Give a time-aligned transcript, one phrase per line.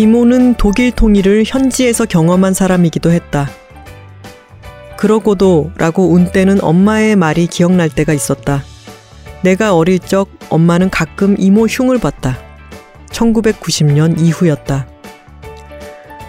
[0.00, 3.50] 이모는 독일 통일을 현지에서 경험한 사람이기도 했다.
[4.96, 8.62] 그러고도 라고 운 때는 엄마의 말이 기억날 때가 있었다.
[9.42, 12.38] 내가 어릴 적 엄마는 가끔 이모 흉을 봤다.
[13.10, 14.86] 1990년 이후였다.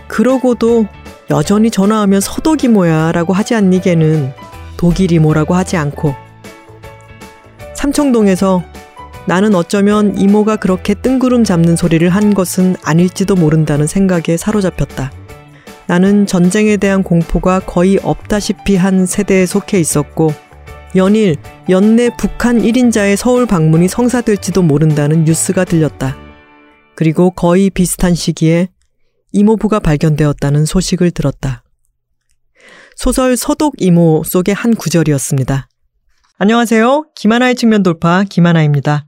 [0.09, 0.87] 그러고도
[1.29, 4.33] 여전히 전화하면 서독 이모야 라고 하지 않니 걔는
[4.75, 6.13] 독일 이모라고 하지 않고
[7.73, 8.63] 삼청동에서
[9.27, 15.11] 나는 어쩌면 이모가 그렇게 뜬구름 잡는 소리를 한 것은 아닐지도 모른다는 생각에 사로잡혔다.
[15.87, 20.33] 나는 전쟁에 대한 공포가 거의 없다시피 한 세대에 속해 있었고,
[20.95, 21.35] 연일,
[21.69, 26.17] 연내 북한 1인자의 서울 방문이 성사될지도 모른다는 뉴스가 들렸다.
[26.95, 28.69] 그리고 거의 비슷한 시기에
[29.31, 31.63] 이모부가 발견되었다는 소식을 들었다.
[32.95, 35.67] 소설 서독 이모 속의 한 구절이었습니다.
[36.37, 37.05] 안녕하세요.
[37.15, 39.05] 김하나의 측면 돌파 김하나입니다.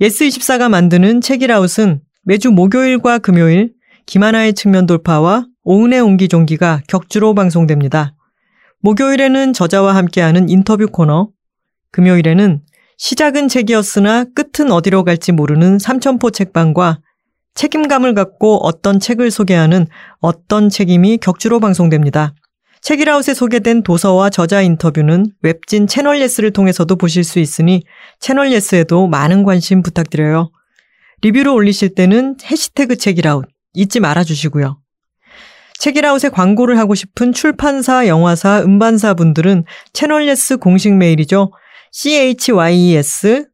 [0.00, 3.72] 예스24가 만드는 책읽아웃은 매주 목요일과 금요일
[4.06, 8.14] 김하나의 측면 돌파와 오은의 옹기종기가 격주로 방송됩니다.
[8.80, 11.30] 목요일에는 저자와 함께하는 인터뷰 코너,
[11.90, 12.62] 금요일에는
[12.96, 17.00] 시작은 책이었으나 끝은 어디로 갈지 모르는 삼천포 책방과
[17.54, 19.88] 책임감을 갖고 어떤 책을 소개하는
[20.20, 22.34] 어떤 책임이 격주로 방송됩니다.
[22.82, 27.82] 책읽아웃에 소개된 도서와 저자 인터뷰는 웹진 채널 예스를 통해서도 보실 수 있으니
[28.20, 30.50] 채널 예스에도 많은 관심 부탁드려요.
[31.22, 34.80] 리뷰를 올리실 때는 해시태그 책읽아웃 잊지 말아 주시고요.
[35.78, 41.52] 책읽아웃에 광고를 하고 싶은 출판사, 영화사, 음반사 분들은 채널 예스 공식 메일이죠.
[41.92, 43.46] chyes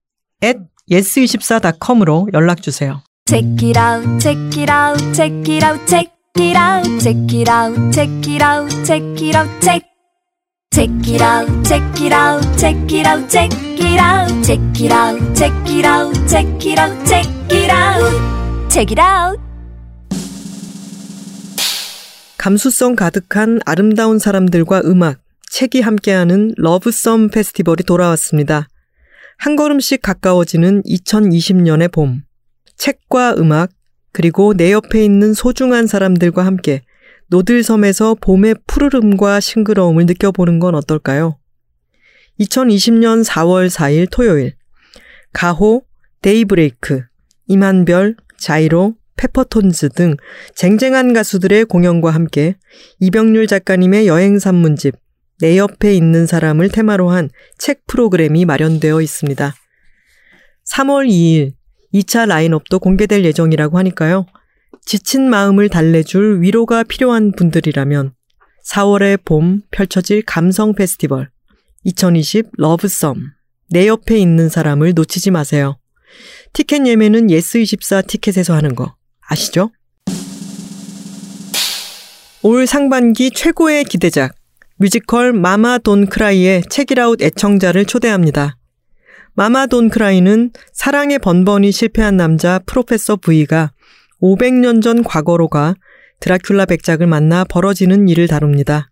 [0.43, 0.59] at
[0.91, 3.03] yes24.com으로 연락 주세요.
[3.27, 7.93] Check it out, check it out, check it out, check it out, check it out,
[7.93, 9.83] check it out, check it out, check.
[10.73, 15.37] Check it out, check it out, check it out, check it out, check it out,
[15.37, 19.41] check it out, check it out, check it out, check it out.
[22.37, 28.67] 감수성 가득한 아름다운 사람들과 음악, 책이 함께하는 러브썸 페스티벌이 돌아왔습니다.
[29.39, 32.23] 한 걸음씩 가까워지는 2020년의 봄.
[32.77, 33.71] 책과 음악,
[34.15, 36.83] 그리고 내 옆에 있는 소중한 사람들과 함께
[37.29, 41.39] 노들섬에서 봄의 푸르름과 싱그러움을 느껴보는 건 어떨까요?
[42.39, 44.55] 2020년 4월 4일 토요일
[45.33, 45.83] 가호,
[46.23, 47.03] 데이브레이크,
[47.49, 50.17] 임한별, 자이로, 페퍼톤즈 등
[50.55, 52.57] 쟁쟁한 가수들의 공연과 함께
[53.01, 54.95] 이병률 작가님의 여행 산문집
[55.41, 59.55] 내 옆에 있는 사람을 테마로 한 책 프로그램이 마련되어 있습니다.
[60.71, 61.53] 3월 2일
[61.95, 64.27] 2차 라인업도 공개될 예정이라고 하니까요.
[64.85, 68.13] 지친 마음을 달래줄 위로가 필요한 분들이라면
[68.67, 71.31] 4월의 봄 펼쳐질 감성 페스티벌
[71.85, 73.15] 2020 러브썸
[73.71, 75.79] 내 옆에 있는 사람을 놓치지 마세요.
[76.53, 78.95] 티켓 예매는 예스24 티켓에서 하는 거
[79.27, 79.71] 아시죠?
[82.43, 84.35] 올 상반기 최고의 기대작
[84.77, 88.57] 뮤지컬 마마 돈 크라이에 책읽아웃 애청자를 초대합니다.
[89.37, 93.73] 마마 돈 크라이는 사랑에 번번이 실패한 남자 Professor V가
[94.23, 95.75] 500년 전 과거로 가
[96.21, 98.91] 드라큘라 백작을 만나 벌어지는 일을 다룹니다.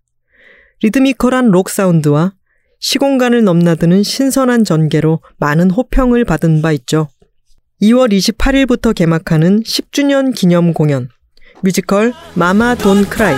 [0.82, 2.32] 리드미컬한 록 사운드와
[2.80, 7.08] 시공간을 넘나드는 신선한 전개로 많은 호평을 받은 바 있죠.
[7.80, 11.08] 2월 28일부터 개막하는 10주년 기념 공연
[11.62, 13.36] 뮤지컬 마마 돈 크라이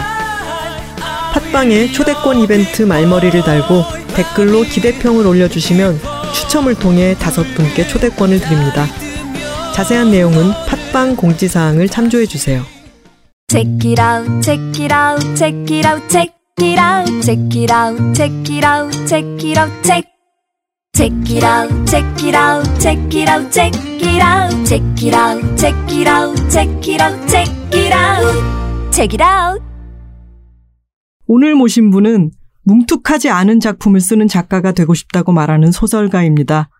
[1.34, 3.82] 팟빵에 초대권 이벤트 말머리를 달고
[4.14, 8.86] 댓글로 기대평을 올려주시면 추첨을 통해 다섯 분께 초대권을 드립니다.
[9.74, 10.52] 자세한 내용은
[10.92, 12.62] 팟빵 공지사항을 참조해 주세요.
[13.48, 18.14] Check it out, check it out, check it out, check it out, check it out,
[18.14, 20.04] check it out, check it out, check.
[20.94, 25.58] Check it out, check it out, check it out, check it out, check it out,
[25.58, 29.60] check it out, check it out, check it out, check it out.
[31.26, 32.30] 오늘 모신 분은
[32.64, 36.70] 뭉툭하지 않은 작품을 쓰는 작가가 되고 싶다고 말하는 소설가입니다.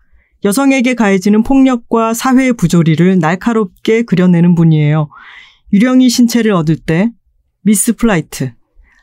[0.43, 5.09] 여성에게 가해지는 폭력과 사회의 부조리를 날카롭게 그려내는 분이에요.
[5.73, 7.11] 유령이 신체를 얻을 때,
[7.61, 8.53] 미스 플라이트,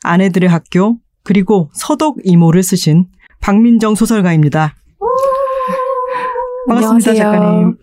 [0.02, 3.06] 아내들의 학교, 그리고 서독 이모를 쓰신
[3.40, 4.74] 박민정 소설가입니다.
[6.68, 7.14] 반갑습니다, 안녕하세요.
[7.16, 7.76] 작가님.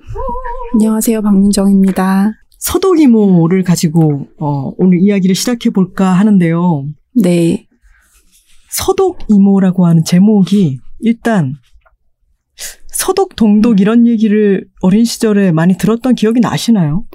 [0.74, 2.31] 안녕하세요, 박민정입니다.
[2.57, 6.86] 서독 이모를 가지고 어, 오늘 이야기를 시작해 볼까 하는데요.
[7.22, 7.68] 네,
[8.69, 11.56] 서독 이모라고 하는 제목이 일단
[12.88, 17.06] 서독 동독 이런 얘기를 어린 시절에 많이 들었던 기억이 나시나요?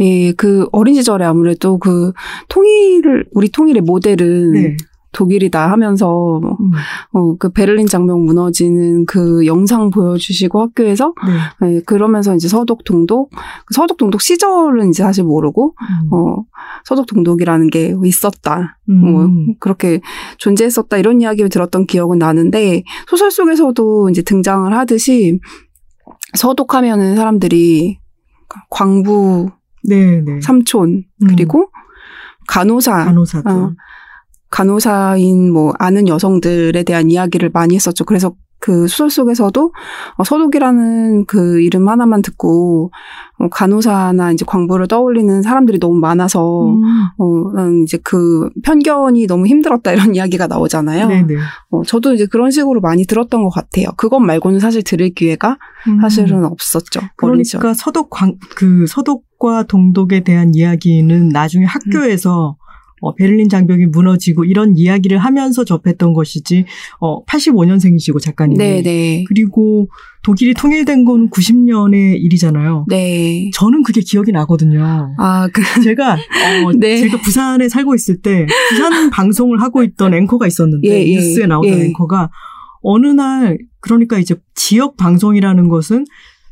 [0.00, 2.12] 예, 그 어린 시절에 아무래도 그
[2.48, 4.76] 통일을 우리 통일의 모델은 네.
[5.12, 6.70] 독일이다 하면서 음.
[7.12, 11.14] 어, 그 베를린 장벽 무너지는 그 영상 보여주시고 학교에서
[11.60, 11.68] 네.
[11.68, 16.12] 네, 그러면서 이제 서독 동독 그 서독 동독 시절은 이제 사실 모르고 음.
[16.12, 16.36] 어
[16.84, 19.00] 서독 동독이라는 게 있었다 음.
[19.00, 19.28] 뭐
[19.60, 20.00] 그렇게
[20.38, 25.38] 존재했었다 이런 이야기를 들었던 기억은 나는데 소설 속에서도 이제 등장을 하듯이
[26.34, 27.98] 서독하면은 사람들이
[28.70, 29.50] 광부
[29.84, 30.40] 네, 네.
[30.40, 31.26] 삼촌 음.
[31.28, 31.70] 그리고
[32.48, 33.48] 간호사 간호사죠.
[33.48, 33.72] 어.
[34.52, 38.04] 간호사인 뭐 아는 여성들에 대한 이야기를 많이 했었죠.
[38.04, 39.72] 그래서 그 소설 속에서도
[40.18, 42.92] 어, 서독이라는 그 이름 하나만 듣고
[43.38, 46.80] 어, 간호사나 이제 광부를 떠올리는 사람들이 너무 많아서 음.
[47.18, 51.08] 어, 난 이제 그 편견이 너무 힘들었다 이런 이야기가 나오잖아요.
[51.08, 51.34] 네네.
[51.70, 53.88] 어, 저도 이제 그런 식으로 많이 들었던 것 같아요.
[53.96, 55.58] 그것 말고는 사실 들을 기회가
[55.88, 56.00] 음.
[56.00, 57.00] 사실은 없었죠.
[57.58, 62.56] 그러니까 서독 광, 그 서독과 동독에 대한 이야기는 나중에 학교에서
[63.02, 66.64] 어, 베를린 장벽이 무너지고 이런 이야기를 하면서 접했던 것이지,
[67.00, 68.56] 어, 85년생이시고 작가님이.
[68.56, 69.24] 네네.
[69.26, 69.88] 그리고
[70.22, 72.86] 독일이 통일된 건 90년의 일이잖아요.
[72.88, 73.50] 네.
[73.54, 75.14] 저는 그게 기억이 나거든요.
[75.18, 76.16] 아, 그, 제가, 어,
[76.78, 76.98] 네.
[76.98, 81.72] 제가 부산에 살고 있을 때, 부산 방송을 하고 있던 앵커가 있었는데, 예, 예, 뉴스에 나오던
[81.76, 81.84] 예.
[81.86, 82.30] 앵커가,
[82.82, 86.04] 어느 날, 그러니까 이제 지역 방송이라는 것은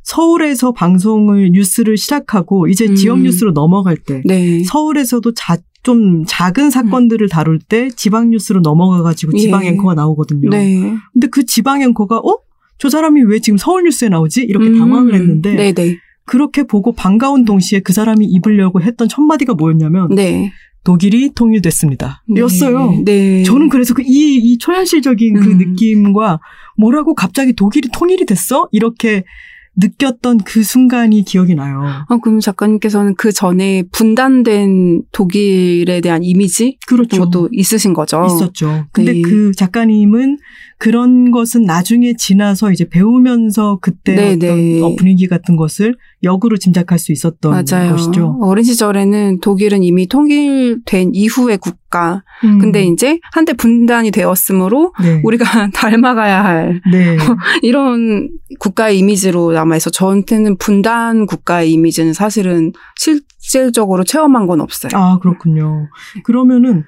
[0.03, 2.97] 서울에서 방송을, 뉴스를 시작하고, 이제 음.
[2.97, 4.65] 지역 뉴스로 넘어갈 때, 네.
[4.65, 9.69] 서울에서도 자, 좀 작은 사건들을 다룰 때 지방 뉴스로 넘어가 가지고 지방 예.
[9.69, 10.51] 앵커가 나오거든요.
[10.51, 10.95] 네.
[11.13, 12.39] 근데 그 지방 앵커가, 어?
[12.79, 14.43] 저 사람이 왜 지금 서울 뉴스에 나오지?
[14.43, 15.99] 이렇게 당황을 음, 했는데, 네네.
[16.25, 20.53] 그렇게 보고 반가운 동시에 그 사람이 입으려고 했던 첫 마디가 뭐였냐면 네.
[20.85, 22.23] 독일이 통일됐습니다.
[22.37, 23.03] 였어요.
[23.05, 23.43] 네.
[23.43, 25.59] 저는 그래서 그 이, 이 초현실적인 그 음.
[25.59, 26.41] 느낌과
[26.79, 28.69] 뭐라고 갑자기 독일이 통일이 됐어?
[28.73, 29.25] 이렇게
[29.81, 31.83] 느꼈던 그 순간이 기억이 나요.
[31.83, 37.09] 아, 그럼 작가님께서는 그 전에 분단된 독일에 대한 이미지 그렇죠.
[37.09, 38.25] 같은 것도 있으신 거죠.
[38.27, 38.87] 있었죠.
[38.93, 39.23] 근데 네.
[39.23, 40.39] 그 작가님은
[40.79, 44.81] 그런 것은 나중에 지나서 이제 배우면서 그때 네, 어떤 네.
[44.81, 47.93] 어, 분위기 같은 것을 역으로 짐작할 수 있었던 맞아요.
[47.93, 48.39] 것이죠.
[48.43, 52.23] 어린 시절에는 독일은 이미 통일된 이후의 국가.
[52.45, 52.59] 음.
[52.59, 55.21] 근데 이제 한때 분단이 되었으므로 네.
[55.25, 57.17] 우리가 닮아가야 할 네.
[57.63, 59.91] 이런 국가의 이미지로 남아있어.
[59.91, 64.91] 저한테는 분단 국가의 이미지는 사실은 실질적으로 체험한 건 없어요.
[64.95, 65.89] 아, 그렇군요.
[66.25, 66.85] 그러면은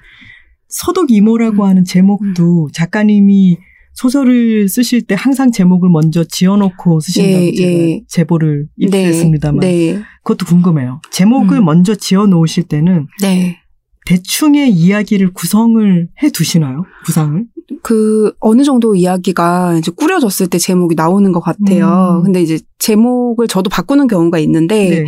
[0.67, 1.69] 서독 이모라고 음.
[1.69, 3.57] 하는 제목도 작가님이
[3.93, 8.01] 소설을 쓰실 때 항상 제목을 먼저 지어놓고 쓰신다고 예, 제가 예.
[8.07, 10.01] 제보를 입수했습니다만 네.
[10.23, 11.01] 그것도 궁금해요.
[11.11, 11.65] 제목을 음.
[11.65, 13.59] 먼저 지어놓으실 때는 네.
[14.05, 16.83] 대충의 이야기를 구성을 해 두시나요?
[17.05, 17.45] 구상을?
[17.81, 22.17] 그 어느 정도 이야기가 이제 꾸려졌을 때 제목이 나오는 것 같아요.
[22.19, 22.23] 음.
[22.23, 25.05] 근데 이제 제목을 저도 바꾸는 경우가 있는데 네.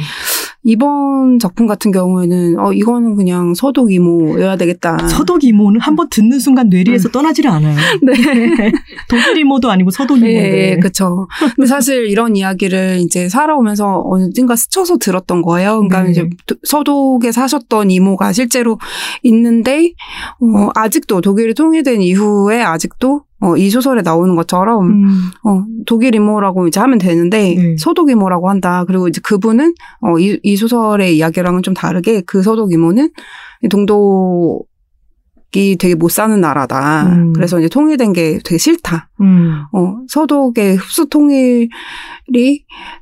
[0.68, 4.98] 이번 작품 같은 경우에는 어 이거는 그냥 서독 이모여야 되겠다.
[5.08, 7.76] 서독 이모는 한번 듣는 순간 뇌리에서 떠나지를 않아요.
[8.02, 8.14] 네.
[9.10, 10.72] 독일 이모도 아니고 서독 이모인데.
[10.72, 11.28] 예, 그렇죠.
[11.56, 15.76] 근데 사실 이런 이야기를 이제 살아오면서 어딘가 스쳐서 들었던 거예요.
[15.80, 16.12] 그러니까 네.
[16.12, 18.80] 이제 도- 서독에 사셨던 이모가 실제로
[19.24, 19.92] 있는데
[20.42, 25.06] 어, 아직도 독일이 통일된 이후에 아직도 어, 이 소설에 나오는 것처럼 음.
[25.44, 27.76] 어, 독일 이모라고 이제 하면 되는데 네.
[27.78, 28.86] 서독 이모라고 한다.
[28.88, 33.10] 그리고 이제 그분은 어, 이, 이 소설의 이야기랑은 좀 다르게 그 서독 이모는
[33.64, 34.68] 이 동독
[35.56, 37.08] 이 되게 못 사는 나라다.
[37.08, 37.34] 음.
[37.34, 39.10] 그래서 이제 통일된 게 되게 싫다.
[39.22, 39.64] 음.
[39.72, 41.70] 어, 서독의 흡수 통일이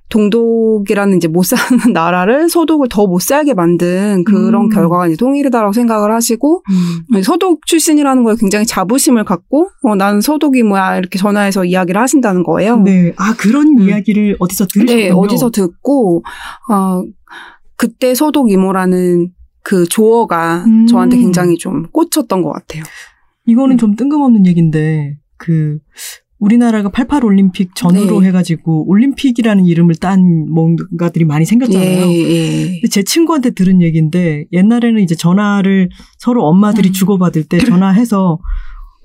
[0.10, 1.58] 동독이라는 이제 못 사는
[1.94, 4.70] 나라를 서독을 더 못 살게 만든 그런 음.
[4.70, 7.22] 결과가 이제 통일이다라고 생각을 하시고 음.
[7.22, 12.78] 서독 출신이라는 거에 굉장히 자부심을 갖고 어, 나는 서독이 뭐야 이렇게 전화해서 이야기를 하신다는 거예요.
[12.78, 13.14] 네.
[13.18, 13.82] 아, 그런 음.
[13.82, 15.00] 이야기를 어디서 들으셨군요.
[15.00, 16.24] 네, 어디서 듣고
[16.70, 17.04] 어
[17.76, 19.32] 그때 서독 이모라는
[19.64, 20.88] 그 조어가 음.
[20.88, 22.84] 저한테 굉장히 좀 꽂혔던 것 같아요.
[23.46, 23.78] 이거는 음.
[23.78, 25.80] 좀 뜬금없는 얘기인데, 그,
[26.44, 28.28] 우리나라가 88 올림픽 전후로 네.
[28.28, 32.06] 해가지고 올림픽이라는 이름을 딴 뭔가들이 많이 생겼잖아요.
[32.06, 32.88] 예, 예.
[32.90, 36.92] 제 친구한테 들은 얘기인데 옛날에는 이제 전화를 서로 엄마들이 음.
[36.92, 38.40] 주고받을 때 전화해서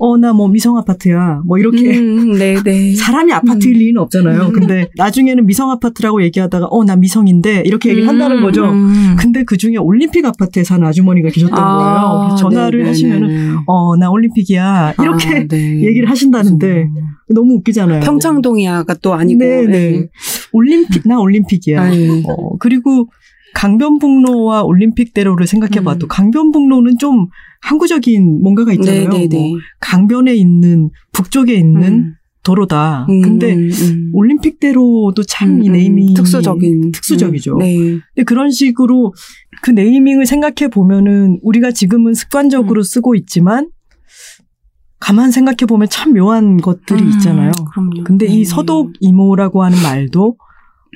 [0.01, 2.95] 어 나 뭐 미성 아파트야 뭐 이렇게 음, 네, 네.
[2.97, 3.79] 사람이 아파트일 음.
[3.79, 4.43] 리는 없잖아요.
[4.43, 4.53] 음.
[4.53, 8.65] 근데 나중에는 미성 아파트라고 얘기하다가 어 나 미성인데 이렇게 얘기를 한다는 거죠.
[8.71, 9.17] 음.
[9.19, 12.21] 근데 그 중에 올림픽 아파트에 사는 아주머니가 계셨던 거예요.
[12.29, 12.89] 그래서 전화를 네네네네.
[12.89, 15.83] 하시면은 어 나 올림픽이야 이렇게 아, 네.
[15.85, 16.95] 얘기를 하신다는데 음.
[17.35, 18.01] 너무 웃기잖아요.
[18.01, 19.41] 평창동이야가 또 아니고.
[19.41, 20.07] 네, 네.
[20.53, 21.91] 올림픽 나 올림픽이야.
[22.27, 23.09] 어, 그리고
[23.55, 26.09] 강변북로와 올림픽대로를 생각해봐도 음.
[26.09, 27.29] 강변북로는 좀
[27.63, 29.09] 항구적인 뭔가가 있잖아요.
[29.11, 29.51] 네, 네, 네.
[29.51, 32.15] 뭐 강변에 있는 북쪽에 있는 음.
[32.43, 33.07] 도로다.
[33.11, 34.11] 음, 근데 음.
[34.15, 35.73] 올림픽대로도 참이 음, 음.
[35.73, 37.55] 네이밍이 특수적인 특수적이죠.
[37.55, 37.77] 음, 네.
[37.77, 39.13] 근데 그런 식으로
[39.63, 43.69] 그 네이밍을 생각해 보면은 우리가 지금은 습관적으로 쓰고 있지만
[45.01, 47.53] 가만 생각해 보면 참 묘한 것들이 음, 있잖아요.
[47.71, 48.05] 그럼요.
[48.05, 48.45] 근데 이 네.
[48.45, 50.37] 서독 이모라고 하는 말도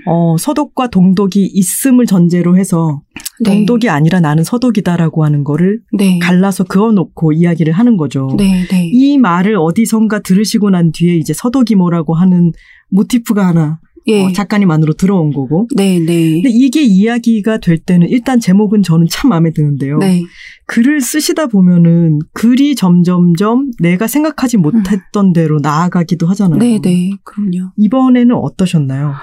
[0.07, 3.03] 어, 서독과 동독이 있음을 전제로 해서
[3.41, 3.51] 네.
[3.51, 6.19] 동독이 아니라 나는 서독이다라고 하는 거를 네.
[6.19, 8.29] 갈라서 그어놓고 이야기를 하는 거죠.
[8.37, 8.91] 네, 네.
[8.93, 12.53] 이 말을 어디선가 들으시고 난 뒤에 이제 서독이모라고 하는
[12.91, 14.25] 모티프가 하나 예.
[14.25, 15.69] 어, 작가님 안으로 들어온 거고.
[15.77, 16.35] 네, 네.
[16.35, 19.99] 근데 이게 이야기가 될 때는 일단 제목은 저는 참 마음에 드는데요.
[19.99, 20.23] 네.
[20.67, 26.59] 글을 쓰시다 보면은 글이 점점점 내가 생각하지 못했던 대로 나아가기도 하잖아요.
[26.59, 27.11] 네, 네.
[27.25, 27.71] 그럼요.
[27.77, 29.15] 이번에는 어떠셨나요?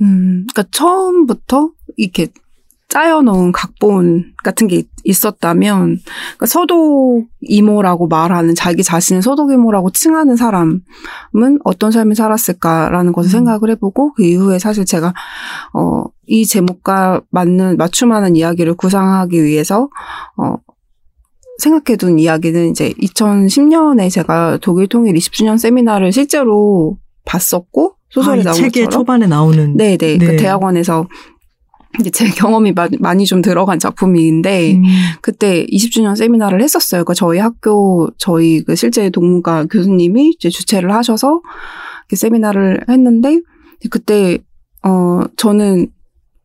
[0.00, 2.28] 음, 그러니까 처음부터 이렇게
[2.88, 10.36] 짜여놓은 각본 같은 게 있- 있었다면, 그러니까 서독 이모라고 말하는 자기 자신을 서독 이모라고 칭하는
[10.36, 10.80] 사람은
[11.64, 13.32] 어떤 삶을 살았을까라는 것을 음.
[13.32, 15.14] 생각을 해보고 그 이후에 사실 제가
[15.74, 19.88] 어, 이 제목과 맞는 맞춤하는 이야기를 구상하기 위해서
[20.36, 20.54] 어,
[21.58, 28.54] 생각해둔 이야기는 이제 2010년에 제가 독일 통일 20주년 세미나를 실제로 봤었고 소설에 아, 이 나온
[28.54, 29.96] 책의 것처럼 초반에 나오는 네네.
[29.96, 30.18] 네.
[30.18, 31.08] 그 대학원에서
[32.00, 34.82] 이제 제 경험이 마- 많이 좀 들어간 작품인데, 음,
[35.22, 37.04] 그때 20주년 세미나를 했었어요.
[37.04, 41.40] 그러니까 저희 학교, 저희 그 실제 동문가 교수님이 이제 주최를 하셔서
[42.02, 43.40] 이렇게 세미나를 했는데,
[43.90, 44.38] 그때,
[44.84, 45.88] 어, 저는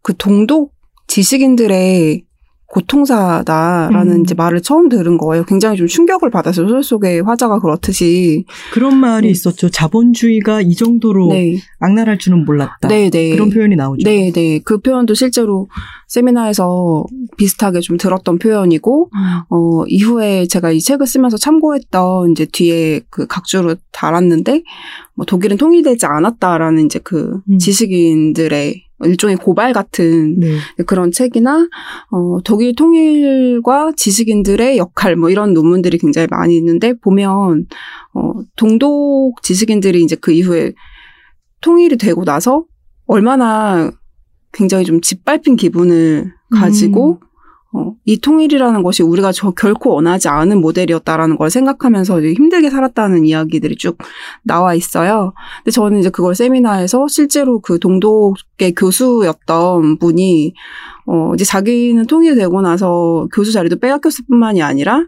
[0.03, 0.73] 그 동독
[1.07, 2.23] 지식인들의
[2.71, 4.21] 고통사다라는 음.
[4.21, 5.43] 이제 말을 처음 들은 거예요.
[5.45, 6.67] 굉장히 좀 충격을 받았어요.
[6.67, 8.45] 소설 속의 화자가 그렇듯이.
[8.73, 9.31] 그런 말이 네.
[9.31, 9.69] 있었죠.
[9.69, 11.57] 자본주의가 이 정도로 네.
[11.79, 12.87] 악랄할 줄은 몰랐다.
[12.87, 13.31] 네, 네.
[13.31, 14.09] 그런 표현이 나오죠.
[14.09, 14.59] 네, 네.
[14.63, 15.67] 그 표현도 실제로
[16.07, 17.05] 세미나에서
[17.37, 19.09] 비슷하게 좀 들었던 표현이고,
[19.49, 24.63] 어, 이후에 제가 이 책을 쓰면서 참고했던 이제 뒤에 그 각주를 달았는데,
[25.15, 27.57] 뭐 독일은 통일되지 않았다라는 이제 그 음.
[27.57, 30.57] 지식인들의 일종의 고발 같은 네.
[30.85, 31.67] 그런 책이나,
[32.11, 37.65] 어, 독일 통일과 지식인들의 역할 뭐 이런 논문들이 굉장히 많이 있는데, 보면,
[38.13, 40.73] 어, 동독 지식인들이 이제 그 이후에
[41.61, 42.65] 통일이 되고 나서
[43.05, 43.91] 얼마나
[44.51, 47.21] 굉장히 좀 짓밟힌 기분을 가지고
[47.73, 53.77] 어, 이 통일이라는 것이 우리가 저 결코 원하지 않은 모델이었다라는 걸 생각하면서 힘들게 살았다는 이야기들이
[53.77, 53.97] 쭉
[54.43, 55.33] 나와 있어요.
[55.57, 60.53] 근데 저는 이제 그걸 세미나에서 실제로 그 동독의 교수였던 분이
[61.05, 65.05] 어, 이제 자기는 통일되고 나서 교수 자리도 빼앗겼을 뿐만이 아니라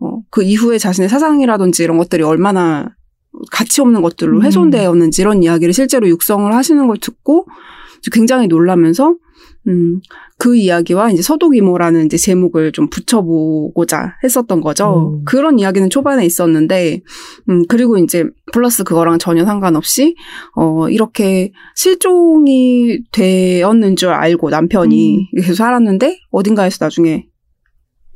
[0.00, 2.94] 어, 그 이후에 자신의 사상이라든지 이런 것들이 얼마나
[3.52, 4.42] 가치 없는 것들로 음.
[4.42, 7.46] 훼손되었는지 이런 이야기를 실제로 육성을 하시는 걸 듣고
[8.12, 9.16] 굉장히 놀라면서
[9.68, 10.00] 음,
[10.38, 15.14] 그 이야기와 이제 서독이모라는 이제 제목을 좀 붙여보고자 했었던 거죠.
[15.14, 15.24] 음.
[15.24, 17.00] 그런 이야기는 초반에 있었는데,
[17.48, 20.14] 음, 그리고 이제 플러스 그거랑 전혀 상관없이,
[20.54, 25.40] 어, 이렇게 실종이 되었는 줄 알고 남편이 음.
[25.40, 27.26] 계속 살았는데, 어딘가에서 나중에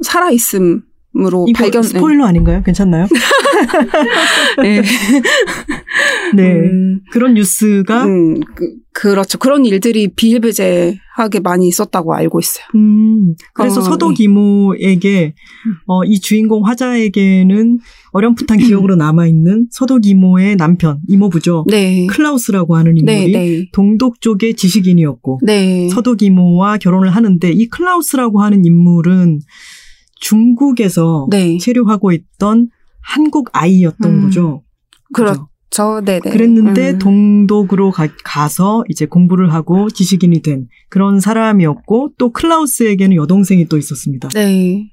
[0.03, 0.83] 살아있음
[1.17, 2.62] 으로 발견, 스포일러 아닌가요?
[2.62, 3.07] 괜찮나요?
[4.62, 4.81] 네.
[6.37, 6.52] 네.
[6.52, 9.38] 음, 그런 뉴스가 음, 그, 그렇죠.
[9.38, 12.64] 그런 일들이 비일비재하게 많이 있었다고 알고 있어요.
[12.76, 15.35] 음, 그래서 어, 서독 이모에게
[15.87, 17.79] 어, 이 주인공 화자에게는
[18.12, 21.64] 어렴풋한 기억으로 남아 있는 서독 이모의 남편 이모부죠.
[21.69, 22.07] 네.
[22.07, 23.69] 클라우스라고 하는 네, 인물이 네.
[23.73, 25.88] 동독 쪽의 지식인이었고 네.
[25.88, 29.40] 서독 이모와 결혼을 하는데 이 클라우스라고 하는 인물은
[30.21, 31.59] 중국에서 네.
[31.59, 32.69] 체류하고 있던
[33.00, 34.23] 한국 아이였던 음.
[34.23, 34.62] 거죠.
[35.12, 35.49] 그렇죠.
[36.05, 36.31] 네, 네.
[36.31, 36.99] 그랬는데 음.
[36.99, 44.29] 동독으로 가, 서 이제 공부를 하고 지식인이 된 그런 사람이었고 또 클라우스에게는 여동생이 또 있었습니다.
[44.29, 44.93] 네.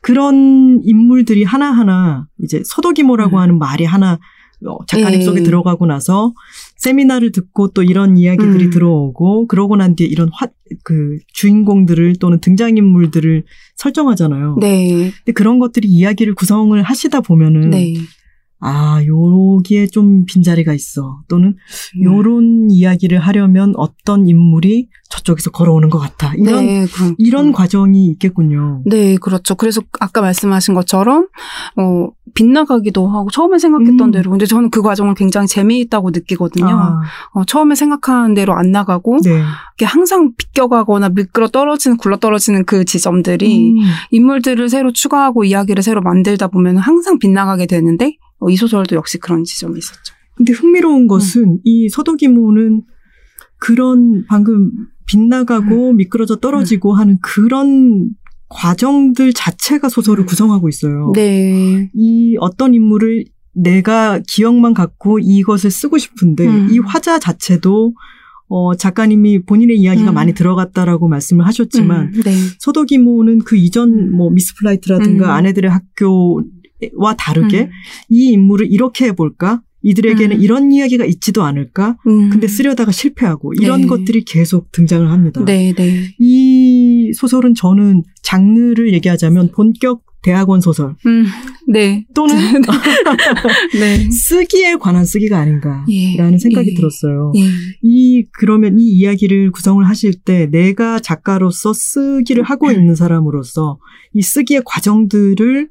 [0.00, 3.40] 그런 인물들이 하나하나 이제 서도기모라고 음.
[3.40, 4.18] 하는 말이 하나
[4.64, 5.24] 어, 작가님 네.
[5.24, 6.32] 속에 들어가고 나서
[6.82, 8.70] 세미나를 듣고 또 이런 이야기들이 음.
[8.70, 10.48] 들어오고 그러고 난 뒤에 이런 화,
[10.82, 13.44] 그 주인공들을 또는 등장인물들을
[13.76, 14.56] 설정하잖아요.
[14.60, 15.12] 네.
[15.18, 17.94] 근데 그런 것들이 이야기를 구성을 하시다 보면은 네.
[18.64, 21.20] 아, 여기에 좀 빈자리가 있어.
[21.28, 21.56] 또는
[21.96, 22.04] 음.
[22.04, 26.32] 요런 이야기를 하려면 어떤 인물이 저쪽에서 걸어오는 것 같아.
[26.36, 26.86] 이런, 네,
[27.18, 27.52] 이런 음.
[27.52, 28.82] 과정이 있겠군요.
[28.86, 29.56] 네, 그렇죠.
[29.56, 31.26] 그래서 아까 말씀하신 것처럼
[31.76, 34.10] 어 빗나가기도 하고 처음에 생각했던 음.
[34.10, 36.74] 대로 근데 저는 그 과정을 굉장히 재미있다고 느끼거든요.
[36.74, 37.00] 아,
[37.34, 39.42] 어, 처음에 생각하는 대로 안 나가고 네.
[39.76, 43.76] 이게 항상 비껴가거나 미끄러 떨어지는 굴러 떨어지는 그 지점들이 음,
[44.12, 49.44] 인물들을 새로 추가하고 이야기를 새로 만들다 보면 항상 빗나가게 되는데 어, 이 소설도 역시 그런
[49.44, 50.14] 지점이 있었죠.
[50.36, 50.54] 근데 음.
[50.54, 52.82] 흥미로운 것은 이 서도기모는
[53.58, 54.70] 그런 방금
[55.06, 55.96] 빗나가고 음.
[55.96, 58.10] 미끄러져 떨어지고 하는 그런
[58.48, 60.26] 과정들 자체가 소설을 음.
[60.26, 61.12] 구성하고 있어요.
[61.14, 61.90] 네.
[61.94, 66.68] 이 어떤 인물을 내가 기억만 갖고 이것을 쓰고 싶은데 음.
[66.70, 67.94] 이 화자 자체도
[68.48, 70.14] 어 작가님이 본인의 이야기가 음.
[70.14, 72.32] 많이 들어갔다라고 말씀을 하셨지만 음, 네.
[72.58, 75.30] 서독 이모는 그 이전 뭐 미스 플라이트라든가 음.
[75.30, 76.44] 아내들의 학교에
[76.94, 77.70] 와 다르게 음.
[78.08, 79.62] 이 인물을 이렇게 해볼까?
[79.82, 80.42] 이들에게는 음.
[80.42, 81.96] 이런 이야기가 있지도 않을까?
[82.06, 82.30] 음.
[82.30, 83.86] 근데 쓰려다가 실패하고 이런 네.
[83.88, 85.44] 것들이 계속 등장을 합니다.
[85.44, 86.14] 네, 네.
[86.18, 91.26] 이 소설은 저는 장르를 얘기하자면 본격 대학원 소설 음,
[91.66, 92.06] 네.
[92.14, 92.36] 또는
[93.74, 94.08] 네.
[94.08, 96.38] 쓰기에 관한 쓰기가 아닌가라는 예.
[96.38, 96.74] 생각이 예.
[96.74, 97.32] 들었어요.
[97.36, 97.40] 예.
[97.82, 102.72] 이 그러면 이 이야기를 구성을 하실 때 내가 작가로서 쓰기를 하고 음.
[102.74, 103.78] 있는 사람으로서
[104.14, 105.68] 이 쓰기의 과정들을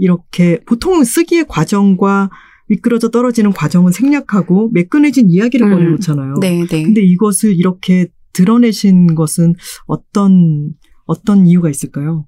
[0.00, 2.30] 이렇게 보통은 쓰기의 과정과
[2.68, 5.72] 미끄러져 떨어지는 과정은 생략하고 매끈해진 이야기를 음.
[5.72, 6.34] 꺼내놓잖아요.
[6.40, 6.82] 네, 네.
[6.82, 9.54] 근데 이것을 이렇게 드러내신 것은
[9.86, 10.72] 어떤
[11.04, 12.26] 어떤 이유가 있을까요?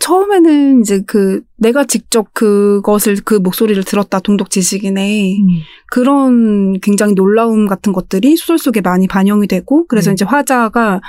[0.00, 5.48] 처음에는 이제 그 내가 직접 그것을 그 목소리를 들었다 동독 지식인의 음.
[5.90, 10.14] 그런 굉장히 놀라움 같은 것들이 소설 속에 많이 반영이 되고 그래서 네.
[10.14, 11.00] 이제 화자가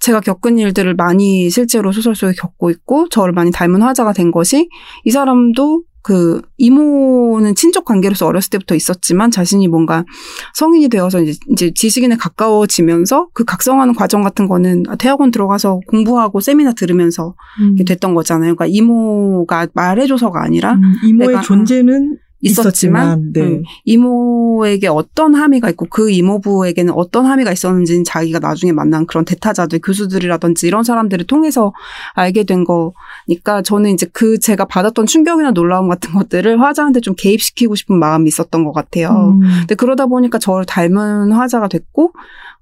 [0.00, 4.68] 제가 겪은 일들을 많이 실제로 소설 속에 겪고 있고 저를 많이 닮은 화자가 된 것이
[5.04, 10.04] 이 사람도 그 이모는 친족 관계로서 어렸을 때부터 있었지만 자신이 뭔가
[10.52, 16.74] 성인이 되어서 이제, 이제 지식인에 가까워지면서 그 각성하는 과정 같은 거는 대학원 들어가서 공부하고 세미나
[16.74, 17.76] 들으면서 음.
[17.86, 18.54] 됐던 거잖아요.
[18.54, 23.40] 그러니까 이모가 말해줘서가 아니라 음, 이모의 내가, 존재는 있었지만 있었지만, 네.
[23.40, 29.80] 음, 이모에게 어떤 함의가 있고 그 이모부에게는 어떤 함의가 있었는지는 자기가 나중에 만난 그런 대타자들
[29.80, 31.72] 교수들이라든지 이런 사람들을 통해서
[32.12, 37.74] 알게 된 거니까 저는 이제 그 제가 받았던 충격이나 놀라움 같은 것들을 화자한테 좀 개입시키고
[37.74, 39.08] 싶은 마음이 있었던 것 같아요.
[39.10, 39.40] 음.
[39.60, 42.12] 근데 그러다 보니까 저를 닮은 화자가 됐고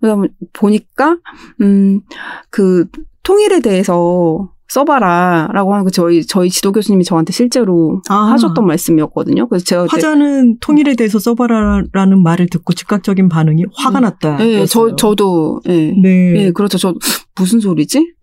[0.01, 0.23] 그러다
[0.53, 1.19] 보니까
[1.61, 2.87] 음그
[3.23, 8.31] 통일에 대해서 써봐라 라고 하는 거 저희 저희 지도 교수님이 저한테 실제로 아.
[8.33, 9.47] 하셨던 말씀이었거든요.
[9.49, 14.39] 그래서 제가 화자는 통일에 대해서 써봐라라는 말을 듣고 즉각적인 반응이 화가 났다.
[14.39, 15.93] 네, 저 저도 예.
[15.93, 16.35] 네.
[16.37, 16.79] 예, 그렇죠.
[16.79, 16.95] 저
[17.37, 18.15] 무슨 소리지?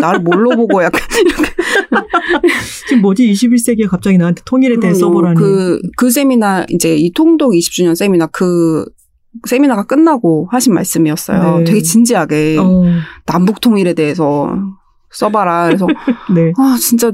[0.00, 1.00] 나를 뭘로 보고 약간
[2.88, 5.36] 지금 뭐지 21세기에 갑자기 나한테 통일에 대해 써보라니.
[5.36, 8.84] 그, 그 세미나, 이제 이 통독 20주년 세미나 그
[9.46, 11.58] 세미나가 끝나고 하신 말씀이었어요.
[11.58, 11.64] 네.
[11.64, 12.84] 되게 진지하게 어,
[13.26, 14.52] 남북 통일에 대해서
[15.16, 15.66] 써봐라.
[15.66, 15.86] 그래서
[16.34, 16.52] 네.
[16.58, 17.12] 아 진짜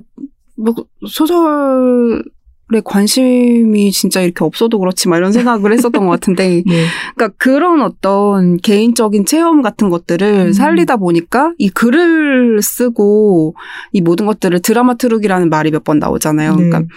[0.57, 0.75] 뭐
[1.09, 6.87] 소설에 관심이 진짜 이렇게 없어도 그렇지 막 이런 생각을 했었던 것 같은데 네.
[7.15, 10.53] 그러니까 그런 어떤 개인적인 체험 같은 것들을 음.
[10.53, 13.55] 살리다 보니까 이 글을 쓰고
[13.93, 16.55] 이 모든 것들을 드라마 트룩이라는 말이 몇 번 나오잖아요.
[16.57, 16.69] 네.
[16.69, 16.89] 그러니까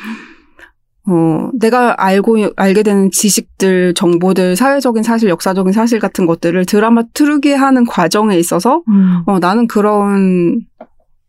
[1.07, 7.53] 어, 내가 알고, 알게 되는 지식들, 정보들, 사회적인 사실, 역사적인 사실 같은 것들을 드라마 트루게
[7.53, 9.21] 하는 과정에 있어서, 음.
[9.27, 10.61] 어, 나는 그런,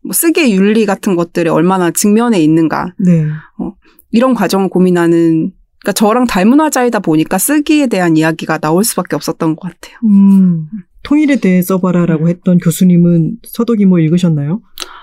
[0.07, 2.95] 뭐 쓰기의 윤리 같은 것들이 얼마나 직면에 있는가.
[2.99, 3.27] 네.
[4.13, 9.63] 이런 과정을 고민하는, 그러니까 저랑 닮은 화자이다 보니까 쓰기에 대한 이야기가 나올 수밖에 없었던 것
[9.63, 9.99] 같아요.
[10.05, 10.69] 음.
[11.03, 14.61] 통일에 대해 써봐라라고 했던 교수님은 서독이모 읽으셨나요?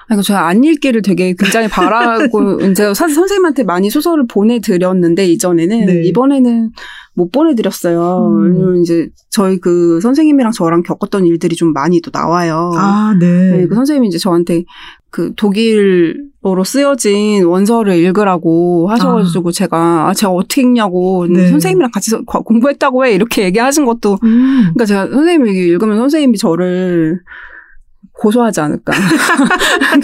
[0.08, 5.86] 아니, 제가 안 읽기를 되게 굉장히 바라고, 제가 사실 선생님한테 많이 소설을 보내드렸는데, 이전에는.
[5.86, 6.02] 네.
[6.06, 6.72] 이번에는
[7.16, 8.28] 못 보내드렸어요.
[8.28, 8.44] 음.
[8.54, 12.72] 왜냐면 이제 저희 그 선생님이랑 저랑 겪었던 일들이 좀 많이 또 나와요.
[12.76, 13.58] 아, 네.
[13.58, 14.64] 네, 그 선생님이 이제 저한테
[15.12, 21.50] 그 독일어로 쓰여진 원서를 읽으라고 하셔가지고 제가, 아, 제가 어떻게 읽냐고, 네.
[21.50, 23.14] 선생님이랑 같이 서- 공부했다고 해.
[23.14, 24.72] 이렇게 얘기하신 것도 음.
[24.74, 27.22] 그러니까 제가 선생님이 읽으면 선생님이 저를
[28.24, 28.94] 고소하지 않을까.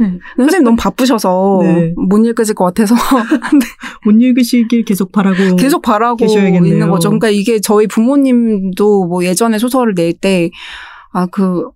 [0.00, 0.18] 네.
[0.36, 1.92] 선생님 너무 바쁘셔서 네.
[1.96, 2.94] 못 읽으실 것 같아서
[4.04, 5.56] 못 읽으시길 계속 바라고.
[5.56, 6.72] 계속 바라고 계셔야겠네요.
[6.72, 7.10] 있는 거죠.
[7.10, 10.50] 그러니까 이게 저희 부모님도 뭐 예전에 소설을 낼 때
[11.14, 11.68] 아 그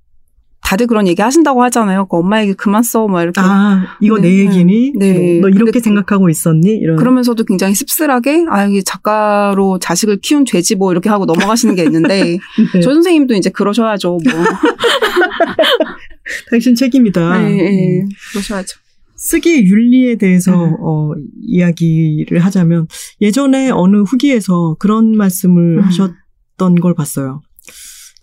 [0.67, 2.07] 다들 그런 얘기 하신다고 하잖아요.
[2.07, 3.41] 그 엄마 얘기 그만 써, 막 이렇게.
[3.41, 4.95] 아, 이거 네, 내 얘기니?
[4.97, 5.13] 네.
[5.13, 5.41] 네.
[5.41, 6.71] 너, 너 이렇게 근데 생각하고 있었니?
[6.71, 6.97] 이런.
[6.97, 12.39] 그러면서도 굉장히 씁쓸하게 아 이게 작가로 자식을 키운 죄지 뭐 이렇게 하고 넘어가시는 게 있는데
[12.75, 12.81] 네.
[12.81, 14.09] 저 선생님도 이제 그러셔야죠.
[14.09, 14.19] 뭐.
[16.51, 17.43] 당신 책임이다.
[17.43, 18.01] 네, 네.
[18.01, 18.09] 음.
[18.33, 18.81] 그러셔야죠.
[19.15, 20.75] 쓰기 윤리에 대해서 음.
[20.81, 22.89] 어, 이야기를 하자면
[23.21, 25.85] 예전에 어느 후기에서 그런 말씀을 음.
[25.85, 27.43] 하셨던 걸 봤어요.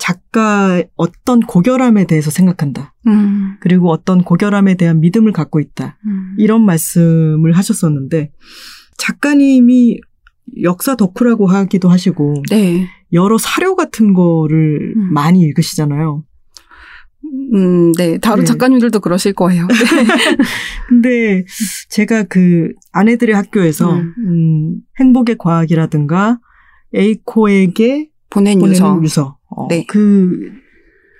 [0.04, 2.94] 작가 어떤 고결함에 대해서 생각한다.
[3.08, 3.56] 음.
[3.62, 5.98] 그리고 어떤 고결함에 대한 믿음을 갖고 있다.
[6.06, 6.36] 음.
[6.38, 8.34] 이런 말씀을 하셨었는데
[8.98, 10.02] 작가님이
[10.62, 12.86] 역사 덕후라고 하기도 하시고 네.
[13.14, 15.14] 여러 사료 같은 거를 음.
[15.14, 16.26] 많이 읽으시잖아요.
[17.54, 18.18] 음, 네.
[18.18, 18.46] 다른 네.
[18.46, 19.68] 작가님들도 그러실 거예요.
[19.68, 19.76] 네.
[20.90, 21.46] 근데
[21.88, 24.14] 제가 그 아내들의 학교에서 음.
[24.18, 26.40] 음, 행복의 과학이라든가
[26.94, 29.00] 에이코에게 보낸 보내는 유서.
[29.02, 29.86] 유서, 어, 네.
[29.88, 30.52] 그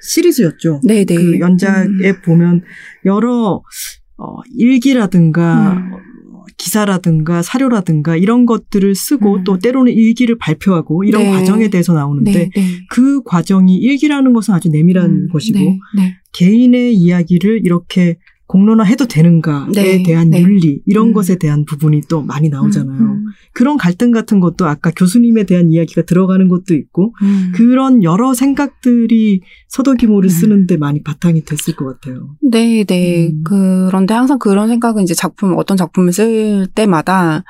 [0.02, 0.82] 시리즈였죠.
[0.84, 1.16] 네, 네.
[1.16, 2.22] 그 연작에 음.
[2.24, 2.62] 보면
[3.06, 3.62] 여러
[4.18, 5.94] 어, 일기라든가 음.
[5.94, 9.44] 어, 기사라든가 사료라든가 이런 것들을 쓰고 음.
[9.44, 11.30] 또 때로는 일기를 발표하고 이런 네.
[11.32, 12.62] 과정에 대해서 나오는데 네, 네.
[12.90, 16.16] 그 과정이 일기라는 것은 아주 내밀한 음, 것이고 네, 네.
[16.34, 18.18] 개인의 이야기를 이렇게
[18.54, 20.40] 공론화해도 되는가에 네, 대한 네.
[20.44, 21.14] 윤리 이런 음.
[21.14, 23.00] 것에 대한 부분이 또 많이 나오잖아요.
[23.00, 27.52] 음, 그런 갈등 같은 것도 아까 교수님에 대한 이야기가 들어가는 것도 있고 음.
[27.56, 30.30] 그런 여러 생각들이 서도기모를 음.
[30.30, 32.36] 쓰는데 많이 바탕이 됐을 것 같아요.
[32.44, 33.30] 네, 네.
[33.30, 33.44] 음.
[33.44, 37.44] 그런데 항상 그런 생각은 이제 작품, 어떤 작품을 쓸 때마다,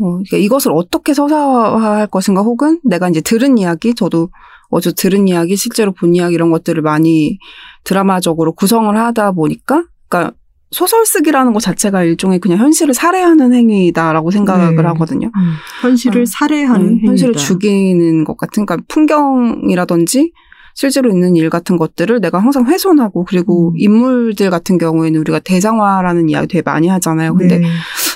[0.00, 4.30] 어, 이게 이것을 어떻게 서사화할 것인가, 혹은 내가 이제 들은 이야기, 저도
[4.70, 7.38] 어제 들은 이야기, 실제로 본 이야기 이런 것들을 많이
[7.84, 10.37] 드라마적으로 구성을 하다 보니까, 그러니까
[10.70, 14.82] 소설 쓰기라는 것 자체가 일종의 그냥 현실을 살해하는 행위다라고 생각을 네.
[14.82, 15.30] 하거든요.
[15.80, 16.26] 현실을 음.
[16.26, 17.34] 살해하는 음, 현실을.
[17.34, 20.32] 죽이는 것 같은, 그러니까 풍경이라든지
[20.74, 23.74] 실제로 있는 일 같은 것들을 내가 항상 훼손하고 그리고 음.
[23.78, 27.34] 인물들 같은 경우에는 우리가 대상화라는 이야기 되게 많이 하잖아요.
[27.34, 27.66] 근데 네.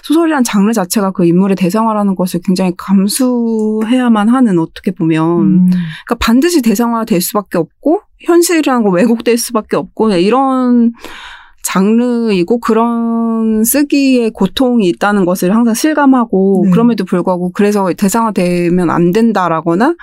[0.04, 5.70] 소설이란 장르 자체가 그 인물의 대상화라는 것을 굉장히 감수해야만 하는 어떻게 보면 음.
[5.70, 10.92] 그러니까 반드시 대상화될 수밖에 없고 현실이라는 거 왜곡될 수밖에 없고 네, 이런
[11.62, 16.70] 장르이고 그런 쓰기에 고통이 있다는 것을 항상 실감하고 네.
[16.70, 19.94] 그럼에도 불구하고 그래서 대상화되면 안 된다라거나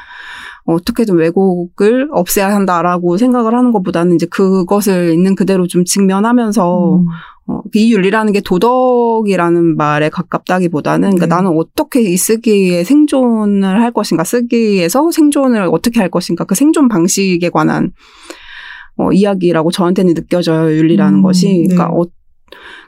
[0.66, 7.06] 어떻게든 왜곡을 없애야 한다라고 생각을 하는 것보다는 이제 그것을 있는 그대로 좀 직면하면서 음.
[7.48, 11.36] 어, 이 윤리라는 게 도덕이라는 말에 가깝다기보다는 그러니까 네.
[11.36, 17.50] 나는 어떻게 이 쓰기에 생존을 할 것인가 쓰기에서 생존을 어떻게 할 것인가 그 생존 방식에
[17.50, 17.92] 관한
[19.00, 21.76] 어, 이야기라고 저한테는 느껴져요 윤리라는 음, 것이 네.
[21.76, 22.06] 그러니까, 어,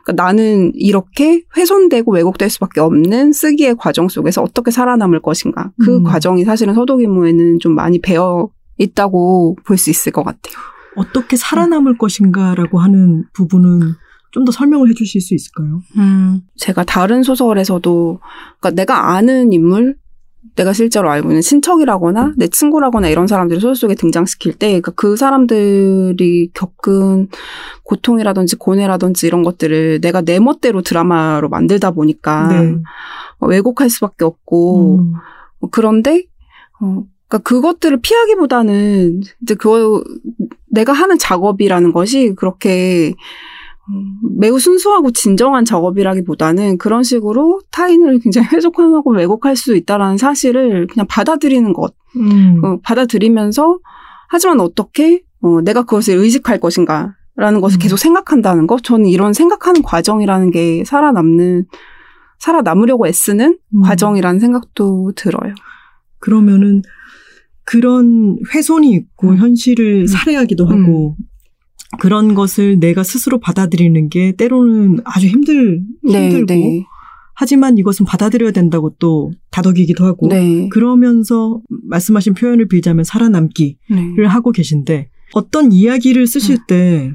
[0.04, 6.04] 그러니까 나는 이렇게 훼손되고 왜곡될 수밖에 없는 쓰기의 과정 속에서 어떻게 살아남을 것인가 그 음.
[6.04, 10.56] 과정이 사실은 서도기무에는 좀 많이 배어 있다고 볼 수 있을 것 같아요.
[10.96, 13.94] 어떻게 살아남을 것인가라고 하는 부분은
[14.32, 15.82] 좀 더 설명을 해주실 수 있을까요?
[15.98, 18.20] 음, 제가 다른 소설에서도,
[18.60, 19.98] 그러니까 내가 아는 인물,
[20.56, 25.16] 내가 실제로 알고 있는 친척이라거나 내 친구라거나 이런 사람들을 소설 속에 등장시킬 때, 그러니까 그
[25.16, 27.30] 사람들이 겪은
[27.84, 32.76] 고통이라든지 고뇌라든지 이런 것들을 내가 내 멋대로 드라마로 만들다 보니까 네.
[33.40, 35.14] 어, 왜곡할 수밖에 없고, 음.
[35.60, 36.26] 어, 그런데
[36.80, 40.04] 어, 그러니까 그것들을 피하기보다는 이제 그
[40.68, 43.14] 내가 하는 작업이라는 것이 그렇게 음,
[44.38, 51.74] 매우 순수하고 진정한 작업이라기보다는 그런 식으로 타인을 굉장히 해석하고 왜곡할 수 있다라는 사실을 그냥 받아들이는
[51.74, 52.64] 것, 음.
[52.64, 53.80] 어, 받아들이면서
[54.30, 57.80] 하지만 어떻게 어, 내가 그것을 의식할 것인가 라는 것을 음.
[57.80, 61.66] 계속 생각한다는 것, 저는 이런 생각하는 과정이라는 게 살아남는
[62.40, 63.82] 살아남으려고 애쓰는 음.
[63.82, 65.54] 과정이라는 생각도 들어요.
[66.20, 66.82] 그러면은
[67.64, 69.38] 그런 훼손이 있고 음.
[69.38, 70.08] 현실을 음.
[70.08, 71.16] 살해하기도 하고
[72.00, 76.86] 그런 것을 내가 스스로 받아들이는 게 때로는 아주 힘들 힘들고 네.
[77.34, 80.70] 하지만 이것은 받아들여야 된다고 또 다독이기도 하고 네.
[80.70, 84.26] 그러면서 말씀하신 표현을 빌자면 살아남기를 네.
[84.26, 86.66] 하고 계신데 어떤 이야기를 쓰실 음.
[86.68, 87.14] 때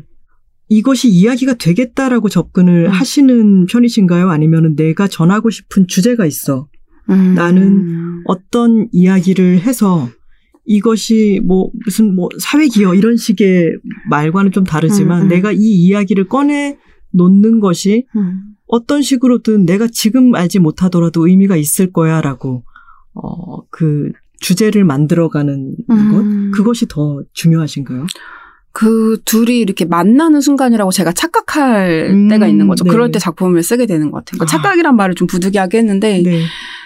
[0.69, 2.91] 이것이 이야기가 되겠다라고 접근을 음.
[2.91, 4.31] 하시는 편이신가요?
[4.31, 6.69] 아니면 내가 전하고 싶은 주제가 있어.
[7.09, 7.35] 음.
[7.35, 10.09] 나는 어떤 이야기를 해서
[10.67, 13.79] 이것이 뭐 무슨 뭐 사회 기여 이런 식의
[14.11, 15.29] 말과는 좀 다르지만 음, 음.
[15.29, 16.77] 내가 이 이야기를 꺼내
[17.13, 18.57] 놓는 것이 음.
[18.67, 22.65] 어떤 식으로든 내가 지금 알지 못하더라도 의미가 있을 거야라고
[23.15, 26.13] 어그 주제를 만들어가는 음.
[26.13, 28.07] 것 그것이 더 중요하신가요?
[28.79, 32.85] 그 둘이 이렇게 만나는 순간이라고 제가 착각할 음, 때가 있는 거죠.
[32.85, 32.91] 네.
[32.91, 34.37] 그럴 때 작품을 쓰게 되는 것 같아요.
[34.37, 34.47] 그러니까 아.
[34.47, 36.43] 착각이란 말을 좀 부득이하게 했는데 네.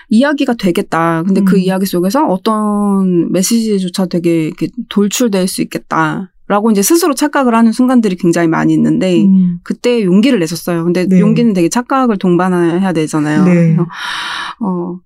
[0.08, 1.24] 이야기가 되겠다.
[1.26, 1.58] 근데 그 음.
[1.58, 6.30] 이야기 속에서 어떤 메시지조차 되게 이렇게 돌출될 수 있겠다.
[6.46, 10.84] 라고 이제 스스로 착각을 하는 순간들이 굉장히 많이 있는데 음, 그때 용기를 냈었어요.
[10.84, 11.18] 근데 네.
[11.18, 13.44] 용기는 되게 착각을 동반해야 되잖아요.
[13.46, 13.76] 네.
[14.60, 14.96] 어,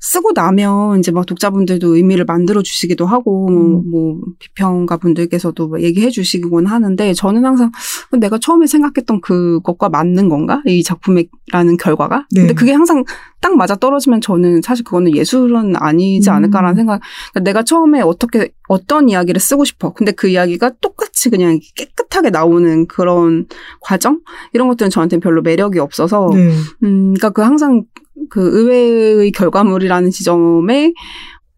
[0.00, 3.90] 쓰고 나면 이제 막 독자분들도 의미를 만들어 주시기도 하고 음.
[3.90, 7.70] 뭐 비평가 분들께서도 뭐 얘기해 주시곤 하는데 저는 항상
[8.18, 12.40] 내가 처음에 생각했던 그것과 맞는 건가 이 작품이라는 결과가 네.
[12.40, 13.04] 근데 그게 항상
[13.40, 16.34] 딱 맞아 떨어지면 저는 사실 그거는 예술은 아니지 음.
[16.34, 17.00] 않을까라는 생각
[17.32, 22.86] 그러니까 내가 처음에 어떻게 어떤 이야기를 쓰고 싶어 근데 그 이야기가 똑같이 그냥 깨끗하게 나오는
[22.86, 23.46] 그런
[23.80, 24.20] 과정
[24.54, 26.48] 이런 것들은 저한테는 별로 매력이 없어서 네.
[26.84, 27.84] 음, 그러니까 그 항상
[28.28, 30.92] 그 의외의 결과물이라는 지점에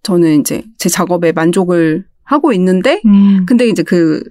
[0.02, 4.22] 저는 이제 제 작업에 만족을 하고 있는데, 음, 근데 이제 그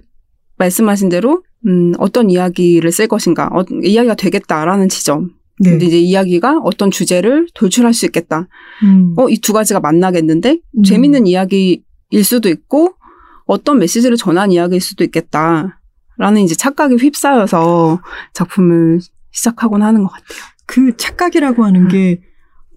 [0.58, 5.30] 말씀하신 대로 음, 어떤 이야기를 쓸 것인가, 어, 이야기가 되겠다라는 지점.
[5.60, 5.70] 네.
[5.70, 8.48] 근데 이제 이야기가 어떤 주제를 돌출할 수 있겠다.
[8.82, 10.82] 음, 어, 이 두 가지가 만나겠는데 음.
[10.82, 11.82] 재밌는 이야기일
[12.24, 12.94] 수도 있고
[13.46, 15.80] 어떤 메시지를 전한 이야기일 수도 있겠다.
[16.18, 18.00] 라는 이제 착각에 휩싸여서
[18.34, 20.38] 작품을 시작하곤 하는 것 같아요.
[20.72, 21.88] 그 착각이라고 하는 음.
[21.88, 22.22] 게,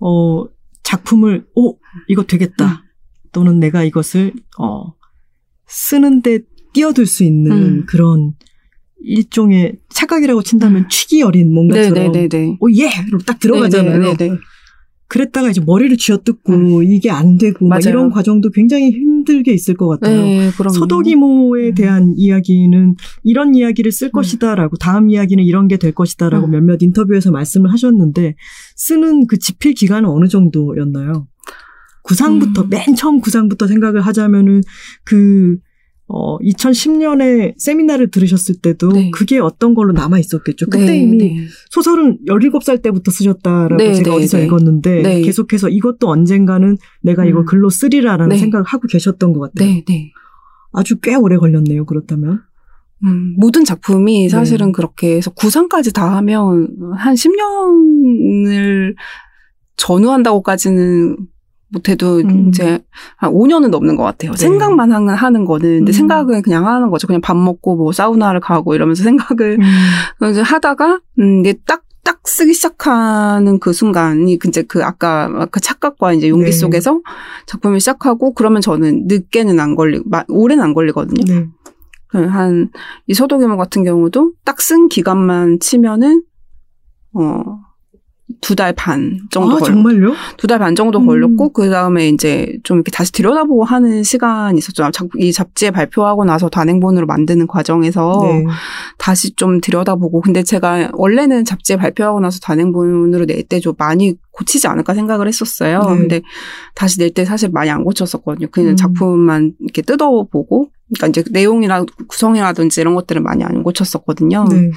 [0.02, 0.44] 어,
[0.84, 1.78] 작품을, 오,
[2.10, 2.66] 이거 되겠다.
[2.66, 2.78] 음.
[3.32, 4.94] 또는 내가 이것을, 어,
[5.66, 6.40] 쓰는데
[6.74, 7.86] 뛰어들 수 있는 음.
[7.88, 8.34] 그런
[9.02, 12.58] 일종의 착각이라고 친다면 취기 어린 뭔가처럼 네네네네.
[12.60, 12.90] 오 예!
[13.06, 14.00] 그럼 딱 들어가잖아요.
[14.00, 14.40] 네네네.
[15.08, 17.90] 그랬다가 이제 머리를 쥐어뜯고 이게 안 되고 막 음.
[17.90, 20.20] 이런 과정도 굉장히 힘들게 있을 것 같아요.
[20.22, 21.76] 네, 서도기모에 음.
[21.76, 26.52] 대한 이야기는 이런 이야기를 쓸 것이다라고 다음 이야기는 이런 게 될 것이다라고 음.
[26.52, 28.36] 몇몇 인터뷰에서 말씀을 하셨는데
[28.76, 31.28] 쓰는 그 집필 기간은 어느 정도였나요?
[32.04, 32.70] 구상부터 음.
[32.70, 34.62] 맨 처음 구상부터 생각을 하자면은
[35.04, 35.58] 그
[36.08, 39.10] 어, 2010년에 세미나를 들으셨을 때도 네.
[39.12, 40.68] 그게 어떤 걸로 남아 있었겠죠.
[40.68, 41.36] 그때 네, 이미 네.
[41.72, 44.46] 소설은 17살 때부터 쓰셨다라고 네, 제가 네, 어디서 네.
[44.46, 45.22] 읽었는데 네.
[45.22, 47.46] 계속해서 이것도 언젠가는 내가 이걸 음.
[47.46, 48.38] 글로 쓰리라라는 네.
[48.38, 49.82] 생각을 하고 계셨던 것 같아요.
[50.74, 51.86] 아주 꽤 오래 걸렸네요.
[51.86, 52.42] 그렇다면.
[53.04, 54.72] 음, 모든 작품이 사실은 네.
[54.74, 58.96] 그렇게 해서 구상까지 다 하면 한 10년을
[59.78, 61.18] 전후한다고까지는
[61.80, 62.48] 못해도 음.
[62.50, 62.80] 이제
[63.18, 64.32] 한 5년은 넘는 것 같아요.
[64.32, 64.38] 네.
[64.38, 65.80] 생각만 하는, 거는.
[65.80, 65.94] 근데 음.
[65.94, 67.06] 생각은 그냥 하는 거죠.
[67.08, 69.60] 그냥 밥 먹고 뭐 사우나를 가고 이러면서 생각을
[70.32, 76.14] 이제 하다가, 음, 이제 딱, 딱 쓰기 시작하는 그 순간이 이제 그 아까 그 착각과
[76.14, 76.52] 이제 용기 네.
[76.52, 77.02] 속에서
[77.48, 81.24] 작품을 시작하고 그러면 저는 늦게는 안 걸리고, 마- 오래는 안 걸리거든요.
[82.14, 82.26] 네.
[82.26, 82.70] 한,
[83.08, 86.24] 이 서도규모 같은 경우도 딱 쓴 기간만 치면은,
[87.14, 87.42] 어,
[88.42, 90.14] 두 달 반 정도 아, 걸렸고, 정말요?
[90.38, 91.06] 두 달 반 정도 음.
[91.08, 94.90] 걸렸고, 그 다음에 이제 좀 이렇게 다시 들여다보고 하는 시간이 있었죠.
[94.92, 98.46] 작- 이 잡지에 발표하고 나서 단행본으로 만드는 과정에서 네.
[98.98, 104.68] 다시 좀 들여다보고, 근데 제가 원래는 잡지에 발표하고 나서 단행본으로 낼 때 좀 많이 고치지
[104.68, 105.80] 않을까 생각을 했었어요.
[105.80, 105.98] 네.
[105.98, 106.22] 근데
[106.76, 108.48] 다시 낼 때 사실 많이 안 고쳤었거든요.
[108.52, 108.76] 그냥 음.
[108.76, 114.46] 작품만 이렇게 뜯어보고, 그러니까 이제 내용이나 구성이라든지 이런 것들은 많이 안 고쳤었거든요.
[114.52, 114.70] 네.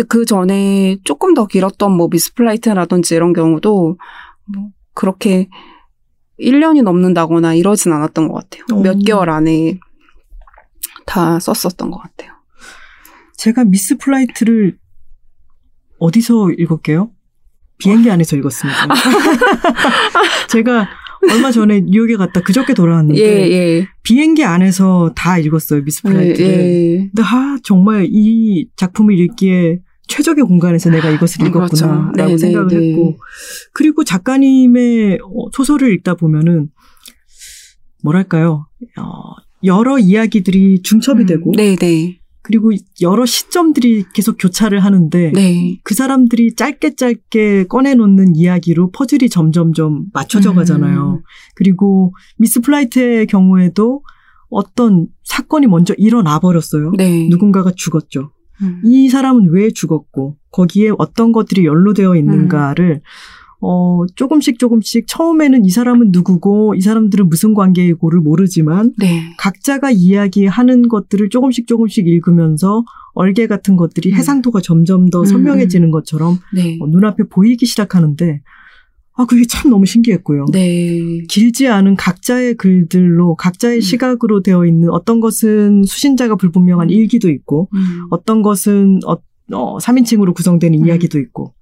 [0.00, 3.98] 근데 그 전에 조금 더 길었던 뭐 미스플라이트라든지 이런 경우도
[4.46, 5.48] 뭐 그렇게
[6.38, 8.64] 1년이 넘는다거나 이러진 않았던 것 같아요.
[8.72, 8.80] 어.
[8.80, 9.78] 몇 개월 안에
[11.04, 12.32] 다 썼었던 것 같아요.
[13.36, 14.78] 제가 미스 플라이트를
[15.98, 17.10] 어디서 읽었게요?
[17.76, 18.78] 비행기 안에서 읽었습니다.
[20.48, 20.88] 제가
[21.30, 23.88] 얼마 전에 뉴욕에 갔다 그저께 돌아왔는데 예, 예.
[24.02, 25.84] 비행기 안에서 다 읽었어요.
[25.84, 26.50] 미스 예, 플라이트를.
[26.50, 26.96] 예.
[27.14, 29.80] 근데 아 정말 이 작품을 읽기에
[30.10, 32.30] 최적의 공간에서 내가 이것을 음, 읽었구나라고 그렇죠.
[32.30, 32.90] 네, 생각을 네, 네.
[32.90, 33.16] 했고
[33.72, 36.68] 그리고 작가님의 어, 소설을 읽다 보면은
[38.02, 38.66] 뭐랄까요
[38.98, 42.18] 어, 여러 이야기들이 중첩이 되고 네, 네.
[42.42, 42.70] 그리고
[43.02, 45.78] 여러 시점들이 계속 교차를 하는데 네.
[45.84, 50.56] 그 사람들이 짧게 짧게 꺼내놓는 이야기로 퍼즐이 점점점 맞춰져 음.
[50.56, 51.22] 가잖아요.
[51.54, 54.02] 그리고 미스 플라이트의 경우에도
[54.48, 56.92] 어떤 사건이 먼저 일어나 버렸어요.
[56.96, 57.28] 네.
[57.28, 58.32] 누군가가 죽었죠.
[58.62, 58.80] 음.
[58.84, 63.00] 이 사람은 왜 죽었고 거기에 어떤 것들이 연루되어 있는가를
[63.62, 69.22] 어 조금씩 조금씩 처음에는 이 사람은 누구고 이 사람들은 무슨 관계이고를 모르지만 네.
[69.38, 74.14] 각자가 이야기하는 것들을 조금씩 조금씩 읽으면서 얼개 같은 것들이 음.
[74.14, 76.78] 해상도가 점점 더 음, 선명해지는 것처럼 네.
[76.80, 78.40] 어, 눈앞에 보이기 시작하는데
[79.20, 80.46] 아 그게 참 너무 신기했고요.
[80.50, 81.22] 네.
[81.28, 83.80] 길지 않은 각자의 글들로 각자의 음.
[83.82, 86.90] 시각으로 되어 있는 어떤 것은 수신자가 불분명한 음.
[86.90, 88.06] 일기도 있고 음.
[88.08, 89.18] 어떤 것은 어,
[89.52, 90.86] 어 3인칭으로 구성되는 음.
[90.86, 91.52] 이야기도 있고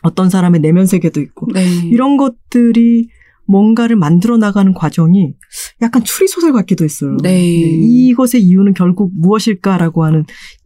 [0.00, 1.66] 어떤 사람의 내면 세계도 있고 네.
[1.88, 3.08] 이런 것들이
[3.46, 5.34] 뭔가를 만들어 나가는 과정이
[5.82, 7.18] 약간 추리소설 같기도 했어요.
[7.22, 7.44] 네.
[7.46, 10.24] 이것의 이유는 결국 무엇일까라고 하는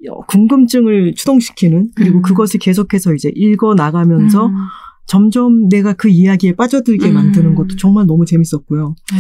[0.09, 2.23] 어, 궁금증을 추동시키는 그리고 음.
[2.23, 4.55] 그것을 계속해서 이제 읽어 나가면서 음.
[5.09, 7.15] 점점 내가 그 이야기에 빠져들게 음.
[7.15, 8.95] 만드는 것도 정말 너무 재밌었고요.
[9.13, 9.19] 네.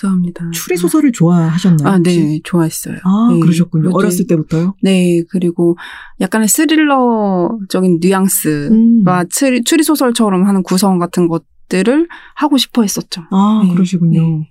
[0.00, 0.50] 감사합니다.
[0.52, 1.88] 추리 소설을 좋아하셨나요?
[1.88, 2.20] 아, 혹시?
[2.20, 2.40] 네.
[2.42, 2.96] 좋아했어요.
[3.04, 3.38] 아, 네.
[3.38, 3.90] 그러셨군요.
[3.92, 4.74] 어렸을 때부터요?
[4.82, 5.78] 네, 그리고
[6.20, 9.28] 약간의 스릴러적인 뉘앙스와 음.
[9.30, 13.22] 추리, 추리소설처럼 하는 구성 같은 것들을 하고 싶어 했었죠.
[13.30, 13.72] 아, 네.
[13.72, 14.20] 그러시군요.
[14.20, 14.50] 네.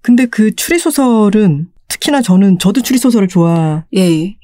[0.00, 4.36] 근데 그 추리 소설은 특히나 저는 저도 추리 소설을 좋아하고 예.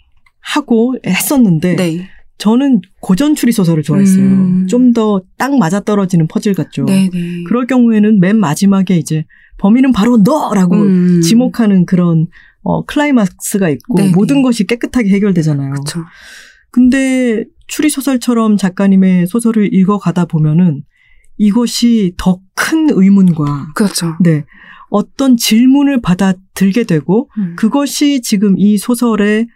[1.07, 2.11] 했었는데 네.
[2.39, 4.25] 저는 고전 추리 소설을 좋아했어요.
[4.25, 4.67] 음.
[4.69, 6.85] 좀더 딱 맞아떨어지는 퍼즐 같죠.
[6.85, 7.45] 네, 네.
[7.47, 9.25] 그럴 경우에는 맨 마지막에 이제
[9.59, 11.21] 범인은 바로 너라고 음.
[11.21, 12.27] 지목하는 그런
[12.63, 14.13] 어, 클라이막스가 있고 네네.
[14.13, 15.73] 모든 것이 깨끗하게 해결되잖아요.
[15.73, 16.01] 그렇죠.
[16.71, 20.83] 근데 추리 소설처럼 작가님의 소설을 읽어 가다 보면은
[21.39, 24.17] 이것이 더 큰 의문과 그렇죠.
[24.21, 24.45] 네
[24.89, 27.57] 어떤 질문을 받아들게 되고 음.
[27.57, 29.49] 그것이 지금 이 소설의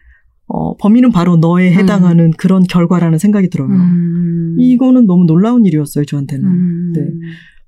[0.48, 3.68] 어, 범인은 바로 너에 해당하는 그런 결과라는 생각이 들어요.
[3.68, 4.56] 음.
[4.58, 6.44] 이거는 너무 놀라운 일이었어요, 저한테는.
[6.46, 6.92] 음.
[6.94, 7.00] 네.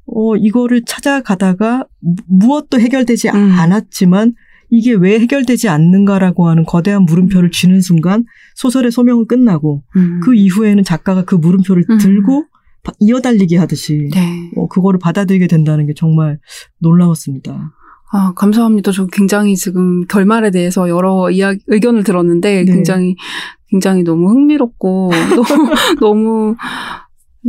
[0.07, 3.35] 어, 이거를 찾아가다가 무- 무엇도 해결되지 음.
[3.53, 4.35] 않았지만
[4.71, 10.21] 이게 왜 해결되지 않는가라고 하는 거대한 물음표를 쥐는 순간 소설의 소명은 끝나고 음.
[10.23, 11.99] 그 이후에는 작가가 그 물음표를 음.
[11.99, 12.45] 들고
[12.85, 14.51] 바- 이어달리기 하듯이 네.
[14.57, 16.39] 어, 그거를 받아들이게 된다는 게 정말
[16.81, 17.73] 놀라웠습니다.
[18.11, 18.93] 아, 감사합니다.
[18.93, 22.73] 저 굉장히 지금 결말에 대해서 여러 이야기, 의견을 들었는데 네.
[22.73, 23.17] 굉장히,
[23.69, 26.57] 굉장히 너무 흥미롭고, 너무, 너무,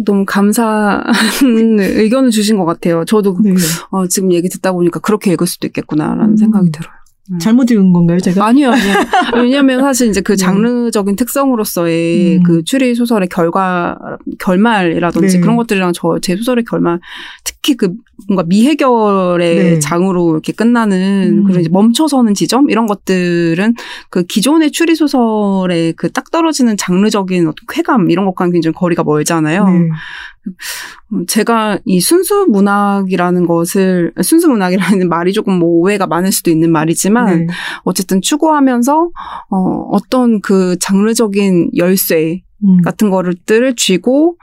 [0.05, 1.03] 너무 감사한
[1.79, 3.05] 의견을 주신 것 같아요.
[3.05, 3.53] 저도 네.
[3.91, 6.37] 어, 지금 얘기 듣다 보니까 그렇게 읽을 수도 있겠구나라는 음.
[6.37, 6.93] 생각이 들어요.
[7.39, 8.43] 잘못 읽은 건가요, 제가?
[8.43, 8.93] 아니요, 아니요.
[9.37, 10.37] 왜냐면 사실 이제 그 네.
[10.37, 12.43] 장르적인 특성으로서의 음.
[12.43, 13.95] 그 추리 소설의 결과,
[14.39, 15.39] 결말이라든지 네.
[15.39, 16.99] 그런 것들이랑 저 제 소설의 결말,
[17.43, 17.93] 특히 그
[18.27, 19.79] 뭔가 미해결의 네.
[19.79, 21.43] 장으로 이렇게 끝나는 음.
[21.45, 23.75] 그런 이제 멈춰서는 지점 이런 것들은
[24.09, 29.65] 그 기존의 추리 소설의 그 딱 떨어지는 장르적인 어떤 쾌감 이런 것과는 굉장히 거리가 멀잖아요.
[29.65, 29.89] 네.
[31.13, 36.71] 음, 제가 이 순수 문학이라는 것을 순수 문학이라는 말이 조금 뭐 오해가 많을 수도 있는
[36.71, 37.53] 말이지만 네.
[37.83, 39.09] 어쨌든 추구하면서
[39.49, 39.57] 어
[39.91, 42.81] 어떤 그 장르적인 열쇠 음.
[42.81, 43.35] 같은 거를
[43.75, 44.37] 쥐고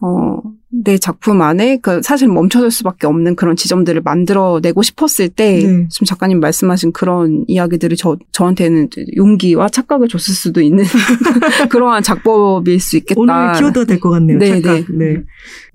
[0.00, 5.88] 어 내 작품 안에 그 사실 멈춰설 수밖에 없는 그런 지점들을 만들어내고 싶었을 때 네.
[5.88, 10.84] 지금 작가님 말씀하신 그런 이야기들이 저 저한테는 용기와 착각을 줬을 수도 있는
[11.70, 13.20] 그러한 작법일 수 있겠다.
[13.20, 14.38] 오늘 키워드가 될것 같네요.
[14.38, 14.86] 네, 착각.
[14.92, 15.14] 네.
[15.14, 15.22] 네.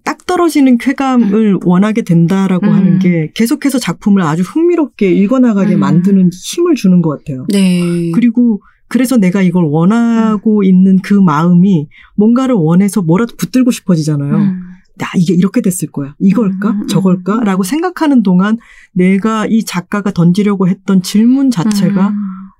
[0.04, 2.74] 딱 떨어지는 쾌감을 원하게 된다라고 음.
[2.74, 5.80] 하는 게 계속해서 작품을 아주 흥미롭게 읽어나가게 음.
[5.80, 7.46] 만드는 힘을 주는 것 같아요.
[7.52, 8.12] 네.
[8.14, 14.36] 그리고 그래서 내가 이걸 원하고 있는 그 마음이 뭔가를 원해서 뭐라도 붙들고 싶어지잖아요.
[14.36, 14.60] 음.
[15.02, 16.14] 야, 이게 이렇게 됐을 거야.
[16.20, 16.72] 이걸까?
[16.72, 17.40] 음, 음, 저걸까?
[17.40, 17.44] 음.
[17.46, 18.58] 라고 생각하는 동안
[18.92, 22.16] 내가 이 작가가 던지려고 했던 질문 자체가 음.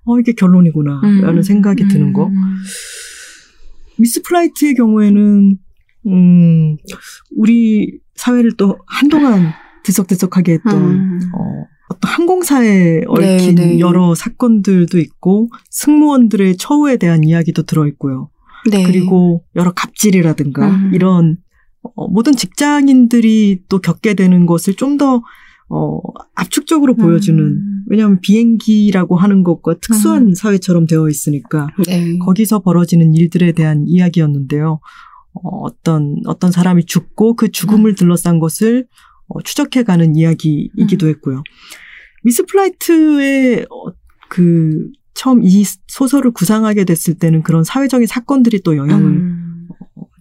[0.06, 1.02] 어, 이게 결론이구나.
[1.02, 1.42] 라는 음.
[1.42, 2.28] 생각이 드는 거.
[2.28, 2.34] 음.
[3.98, 5.58] 미스 플라이트의 경우에는
[6.08, 6.78] 음,
[7.36, 9.52] 우리 사회를 또 한동안
[9.84, 11.20] 들썩들썩하게 했던 음.
[11.36, 13.80] 어, 어떤 항공사에 얽힌 네, 네.
[13.80, 18.30] 여러 사건들도 있고 승무원들의 처우에 대한 이야기도 들어 있고요.
[18.70, 18.84] 네.
[18.84, 20.92] 그리고 여러 갑질이라든가 음.
[20.94, 21.38] 이런
[21.84, 25.22] 어, 모든 직장인들이 또 겪게 되는 것을 좀더
[25.70, 26.00] 어,
[26.36, 27.84] 압축적으로 보여주는 음.
[27.88, 32.18] 왜냐하면 비행기라고 하는 것과 특수한 사회처럼 되어 있으니까 네.
[32.20, 34.80] 거기서 벌어지는 일들에 대한 이야기였는데요.
[35.34, 37.52] 어, 어떤 어떤 사람이 죽고 그 음.
[37.52, 39.11] 죽음을 둘러싼 것을 어,
[39.44, 41.10] 추적해가는 이야기이기도 음.
[41.10, 41.44] 했고요.
[42.24, 43.92] 미스 플라이트의 어,
[44.30, 49.68] 그 처음 이 소설을 구상하게 됐을 때는 그런 사회적인 사건들이 또 영향을 음.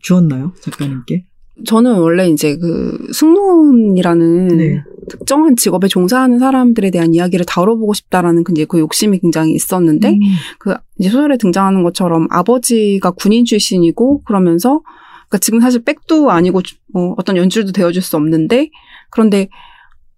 [0.03, 1.25] 주었나요, 작가님께?
[1.65, 4.83] 저는 원래 이제 그 승무원이라는 네.
[5.09, 10.21] 특정한 직업에 종사하는 사람들에 대한 이야기를 다뤄보고 싶다라는 그그 욕심이 굉장히 있었는데 음,
[10.59, 14.81] 그 이제 소설에 등장하는 것처럼 아버지가 군인 출신이고 그러면서
[15.29, 16.61] 그러니까 지금 사실 백도 아니고
[16.95, 18.71] 어, 어떤 연출도 되어줄 수 없는데
[19.11, 19.49] 그런데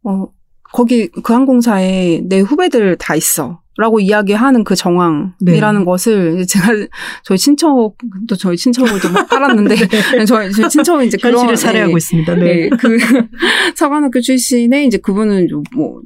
[0.04, 0.26] 어
[0.72, 3.62] 거기 그 항공사에 내 후배들 다 있어.
[3.78, 5.84] 라고 이야기하는 그 정황이라는 네.
[5.84, 6.72] 것을 제가
[7.24, 7.96] 저희 친척
[8.28, 9.74] 또 저희 친척을 좀 팔았는데
[10.28, 11.38] 저희, 저희 친척은 이제 그런 네.
[11.38, 12.34] 현실을 살해하고 예, 있습니다.
[12.34, 12.44] 네.
[12.44, 12.98] 네, 그
[13.74, 16.02] 사관학교 출신의 이제 그분은 좀뭐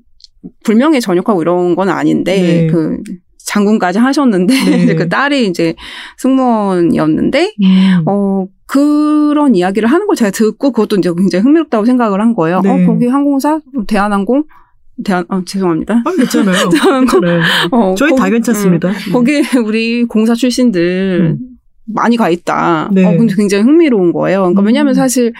[0.62, 2.66] 불명예 전역하고 이런 건 아닌데 네.
[2.68, 2.98] 그
[3.46, 4.94] 장군까지 하셨는데 네.
[4.96, 5.74] 그 딸이 이제
[6.18, 8.02] 승무원이었는데 음.
[8.06, 12.60] 어 그런 이야기를 하는 걸 제가 듣고 그것도 이제 굉장히 흥미롭다고 생각을 한 거예요.
[12.60, 12.68] 네.
[12.70, 14.44] 어 거기 항공사 대한항공
[15.04, 16.02] 대한 어 죄송합니다.
[16.04, 16.68] 아, 괜찮아요.
[16.70, 17.42] 대한항공 괜찮아요.
[17.70, 18.88] 어, 저희 거- 다 괜찮습니다.
[18.88, 21.38] 음, 거기 우리 공사 출신들 음.
[21.84, 22.90] 많이 가 있다.
[22.92, 23.04] 네.
[23.04, 24.40] 어, 근데 굉장히 흥미로운 거예요.
[24.40, 24.66] 그러니까 음.
[24.66, 25.32] 왜냐하면 사실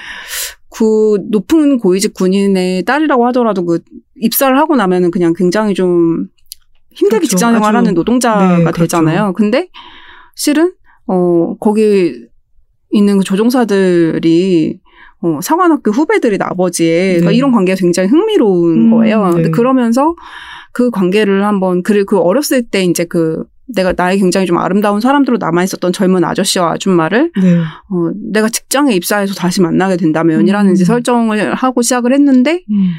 [0.71, 3.81] 그 높은 고위직 군인의 딸이라고 하더라도 그
[4.21, 6.29] 입사를 하고 나면은 그냥 굉장히 좀
[6.97, 7.37] 힘들게 그렇죠.
[7.37, 8.81] 직장 생활하는 노동자가 네, 그렇죠.
[8.83, 9.33] 되잖아요.
[9.35, 9.69] 근데
[10.35, 10.73] 실은
[11.07, 12.27] 어 거기
[12.91, 14.81] 있는 그 조종사들이
[15.21, 17.37] 어, 사관학교 후배들이 아버지의 그러니까 네.
[17.37, 19.27] 이런 관계가 굉장히 흥미로운 음, 거예요.
[19.29, 19.33] 네.
[19.35, 20.15] 근데 그러면서
[20.73, 25.39] 그 관계를 한번 그리고 그 어렸을 때 이제 그 내가 나의 굉장히 좀 아름다운 사람들로
[25.39, 27.59] 남아 있었던 젊은 아저씨와 아줌마를 네.
[27.59, 30.75] 어, 내가 직장에 입사해서 다시 만나게 된다면이라는 음.
[30.75, 32.91] 이제 설정을 하고 시작을 했는데 음.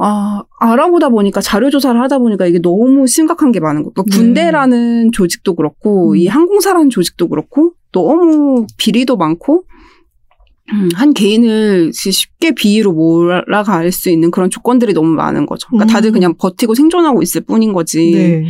[0.00, 3.92] 아, 알아보다 보니까 자료 조사를 하다 보니까 이게 너무 심각한 게 많은 거예요.
[3.92, 4.22] 그러니까 네.
[4.22, 6.16] 군대라는 조직도 그렇고 음.
[6.16, 9.64] 이 항공사라는 조직도 그렇고 너무 비리도 많고
[10.70, 15.66] 음, 한 개인을 쉽게 비위로 몰아갈 수 있는 그런 조건들이 너무 많은 거죠.
[15.68, 15.88] 그러니까 음.
[15.92, 18.10] 다들 그냥 버티고 생존하고 있을 뿐인 거지.
[18.12, 18.44] 네.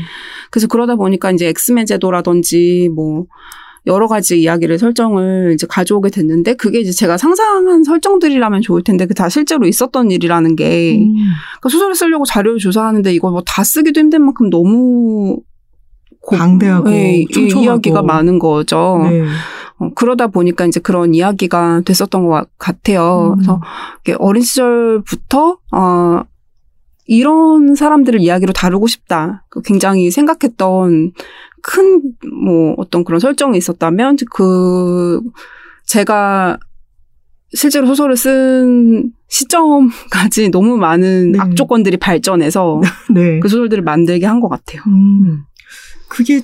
[0.51, 3.27] 그래서 그러다 보니까 이제 엑스맨 제도라든지 뭐
[3.89, 9.15] 여러 가지 이야기를 설정을 이제 가져오게 됐는데 그게 이제 제가 상상한 설정들이라면 좋을 텐데 그
[9.15, 11.15] 다 실제로 있었던 일이라는 게 음.
[11.61, 15.41] 그러니까 소설을 쓰려고 자료를 조사하는데 이거 뭐다 쓰기도 힘든 만큼 너무
[16.21, 17.65] 고- 방대하고 예, 이- 촘촘하고.
[17.65, 19.01] 이야기가 많은 거죠.
[19.11, 19.25] 네.
[19.79, 23.35] 어, 그러다 보니까 이제 그런 이야기가 됐었던 것 같아요.
[23.39, 23.43] 음.
[24.05, 26.21] 그래서 어린 시절부터 어,
[27.07, 29.45] 이런 사람들을 이야기로 다루고 싶다.
[29.49, 31.13] 그 굉장히 생각했던
[31.63, 32.03] 큰
[32.43, 35.21] 뭐 어떤 그런 설정이 있었다면 그
[35.87, 36.59] 제가
[37.55, 41.39] 실제로 소설을 쓴 시점까지 너무 많은 네.
[41.39, 42.81] 악조건들이 발전해서
[43.15, 43.41] 네.
[43.41, 44.83] 그 소설들을 만들게 한 것 같아요.
[44.87, 45.43] 음,
[46.09, 46.43] 그게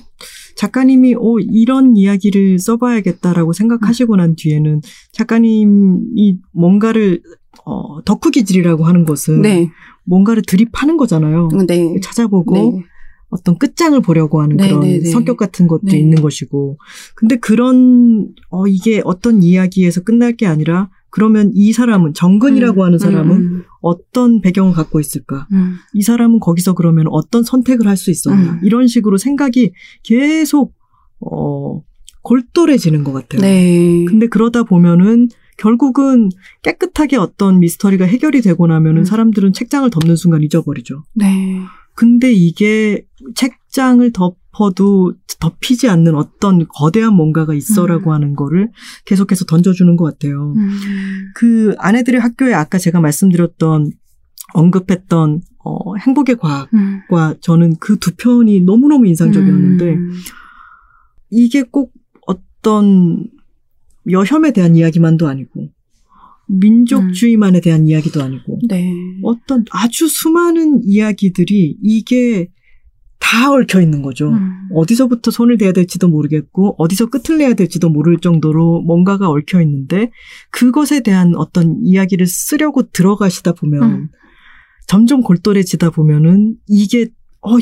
[0.55, 7.21] 작가님이 오 이런 이야기를 써봐야겠다라고 생각하시고 난 뒤에는 작가님이 뭔가를
[7.65, 9.69] 어, 덕후 기질이라고 하는 것은 네,
[10.05, 11.49] 뭔가를 들이파는 거잖아요.
[11.67, 12.83] 네, 찾아보고 네,
[13.29, 15.09] 어떤 끝장을 보려고 하는 네, 그런 네, 네.
[15.09, 15.97] 성격 같은 것도 네.
[15.99, 16.77] 있는 것이고.
[17.15, 23.37] 근데 그런, 어, 이게 어떤 이야기에서 끝날 게 아니라 그러면 이 사람은, 정근이라고 하는 사람은
[23.37, 25.47] 음, 어떤 배경을 갖고 있을까?
[25.53, 28.53] 음, 이 사람은 거기서 그러면 어떤 선택을 할 수 있었나?
[28.53, 28.59] 음.
[28.63, 29.71] 이런 식으로 생각이
[30.03, 30.73] 계속,
[31.21, 31.81] 어,
[32.21, 33.41] 골똘해지는 것 같아요.
[33.41, 36.29] 네, 근데 그러다 보면은 결국은
[36.63, 39.05] 깨끗하게 어떤 미스터리가 해결이 되고 나면은 음.
[39.05, 41.03] 사람들은 책장을 덮는 순간 잊어버리죠.
[41.13, 41.61] 네,
[41.95, 48.13] 근데 이게 책장을 덮어도 덮이지 않는 어떤 거대한 뭔가가 있어라고 음.
[48.13, 48.71] 하는 거를
[49.05, 50.53] 계속해서 던져주는 것 같아요.
[50.55, 50.69] 음,
[51.35, 53.91] 그 아내들의 학교에 아까 제가 말씀드렸던
[54.53, 57.35] 언급했던 어, 행복의 과학과 음.
[57.41, 60.11] 저는 그 두 편이 너무너무 인상적이었는데 음,
[61.31, 61.91] 이게 꼭
[62.27, 63.25] 어떤
[64.09, 65.69] 여혐에 대한 이야기만도 아니고
[66.47, 68.93] 민족주의만에 대한 이야기도 아니고 네,
[69.23, 72.49] 어떤 아주 수많은 이야기들이 이게
[73.19, 74.29] 다 얽혀 있는 거죠.
[74.29, 80.11] 음, 어디서부터 손을 대야 될지도 모르겠고 어디서 끝을 내야 될지도 모를 정도로 뭔가가 얽혀 있는데
[80.51, 84.09] 그것에 대한 어떤 이야기를 쓰려고 들어가시다 보면 음.
[84.87, 87.07] 점점 골똘해지다 보면은 이게
[87.41, 87.57] 어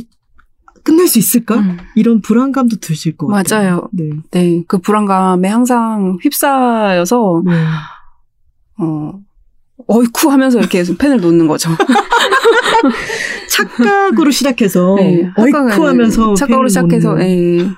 [0.83, 1.59] 끝낼 수 있을까?
[1.59, 1.77] 음.
[1.95, 3.61] 이런 불안감도 드실 것 같아요.
[3.61, 3.89] 맞아요.
[3.93, 4.09] 네.
[4.31, 7.53] 네, 그 불안감에 항상 휩싸여서 네.
[8.77, 9.19] 어
[9.87, 11.69] 어이쿠 하면서 이렇게 펜을 놓는 거죠.
[13.49, 17.19] 착각으로 시작해서 네, 어이쿠 하면서 착각으로 시작해서.
[17.21, 17.69] 예.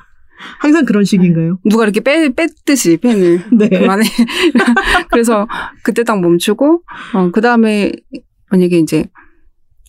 [0.59, 1.59] 항상 그런 식인가요?
[1.65, 3.69] 누가 이렇게 빼, 뺐듯이 펜을 네.
[3.69, 4.07] 그만해.
[5.11, 5.47] 그래서
[5.83, 6.83] 그때 딱 멈추고
[7.13, 7.91] 어, 그 다음에
[8.51, 9.05] 만약에 이제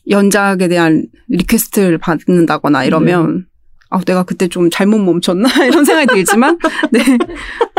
[0.09, 3.45] 연작에 대한 request를 받는다거나 이러면 네.
[3.91, 6.59] 아, 내가 그때 좀 잘못 멈췄나 이런 생각이 들지만
[6.93, 7.01] 네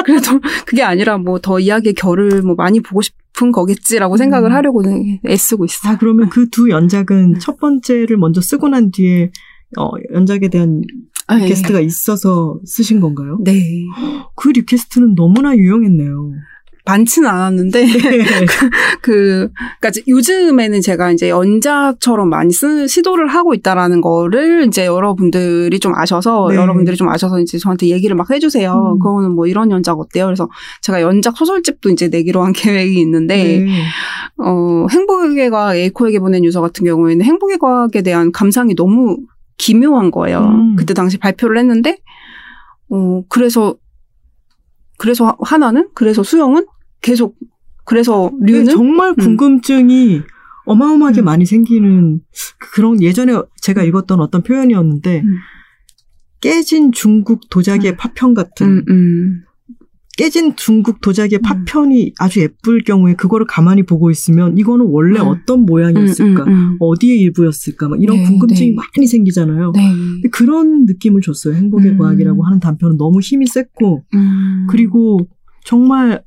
[0.06, 4.56] 그래도 그게 아니라 뭐 더 이야기의 결을 뭐 많이 보고 싶은 거겠지라고 생각을 음.
[4.56, 4.84] 하려고
[5.28, 5.94] 애쓰고 있어요.
[5.94, 7.40] 아 그러면 그 두 연작은 네.
[7.40, 9.32] 첫 번째를 먼저 쓰고 난 뒤에
[9.78, 10.82] 어, 연작에 대한
[11.28, 11.44] 아, 예.
[11.44, 13.38] request가 있어서 쓰신 건가요?
[13.44, 13.62] 네
[14.36, 16.32] 그 request는 너무나 유용했네요.
[16.88, 17.86] 많지는 않았는데
[19.02, 25.94] 그, 그니까 요즘에는 제가 이제 연작처럼 많이 쓰, 시도를 하고 있다라는 거를 이제 여러분들이 좀
[25.96, 26.56] 아셔서, 네.
[26.56, 28.74] 여러분들이 좀 아셔서 이제 저한테 얘기를 막 해주세요.
[28.74, 29.00] 음.
[29.00, 30.26] 그거는 뭐 이런 연작 어때요?
[30.26, 30.50] 그래서
[30.82, 33.68] 제가 연작 소설집도 이제 내기로 한 계획이 있는데, 네.
[34.38, 39.18] 어, 행복의 과학, 에이코에게 보낸 유서 같은 경우에는 행복의 과학에 대한 감상이 너무
[39.58, 40.40] 기묘한 거예요.
[40.40, 40.76] 음.
[40.78, 41.98] 그때 당시 발표를 했는데,
[42.90, 43.76] 어, 그래서,
[44.98, 46.66] 그래서 하나는, 그래서 수영은
[47.02, 47.36] 계속,
[47.86, 50.22] 그래서 류는 네, 정말 궁금증이
[50.66, 51.26] 어마어마하게 음.
[51.26, 52.20] 많이 생기는
[52.74, 55.38] 그런 예전에 제가 읽었던 어떤 표현이었는데 음.
[56.42, 59.42] 깨진 중국 도자기의 파편 같은 음, 음.
[60.18, 61.42] 깨진 중국 도자기의 음.
[61.44, 65.28] 파편이 아주 예쁠 경우에 그거를 가만히 보고 있으면 이거는 원래 음.
[65.28, 66.78] 어떤 모양이었을까 음, 음, 음.
[66.80, 68.76] 어디의 일부였을까 막 이런 네, 궁금증이 네.
[68.76, 69.72] 많이 생기잖아요.
[69.74, 69.92] 네.
[69.92, 71.54] 근데 그런 느낌을 줬어요.
[71.54, 71.98] 행복의 음.
[71.98, 74.68] 과학이라고 하는 단편은 너무 힘이 셌고 음.
[74.70, 75.20] 그리고
[75.64, 76.24] 정말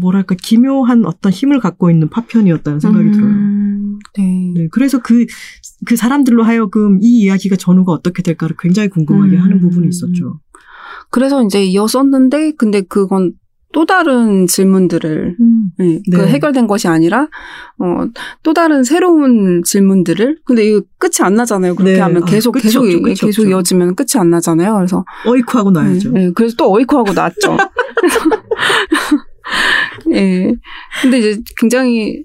[0.00, 3.28] 뭐랄까 기묘한 어떤 힘을 갖고 있는 파편이었다는 생각이 들어요.
[3.28, 4.52] 음, 네.
[4.54, 5.26] 네, 그래서 그,
[5.86, 9.42] 그 사람들로 하여금 이 이야기가 전후가 어떻게 될까를 굉장히 궁금하게 음.
[9.42, 10.40] 하는 부분이 있었죠.
[11.10, 13.34] 그래서 이제 이어 썼는데, 근데 그건
[13.74, 15.70] 또 다른 질문들을 음.
[15.76, 16.16] 네, 네.
[16.16, 17.28] 그 해결된 것이 아니라
[17.78, 18.06] 어,
[18.44, 21.74] 또 다른 새로운 질문들을 근데 이거 끝이 안 나잖아요.
[21.74, 22.00] 그렇게 네.
[22.00, 23.48] 하면 아, 계속 끝이 계속 없죠, 계속 없죠.
[23.48, 24.74] 이어지면 끝이 안 나잖아요.
[24.76, 25.72] 그래서 어이쿠 하고.
[25.72, 27.56] 네, 네, 그래서 또 어이쿠 하고 났죠.
[30.14, 30.54] 예.
[31.02, 32.24] 근데 이제 굉장히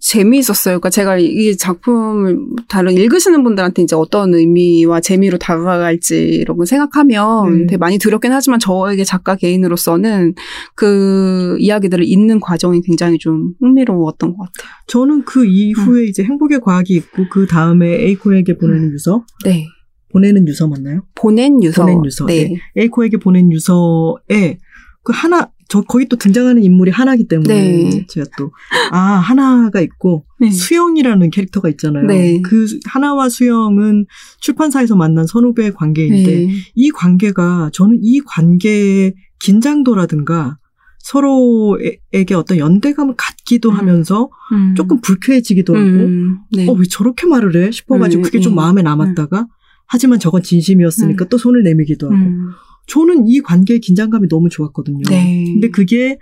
[0.00, 0.74] 재미있었어요.
[0.74, 7.60] 그러니까 제가 이 작품을 다른 읽으시는 분들한테 이제 어떤 의미와 재미로 다가갈지 이런 걸 생각하면
[7.60, 7.66] 네.
[7.66, 10.34] 되게 많이 두렵긴 하지만 저에게 작가 개인으로서는
[10.76, 14.70] 그 이야기들을 읽는 과정이 굉장히 좀 흥미로웠던 것 같아요.
[14.86, 19.66] 저는 그 이후에 이제 행복의 과학이 있고 그 다음에 에이코에게 보내는 유서, 네.
[20.12, 21.02] 보내는 유서 맞나요?
[21.14, 21.82] 보낸 유서.
[21.82, 22.24] 보낸 유서.
[22.26, 22.54] 네.
[22.76, 24.58] 에이코에게 보낸 유서에
[25.02, 28.06] 그 하나, 저 거기 또 등장하는 인물이 하나기 때문에 네.
[28.08, 28.52] 제가 또,
[28.90, 30.50] 아, 하나가 있고 네.
[30.50, 32.06] 수영이라는 캐릭터가 있잖아요.
[32.06, 32.40] 네.
[32.40, 34.06] 그 하나와 수영은
[34.40, 36.52] 출판사에서 만난 선후배 관계인데 네.
[36.74, 40.56] 이 관계가 저는 이 관계의 긴장도라든가
[41.00, 43.76] 서로에게 어떤 연대감을 갖기도 음.
[43.76, 44.74] 하면서 음.
[44.74, 46.38] 조금 불쾌해지기도 하고 음.
[46.50, 46.66] 네.
[46.66, 48.56] 어왜 저렇게 말을 해 싶어가지고 음, 그게 좀 음.
[48.56, 49.46] 마음에 남았다가
[49.86, 52.50] 하지만 저건 진심이었으니까 또 손을 내밀기도 하고 음.
[52.88, 55.02] 저는 이 관계의 긴장감이 너무 좋았거든요.
[55.08, 55.44] 네.
[55.46, 56.18] 근데 그게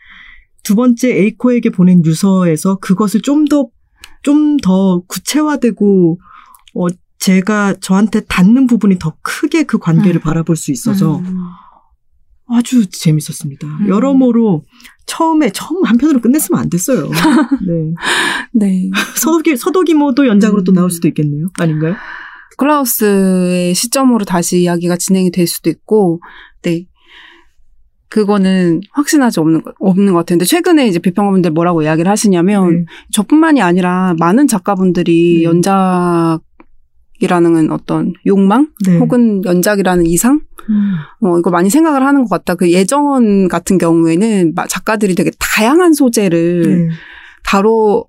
[0.63, 3.69] 두 번째 에이코에게 보낸 유서에서 그것을 좀 더,
[4.23, 6.19] 좀 더 구체화되고,
[6.75, 6.87] 어,
[7.19, 10.21] 제가 저한테 닿는 부분이 더 크게 그 관계를 음.
[10.21, 11.39] 바라볼 수 있어서 음.
[12.49, 13.67] 아주 재밌었습니다.
[13.67, 13.89] 음.
[13.89, 14.65] 여러모로
[15.07, 17.09] 처음에, 처음 한 편으로 끝냈으면 안 됐어요.
[17.67, 17.95] 네.
[18.55, 18.91] 네.
[19.17, 20.75] 서도기, 서도기모도 연작으로 또 음.
[20.75, 21.47] 나올 수도 있겠네요.
[21.59, 21.95] 아닌가요?
[22.59, 26.21] 클라우스의 시점으로 다시 이야기가 진행이 될 수도 있고,
[26.63, 26.87] 네.
[28.09, 32.85] 그거는 확신하지 없는, 것- 없는 것 같은데, 최근에 이제 비평가분들 뭐라고 이야기를 하시냐면, 네.
[33.13, 35.43] 저뿐만이 아니라 많은 작가분들이 네.
[35.45, 36.41] 연작이라는
[37.73, 38.69] 어떤 욕망?
[38.87, 38.97] 네.
[38.99, 40.41] 혹은 연작이라는 이상?
[40.69, 40.95] 음.
[41.21, 42.55] 어, 이거 많이 생각을 하는 것 같다.
[42.55, 46.95] 그 예정 같은 경우에는 마- 작가들이 되게 다양한 소재를 네.
[47.45, 48.05] 다뤄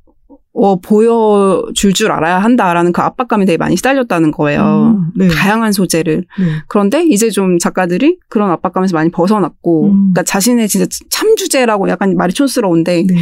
[0.60, 4.98] 어, 보여줄 줄 알아야 한다라는 그 압박감이 되게 많이 시달렸다는 거예요.
[4.98, 5.28] 음, 네.
[5.28, 6.26] 다양한 소재를.
[6.40, 6.46] 네.
[6.68, 9.92] 그런데 이제 좀 작가들이 그런 압박감에서 많이 벗어났고, 음.
[9.92, 13.16] 그러니까 자신의 진짜 참 주제라고 약간 말이 촌스러운데, 네.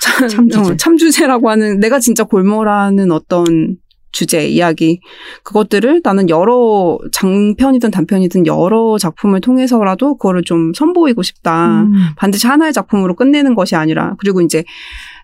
[0.00, 0.72] 참, 참 주제.
[0.72, 3.76] 어, 참 주제라고 하는 내가 진짜 골몰하는 어떤
[4.10, 5.00] 주제, 이야기
[5.44, 11.82] 그것들을 나는 여러 장편이든 단편이든 여러 작품을 통해서라도 그거를 좀 선보이고 싶다.
[11.82, 11.92] 음.
[12.16, 14.64] 반드시 하나의 작품으로 끝내는 것이 아니라 그리고 이제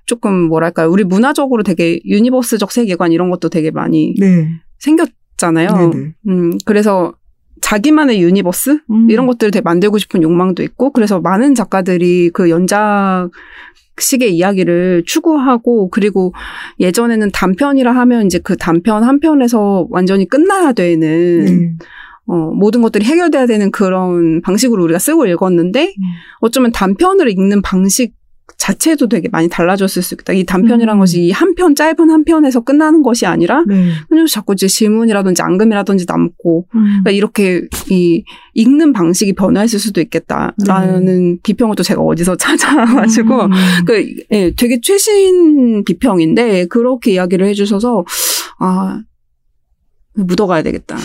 [0.07, 4.49] 조금 뭐랄까요 우리 문화적으로 되게 universe적 세계관 이런 것도 되게 많이 네.
[4.79, 5.69] 생겼잖아요.
[5.69, 6.15] 네네.
[6.29, 7.15] 음 그래서
[7.61, 9.11] 자기만의 universe 음.
[9.11, 13.31] 이런 것들을 되게 만들고 싶은 욕망도 있고 그래서 많은 작가들이 그 연작
[13.99, 16.35] 식의 이야기를 추구하고 그리고
[16.81, 21.73] 예전에는 단편이라 하면 이제 그 단편 한 편에서 완전히 끝나야 되는 네.
[22.27, 26.03] 어, 모든 것들이 해결돼야 되는 그런 방식으로 우리가 쓰고 읽었는데 음.
[26.41, 28.15] 어쩌면 단편을 읽는 방식
[28.57, 30.33] 자체도 되게 많이 달라졌을 수 있다.
[30.33, 31.01] 이 단편이란 음.
[31.01, 33.91] 것이 이한 편 짧은 한 편에서 끝나는 것이 아니라 네.
[34.09, 36.81] 그냥 자꾸 이제 질문이라든지 앙금이라든지 남고 음.
[36.85, 38.25] 그러니까 이렇게 이
[38.55, 43.51] 읽는 방식이 변화했을 수도 있겠다라는 비평을 또 제가 어디서 찾아가지고 음.
[43.87, 48.05] 그 예, 되게 최신 비평인데 그렇게 이야기를 해주셔서
[48.61, 49.03] 아
[50.15, 50.97] 묻어가야 되겠다.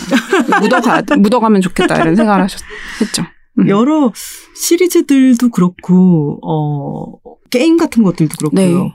[0.60, 2.60] 묻어가 묻어가면 좋겠다 이런 생각을 하셨,
[3.00, 3.24] 했죠.
[3.58, 3.68] 음.
[3.68, 4.12] 여러
[4.54, 7.18] 시리즈들도 그렇고 어
[7.50, 8.84] 게임 같은 것들도 그렇고요.
[8.84, 8.94] 네.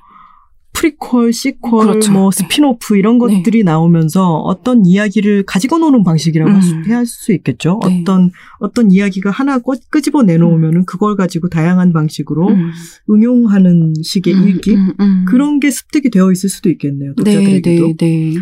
[0.75, 2.11] prequel, sequel, 그렇죠.
[2.11, 2.43] 뭐 네.
[2.43, 3.37] 스피노프 이런 네.
[3.37, 6.83] 것들이 나오면서 어떤 이야기를 가지고 노는 방식이라고 음.
[6.85, 7.79] 해야 할수 있겠죠.
[7.87, 8.01] 네.
[8.01, 12.71] 어떤 어떤 이야기가 하나 끄, 끄집어 내놓으면은 그걸 가지고 다양한 방식으로 음.
[13.09, 15.25] 응용하는 식의 음, 읽기 음, 음.
[15.25, 17.13] 그런 게 습득이 되어 있을 수도 있겠네요.
[17.23, 17.87] 네, 독자들에게도.
[17.87, 18.33] 네, 네.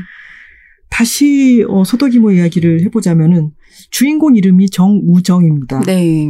[0.90, 3.52] 다시 어, 소도기모 이야기를 해보자면은
[3.90, 5.82] 주인공 이름이 정우정입니다.
[5.82, 6.28] 네.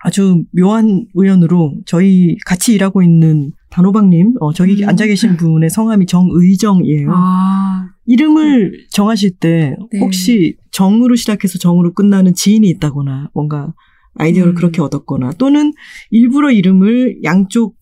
[0.00, 4.88] 아주 묘한 우연으로 저희 같이 일하고 있는 단호박님, 어, 저기 음.
[4.88, 7.10] 앉아 계신 분의 성함이 정의정이에요.
[7.12, 9.98] 아, 이름을 정하실 때 네.
[9.98, 13.74] 혹시 정으로 시작해서 정으로 끝나는 지인이 있다거나 뭔가
[14.14, 14.54] 아이디어를 음.
[14.54, 15.72] 그렇게 얻었거나 또는
[16.10, 17.76] 일부러 이름을 양쪽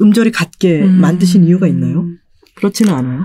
[0.00, 1.00] 음절이 같게 음.
[1.00, 2.06] 만드신 이유가 있나요?
[2.54, 3.24] 그렇지는 않아요.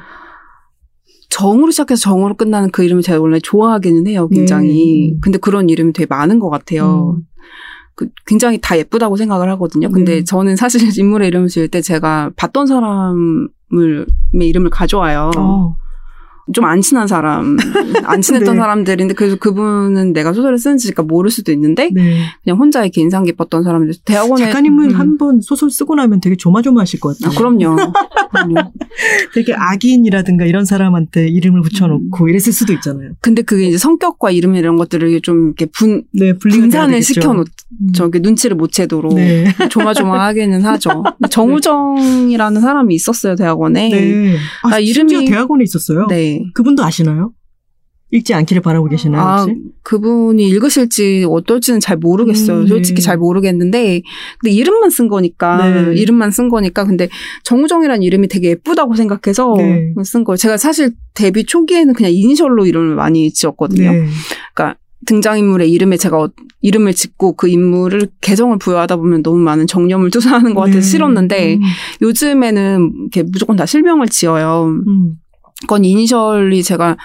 [1.36, 5.11] 정으로 시작해서 정으로 끝나는 그 이름을 제가 원래 좋아하기는 해요, 굉장히.
[5.11, 5.19] 네.
[5.19, 7.17] 근데 그런 이름이 되게 많은 것 같아요.
[7.17, 7.27] 음.
[7.93, 9.89] 그 굉장히 다 예쁘다고 생각을 하거든요.
[9.89, 10.23] 근데 네.
[10.23, 13.49] 저는 사실 인물의 이름을 지을 때 제가 봤던 사람을
[14.33, 15.31] 의 이름을 가져와요.
[15.38, 15.75] 어.
[16.53, 17.57] 좀 안 친한 사람,
[18.05, 18.59] 안 친했던 네.
[18.59, 22.19] 사람들인데 그래서 그분은 내가 소설을 쓰는지가 모를 수도 있는데 네.
[22.43, 23.93] 그냥 혼자 이렇게 인상 깊었던 사람들.
[24.05, 24.95] 대학원에 작가님은 음.
[24.95, 27.37] 한번 소설 쓰고 나면 되게 조마조마하실 것 아, 같아요.
[27.37, 27.75] 그럼요.
[28.31, 28.71] 그럼요.
[29.33, 33.11] 되게 악인이라든가 이런 사람한테 이름을 붙여놓고 이랬을 수도 있잖아요.
[33.21, 37.01] 근데 그게 이제 성격과 이름 이런 것들을 좀 이렇게 분 네, 분산을.
[37.01, 37.64] 시켜놓 음.
[37.93, 39.45] 저기 눈치를 못 채도록 네.
[39.69, 41.03] 조마조마하게는 하죠.
[41.30, 43.89] 정우정이라는 사람이 있었어요 대학원에.
[43.89, 44.36] 네.
[44.63, 46.07] 아, 아, 이름이- 대학원에 있었어요.
[46.07, 46.43] 네.
[46.53, 47.32] 그분도 아시나요?
[48.11, 49.57] 읽지 않기를 바라고 계시나요, 아, 혹시?
[49.82, 52.59] 그분이 읽으실지 어떨지는 잘 모르겠어요.
[52.59, 53.01] 음, 솔직히 네.
[53.01, 54.01] 잘 모르겠는데,
[54.39, 55.99] 근데 이름만 쓴 거니까, 네.
[55.99, 57.09] 이름만 쓴 거니까, 근데
[57.43, 59.93] 정우정이라는 이름이 되게 예쁘다고 생각해서 네.
[60.05, 60.38] 쓴 거예요.
[60.38, 63.91] 제가 사실 데뷔 초기에는 그냥 이니셜로 이름을 많이 지었거든요.
[63.91, 64.05] 네.
[65.05, 66.29] 등장인물의 이름에 제가 어-
[66.61, 70.85] 이름을 짓고 그 인물을 개성을 부여하다 보면 너무 많은 정념을 투사하는 것 같아서 네.
[70.85, 71.61] 싫었는데, 음,
[72.01, 74.65] 요즘에는 이렇게 무조건 다 실명을 지어요.
[74.87, 75.13] 음.
[75.61, 76.97] 그건 이니셜이 제가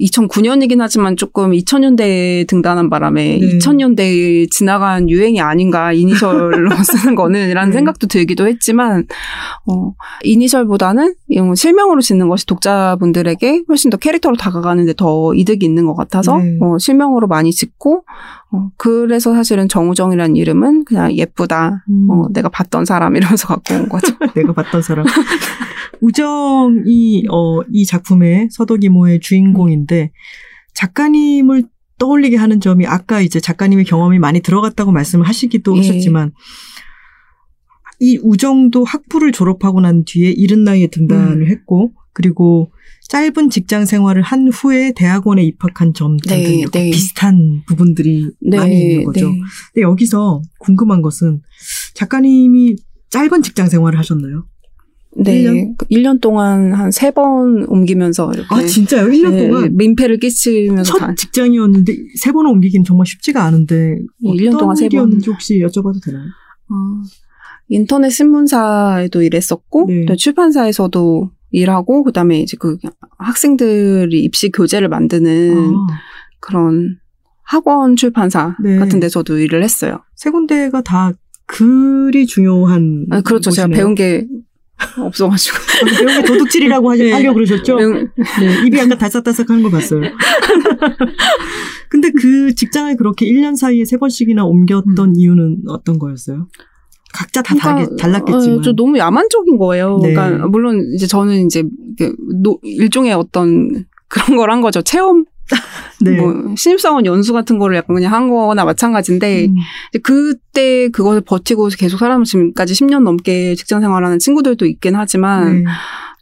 [0.00, 3.58] 2009년이긴 하지만 조금 2000년대에 등단한 바람에 네.
[3.58, 7.78] 2000년대에 지나간 유행이 아닌가 이니셜로 쓰는 거는 이라는 네.
[7.78, 9.06] 생각도 들기도 했지만
[9.66, 15.94] 어, 이니셜보다는 이런 실명으로 짓는 것이 독자분들에게 훨씬 더 캐릭터로 다가가는데 더 이득이 있는 것
[15.94, 16.56] 같아서 네.
[16.60, 18.04] 어, 실명으로 많이 짓고
[18.50, 22.10] 어, 그래서 사실은 정우정이라는 이름은 그냥 예쁘다 음.
[22.10, 24.14] 어, 내가 봤던 사람 이러면서 갖고 온 거죠.
[24.34, 25.06] 내가 봤던 사람.
[26.00, 30.12] 우정이 어, 이 작품의 서도기모의 주인공인데
[30.74, 31.64] 작가님을
[31.98, 35.80] 떠올리게 하는 점이 아까 이제 작가님의 경험이 많이 들어갔다고 말씀을 하시기도 예.
[35.80, 36.32] 하셨지만
[38.00, 41.46] 이 우정도 학부를 졸업하고 난 뒤에 이른 나이에 등단을 음.
[41.48, 42.70] 했고 그리고
[43.08, 46.90] 짧은 직장 생활을 한 후에 대학원에 입학한 점 등등 네, 이렇게 네.
[46.90, 49.30] 비슷한 부분들이 많이 있는 거죠.
[49.30, 49.38] 네.
[49.72, 51.40] 근데 여기서 궁금한 것은
[51.94, 52.76] 작가님이
[53.10, 54.44] 짧은 직장 생활을 하셨나요?
[55.16, 55.42] 네.
[55.42, 55.76] 1년?
[55.90, 59.08] 1년 동안 한 세 번 옮기면서 이렇게 아 진짜요?
[59.08, 64.30] 1년 네, 동안 민폐를 끼치면서 첫 다 직장이었는데 세 번 옮기긴 정말 쉽지가 않은데 네,
[64.30, 64.86] 1년 어떤 동안 세 번.
[64.92, 66.24] 일이었는지 혹시 여쭤봐도 되나요?
[66.24, 66.74] 어,
[67.68, 70.04] 인터넷 신문사에도 일했었고 네.
[70.04, 72.76] 또 출판사에서도 일하고 그다음에 이제 그
[73.18, 75.86] 학생들이 입시 교재를 만드는 아,
[76.40, 76.96] 그런
[77.42, 78.76] 학원 출판사 네.
[78.78, 80.00] 같은 데서도 일을 했어요.
[80.14, 81.12] 세 군데가 다
[81.46, 83.50] 글이 중요한 아, 그렇죠.
[83.50, 83.76] 제가 곳이네요.
[83.82, 84.26] 배운 게
[84.98, 85.56] 없어가지고.
[85.56, 87.32] 아, 배운 게 도둑질이라고 하시, 네.
[87.32, 87.76] 그러셨죠?
[87.76, 90.02] 배운- 네, 입이 약간 달싹달싹한 거 봤어요.
[91.88, 96.48] 근데 그 직장을 그렇게 1년 사이에 세 번씩이나 옮겼던 이유는 어떤 거였어요?
[97.14, 98.58] 각자 다 그러니까, 달랐겠지만.
[98.58, 99.98] 어, 좀 너무 야만적인 거예요.
[100.02, 100.12] 네.
[100.12, 101.64] 그러니까 물론 이제 저는 이제
[102.42, 104.82] 노- 일종의 어떤 그런 걸 한 거죠.
[104.82, 105.24] 체험,
[106.04, 106.16] 네.
[106.20, 109.54] 뭐 신입사원 연수 같은 거를 약간 그냥 한 거나 마찬가지인데 음,
[110.02, 115.64] 그때 그것을 버티고 계속 살아면 지금까지 10년 넘게 직장 생활하는 친구들도 있긴 하지만 네.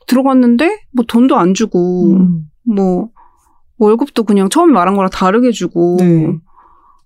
[0.07, 3.09] 들어갔는데 뭐 돈도 안 주고 음, 뭐
[3.79, 6.33] 월급도 그냥 처음에 말한 거랑 다르게 주고 네.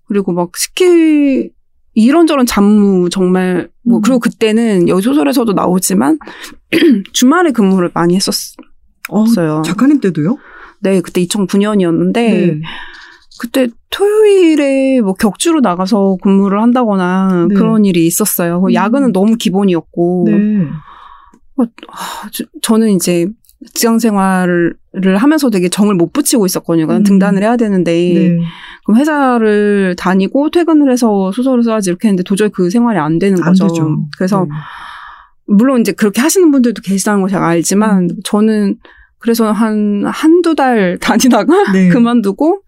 [0.07, 1.49] 그리고 막 시키
[1.93, 4.01] 이런저런 잡무 정말 뭐 음.
[4.01, 6.17] 그리고 그때는 여기 소설에서도 나오지만
[7.13, 8.55] 주말에 근무를 많이 했었어요.
[9.09, 9.25] 어,
[9.63, 10.37] 작가님 때도요?
[10.79, 12.61] 네, 그때 2009년이었는데 네.
[13.39, 17.55] 그때 토요일에 뭐 격주로 나가서 근무를 한다거나 네.
[17.55, 18.63] 그런 일이 있었어요.
[18.63, 18.73] 음.
[18.73, 20.67] 야근은 너무 기본이었고 네.
[21.57, 23.27] 아, 저- 저는 이제
[23.65, 24.73] 직장 생활을
[25.17, 26.85] 하면서 되게 정을 못 붙이고 있었거든요.
[26.89, 27.03] 음.
[27.03, 28.37] 등단을 해야 되는데 네.
[28.85, 33.49] 그럼 회사를 다니고 퇴근을 해서 소설을 써야지 이렇게 했는데 도저히 그 생활이 안 되는 안
[33.49, 33.67] 거죠.
[33.67, 34.05] 되죠.
[34.17, 34.55] 그래서 네.
[35.45, 38.09] 물론 이제 그렇게 하시는 분들도 계시다는 걸 제가 알지만 음.
[38.23, 38.77] 저는
[39.19, 41.89] 그래서 한 한두 달 다니다가 네.
[41.89, 42.61] 그만두고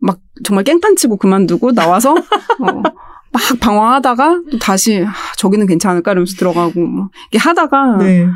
[0.00, 6.36] 막 정말 깽판 치고 그만두고 나와서 어, 막 방황하다가 또 다시 아, 저기는 괜찮을까 이러면서
[6.36, 8.28] 들어가고 뭐 이렇게 하다가 네.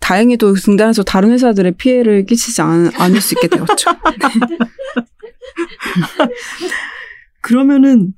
[0.00, 3.90] 다행히도 등단해서 다른 회사들의 피해를 끼치지 않, 않을 수 있게 되었죠.
[7.40, 8.12] 그러면은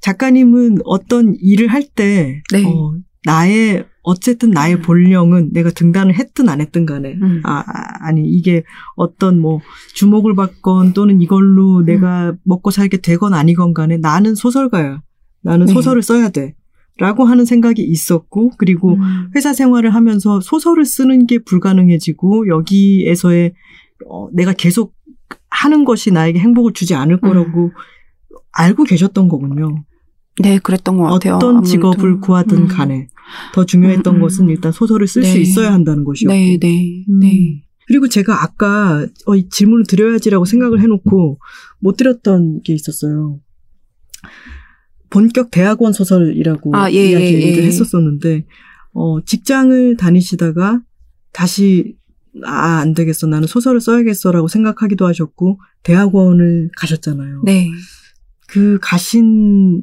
[0.00, 2.64] 작가님은 어떤 일을 할때 네.
[2.66, 2.94] 어,
[3.24, 7.40] 나의 어쨌든 나의 본령은 내가 등단을 했든 안 했든 간에 음.
[7.42, 8.64] 아, 아, 아니 이게
[8.96, 9.60] 어떤 뭐
[9.94, 11.84] 주목을 받건 또는 이걸로 음.
[11.86, 15.00] 내가 먹고 살게 되건 아니건 간에 나는 소설가야.
[15.40, 15.72] 나는 네.
[15.72, 16.54] 소설을 써야 돼.
[16.98, 19.30] 라고 하는 생각이 있었고 그리고 음.
[19.34, 23.52] 회사 생활을 하면서 소설을 쓰는 게 불가능해지고 여기에서의
[24.08, 24.94] 어, 내가 계속
[25.50, 27.72] 하는 것이 나에게 행복을 주지 않을 거라고
[28.52, 29.84] 알고 계셨던 거군요.
[30.40, 31.36] 네, 그랬던 것 같아요.
[31.36, 31.68] 어떤 아무래도.
[31.68, 32.68] 직업을 구하든 음.
[32.68, 33.08] 간에
[33.52, 34.20] 더 중요했던 음, 음.
[34.20, 35.40] 것은 일단 소설을 쓸수 네.
[35.40, 36.32] 있어야 한다는 것이었고.
[36.32, 37.18] 네, 네, 음.
[37.20, 37.62] 네.
[37.86, 41.38] 그리고 제가 아까 어, 이 질문을 드려야지라고 생각을 해놓고
[41.80, 43.38] 못 드렸던 게 있었어요.
[45.14, 47.62] 본격 대학원 소설이라고 아, 예, 이야기를 예, 예.
[47.62, 48.46] 했었었는데
[48.94, 50.80] 어, 직장을 다니시다가
[51.32, 51.94] 다시
[52.44, 53.28] 아, 안 되겠어.
[53.28, 57.42] 나는 소설을 써야겠어라고 생각하기도 하셨고 대학원을 가셨잖아요.
[57.44, 57.68] 네.
[58.48, 59.82] 그 가신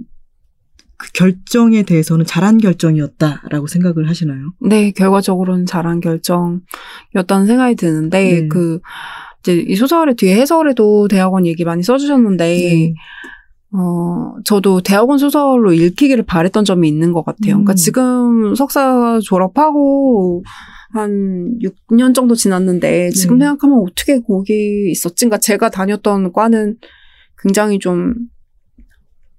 [0.98, 4.54] 그 결정에 대해서는 잘한 결정이었다라고 생각을 하시나요?
[4.60, 8.48] 네, 결과적으로는 잘한 결정이었다는 생각이 드는데, 네.
[8.48, 8.80] 그,
[9.40, 12.94] 이제 이 소설의 뒤에 해설에도 대학원 얘기 많이 써주셨는데, 네.
[13.74, 17.54] 어, 저도 대학원 소설로 읽히기를 바랬던 점이 있는 것 같아요.
[17.54, 17.76] 그러니까 음.
[17.76, 20.44] 지금 석사 졸업하고
[20.92, 23.46] 한 6년 정도 지났는데, 지금 네.
[23.46, 25.26] 생각하면 어떻게 거기 있었지?
[25.26, 26.76] 그러니까 제가 다녔던 과는
[27.42, 28.14] 굉장히 좀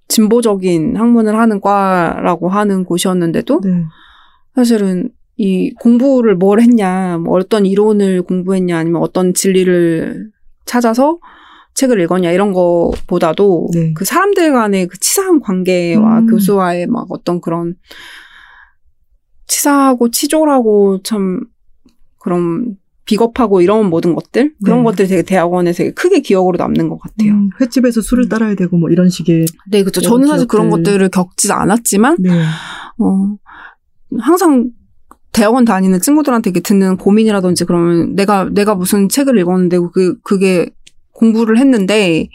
[0.09, 3.85] 진보적인 학문을 하는 과라고 하는 곳이었는데도, 네.
[4.55, 10.31] 사실은 이 공부를 뭘 했냐, 뭐 어떤 이론을 공부했냐, 아니면 어떤 진리를
[10.65, 11.19] 찾아서
[11.75, 13.93] 책을 읽었냐 이런 거보다도 네.
[13.95, 16.27] 그 사람들 간의 그 치사한 관계와 음.
[16.27, 17.75] 교수와의 막 어떤 그런
[19.47, 21.41] 치사하고 치졸하고 참
[22.19, 24.85] 그런 비겁하고 이런 모든 것들 그런 네.
[24.85, 27.33] 것들이 되게 대학원에 되게 크게 기억으로 남는 것 같아요.
[27.33, 28.29] 음, 횟집에서 술을 음.
[28.29, 30.01] 따라야 되고 뭐 이런 식의 네, 그렇죠.
[30.01, 30.85] 저는 사실 그런 기억들.
[30.85, 32.31] 것들을 겪지 않았지만 네.
[32.99, 33.37] 어,
[34.21, 34.71] 항상
[35.33, 40.71] 대학원 다니는 친구들한테 이렇게 듣는 고민이라든지 그러면 내가, 내가 무슨 책을 읽었는데 그, 그게
[41.23, 42.29] 공부를 했는데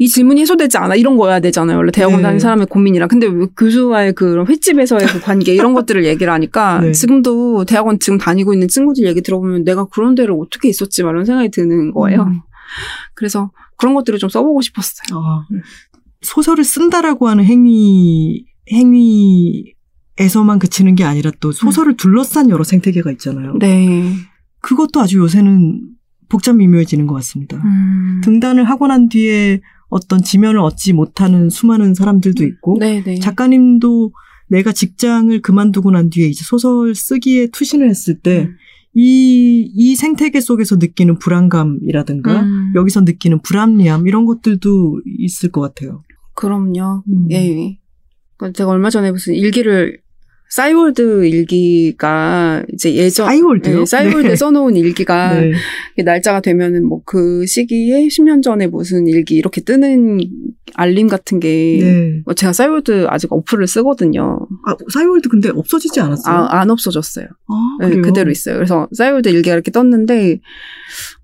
[0.00, 0.94] 이 질문이 해소되지 않아.
[0.94, 1.76] 이런 거여야 되잖아요.
[1.76, 2.22] 원래 대학원 네.
[2.22, 3.08] 다니는 사람의 고민이라.
[3.08, 6.92] 근데 왜 교수와의 그 횟집에서의 그 관계 이런 것들을 얘기를 하니까 네.
[6.92, 11.02] 지금도 대학원 지금 다니고 있는 친구들 얘기 들어보면 내가 그런 데를 어떻게 있었지?
[11.02, 12.22] 막 이런 생각이 드는 거예요.
[12.22, 12.40] 음.
[13.14, 15.18] 그래서 그런 것들을 좀 써보고 싶었어요.
[15.18, 15.46] 아,
[16.22, 23.54] 소설을 쓴다라고 하는 행위에 행위에서만 그치는 게 아니라 또 소설을 둘러싼 여러 생태계가 있잖아요.
[23.58, 24.12] 네.
[24.60, 25.97] 그것도 아주 요새는
[26.28, 27.56] 복잡 미묘해지는 것 같습니다.
[27.58, 28.20] 음.
[28.22, 33.18] 등단을 하고 난 뒤에 어떤 지면을 얻지 못하는 수많은 사람들도 있고 네, 네.
[33.18, 34.12] 작가님도
[34.48, 38.56] 내가 직장을 그만두고 난 뒤에 이제 소설 쓰기에 투신을 했을 때 음.
[38.94, 42.72] 이, 이 생태계 속에서 느끼는 불안감이라든가 음.
[42.74, 46.02] 여기서 느끼는 불합리함 이런 것들도 있을 것 같아요.
[46.34, 47.04] 그럼요.
[47.08, 47.28] 음.
[47.30, 47.78] 예.
[48.36, 50.00] 그 제가 얼마 전에 무슨 일기를
[50.50, 53.80] 싸이월드 일기가 이제 예전 싸이월드요?
[53.80, 54.36] 예, 싸이월드에 네.
[54.36, 55.52] 써놓은 일기가 네.
[56.04, 60.20] 날짜가 되면은 뭐 그 시기에 10년 전에 무슨 일기 이렇게 뜨는
[60.74, 62.20] 알림 같은 게 네.
[62.26, 64.38] 뭐 제가 싸이월드 아직 어플을 쓰거든요.
[64.66, 66.34] 아, 싸이월드 근데 없어지지 않았어요?
[66.34, 67.26] 아, 안 없어졌어요.
[67.80, 67.96] 아, 네?
[68.02, 68.56] 그대로 있어요.
[68.56, 70.40] 그래서 싸이월드 일기가 이렇게 떴는데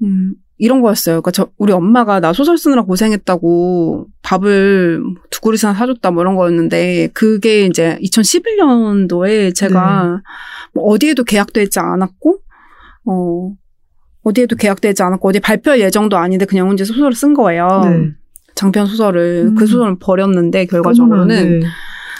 [0.03, 1.21] 음, 이런 거였어요.
[1.21, 7.09] 그러니까 저, 우리 엄마가 나 소설 쓰느라 고생했다고 밥을 두 그릇이나 사줬다 뭐 이런 거였는데
[7.13, 10.23] 그게 이제 2011년도에 제가 네.
[10.75, 12.39] 뭐 어디에도 계약되지 않았고
[13.07, 13.53] 어
[14.23, 17.83] 어디에도 계약되지 않았고 어디 발표할 예정도 아닌데 그냥 혼자 소설을 쓴 거예요.
[17.85, 18.11] 네.
[18.55, 19.55] 장편 소설을 음.
[19.57, 21.67] 그 소설을 버렸는데 결과적으로는 어머나, 네.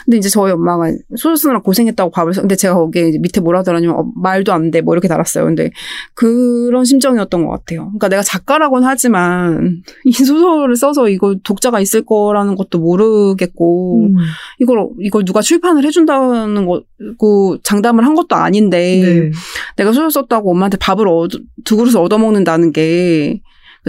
[0.05, 2.41] 근데 이제 저희 엄마가 소설 쓰느라 고생했다고 밥을 써.
[2.41, 4.81] 근데 제가 거기에 밑에 뭐라 하더라냐면 어, 말도 안 돼.
[4.81, 5.45] 뭐 이렇게 달았어요.
[5.45, 5.71] 근데
[6.13, 7.85] 그런 심정이었던 것 같아요.
[7.87, 14.15] 그러니까 내가 작가라고는 하지만 이 소설을 써서 이거 독자가 있을 거라는 것도 모르겠고 음.
[14.59, 19.31] 이걸 이걸 누가 출판을 해준다는 거고 장담을 한 것도 아닌데 네.
[19.77, 21.31] 내가 소설 썼다고 엄마한테 밥을 얻,
[21.63, 23.41] 두 그릇을 얻어먹는다는 게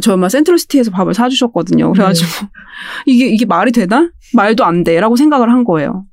[0.03, 1.93] 저희 엄마 센트럴시티에서 밥을 사주셨거든요.
[1.93, 2.29] 그래가지고
[3.07, 4.11] 이게 이게 말이 되나?
[4.35, 6.07] 말도 안 돼라고 생각을 한 거예요.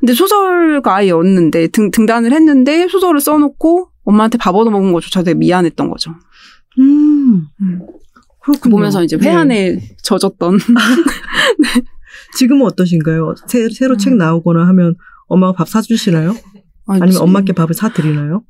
[0.00, 6.14] 근데 소설가 아이였는데 등, 등단을 했는데 소설을 써놓고 엄마한테 밥 얻어먹은 거조차 되게 미안했던 거죠.
[6.78, 7.46] 음.
[7.60, 7.86] 음.
[8.40, 8.76] 그렇군요.
[8.76, 9.28] 보면서 이제 네.
[9.28, 10.58] 회한에 젖었던
[12.36, 13.34] 지금은 어떠신가요?
[13.48, 13.98] 새, 새로 음.
[13.98, 14.94] 책 나오거나 하면
[15.26, 16.36] 엄마가 밥 사주시나요?
[16.86, 18.44] 아니면 엄마께 밥을 사드리나요?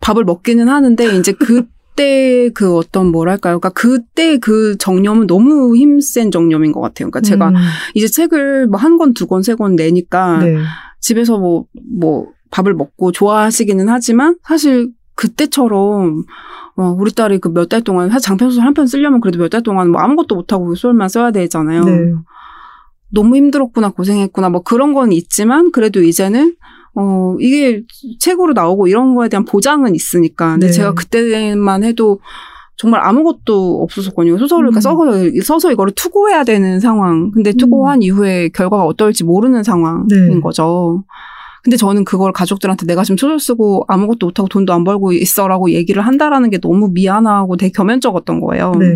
[0.00, 1.64] 밥을 먹기는 하는데 이제 그
[1.96, 3.58] 때 그 어떤 뭐랄까요?
[3.60, 7.10] 그러니까 그때 그 정념은 너무 힘센 정념인 것 같아요.
[7.10, 7.54] 그러니까 제가 음.
[7.94, 10.56] 이제 책을 뭐 한 권, 두 권, 세 권 내니까 네.
[11.00, 11.66] 집에서 뭐,
[11.98, 16.24] 뭐, 밥을 먹고 좋아하시기는 하지만 사실 그때처럼
[16.76, 19.48] 어, 우리 딸이 그 몇 달 동안 사실 장편 소설 한 편 쓰려면 그래도 몇
[19.50, 21.84] 달 동안 뭐 아무것도 못 하고 그 소설만 써야 되잖아요.
[21.84, 22.12] 네.
[23.10, 26.54] 너무 힘들었구나, 고생했구나, 뭐 그런 건 있지만 그래도 이제는
[26.94, 27.82] 어, 이게
[28.18, 30.52] 책으로 나오고 이런 거에 대한 보장은 있으니까.
[30.52, 30.72] 근데 네.
[30.72, 32.20] 제가 그때만 해도
[32.76, 34.38] 정말 아무것도 없었거든요.
[34.38, 34.82] 소설을 그러니까 음.
[34.82, 37.30] 써서, 써서 이거를 투고해야 되는 상황.
[37.30, 40.40] 근데 투고한 이후에 결과가 어떨지 모르는 상황인 네.
[40.40, 41.04] 거죠.
[41.62, 46.04] 근데 저는 그걸 가족들한테 내가 지금 소설 쓰고 아무것도 못하고 돈도 안 벌고 있어라고 얘기를
[46.04, 48.72] 한다라는 게 너무 미안하고 되게 겸연쩍었던 거예요.
[48.80, 48.86] 네.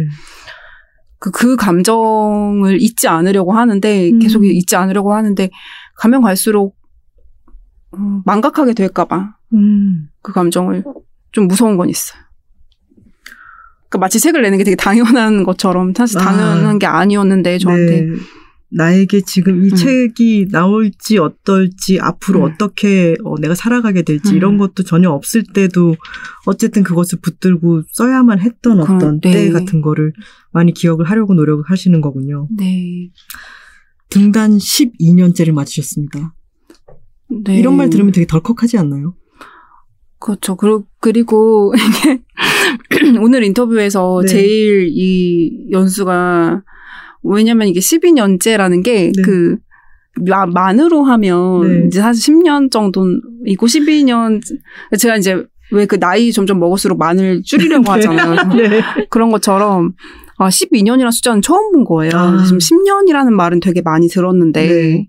[1.18, 4.18] 그, 그 감정을 잊지 않으려고 하는데, 음.
[4.18, 5.48] 계속 잊지 않으려고 하는데,
[5.96, 6.85] 가면 갈수록, 음,
[8.24, 10.08] 망각하게 될까봐, 음.
[10.22, 10.84] 그 감정을
[11.32, 12.20] 좀 무서운 건 있어요.
[13.88, 16.22] 그러니까 마치 책을 내는 게 되게 당연한 것처럼, 사실 아.
[16.22, 18.00] 당연한 게 아니었는데, 저한테.
[18.02, 18.16] 네.
[18.68, 19.74] 나에게 지금 이 음.
[19.74, 22.44] 책이 나올지 어떨지 앞으로 음.
[22.44, 24.36] 어떻게 어, 내가 살아가게 될지 음.
[24.36, 25.94] 이런 것도 전혀 없을 때도
[26.46, 29.30] 어쨌든 그것을 붙들고 써야만 했던 그럼, 어떤 네.
[29.30, 30.12] 때 같은 거를
[30.52, 32.48] 많이 기억을 하려고 노력을 하시는 거군요.
[32.56, 33.10] 네.
[34.10, 36.34] 등단 12년째를 맞으셨습니다.
[37.28, 37.58] 네.
[37.58, 39.14] 이런 말 들으면 되게 덜컥하지 않나요?
[40.18, 40.56] 그렇죠.
[40.56, 42.22] 그리고, 그리고 이게
[43.20, 44.28] 오늘 인터뷰에서 네.
[44.28, 46.62] 제일 이 연수가
[47.22, 49.22] 왜냐면 이게 12년째라는 게 네.
[49.22, 49.56] 그
[50.54, 51.86] 만으로 하면 네.
[51.86, 54.40] 이제 사실 10년 정도이고 12년
[54.98, 58.48] 제가 이제 왜 그 나이 점점 먹을수록 만을 줄이려고 하잖아요.
[58.56, 58.82] 네.
[59.10, 59.92] 그런 것처럼
[60.38, 62.12] 아 12년이라는 숫자는 처음 본 거예요.
[62.14, 62.44] 아.
[62.44, 65.08] 지금 10년이라는 말은 되게 많이 들었는데 네.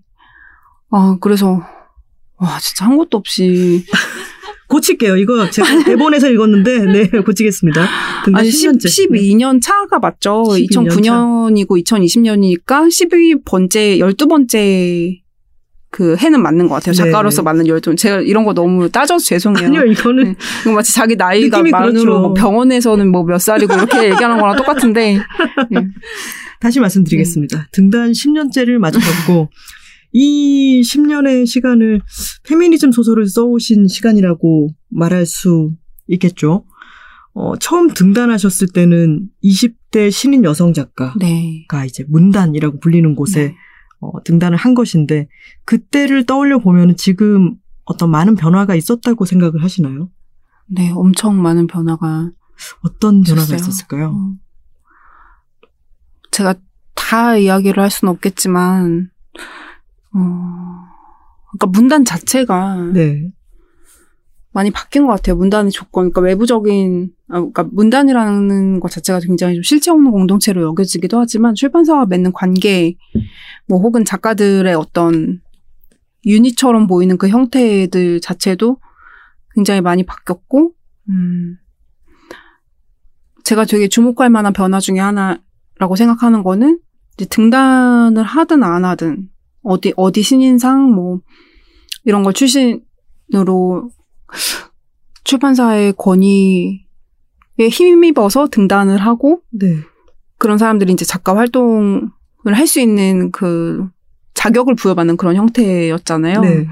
[0.90, 1.62] 아 그래서
[2.38, 3.84] 와 진짜 한 것도 없이
[4.68, 5.16] 고칠게요.
[5.16, 7.88] 이거 제가 대본에서 읽었는데 네 고치겠습니다.
[8.34, 8.84] 아니 10, 10년째.
[9.10, 10.42] 12년 차가 맞죠.
[10.44, 15.20] 12년 2009년이고 2020년이니까 12번째, 12번째
[15.90, 16.92] 그 해는 맞는 것 같아요.
[16.92, 16.96] 네.
[16.98, 17.96] 작가로서 맞는 12번.
[17.96, 19.68] 제가 이런 거 너무 따져서 죄송해요.
[19.68, 20.34] 아니요, 이거는 네.
[20.62, 22.20] 이거 마치 자기 나이가 만으로 그렇죠.
[22.20, 25.18] 뭐 병원에서는 뭐 몇 살이고 이렇게 얘기하는 거랑 똑같은데.
[25.70, 25.86] 네.
[26.60, 27.68] 다시 말씀드리겠습니다.
[27.72, 29.48] 등단 10년째를 맞으셨고
[30.12, 32.00] 이 10년의 시간을
[32.44, 35.72] 페미니즘 소설을 써오신 시간이라고 말할 수
[36.08, 36.64] 있겠죠.
[37.34, 41.66] 어, 처음 등단하셨을 때는 20대 신인 여성 작가가 네.
[41.86, 43.56] 이제 문단이라고 불리는 곳에 네.
[44.00, 45.28] 어, 등단을 한 것인데
[45.64, 50.10] 그때를 떠올려 보면 지금 어떤 많은 변화가 있었다고 생각을 하시나요?
[50.66, 52.30] 네, 엄청 많은 변화가
[52.82, 53.56] 어떤 변화가 있었어요.
[53.56, 54.08] 있었을까요?
[54.08, 54.34] 어.
[56.30, 56.54] 제가
[56.94, 59.10] 다 이야기를 할 수는 없겠지만
[60.14, 60.20] 어,
[61.50, 63.30] 그러니까 문단 자체가 네.
[64.52, 65.36] 많이 바뀐 것 같아요.
[65.36, 71.20] 문단의 조건, 그러니까 외부적인, 아, 그러니까 문단이라는 것 자체가 굉장히 좀 실체 없는 공동체로 여겨지기도
[71.20, 72.96] 하지만 출판사와 맺는 관계,
[73.68, 75.40] 뭐 혹은 작가들의 어떤
[76.26, 78.78] 유닛처럼 보이는 그 형태들 자체도
[79.54, 80.72] 굉장히 많이 바뀌었고,
[81.10, 81.58] 음,
[83.44, 86.80] 제가 되게 주목할 만한 변화 중에 하나라고 생각하는 거는
[87.30, 89.28] 등단을 하든 안 하든
[89.68, 91.20] 어디 어디 신인상 뭐
[92.04, 93.90] 이런 걸 출신으로
[95.24, 99.76] 출판사의 권위에 힘입어서 등단을 하고 네.
[100.38, 102.08] 그런 사람들이 이제 작가 활동을
[102.54, 103.86] 할 수 있는 그
[104.34, 106.40] 자격을 부여받는 그런 형태였잖아요.
[106.40, 106.66] 네.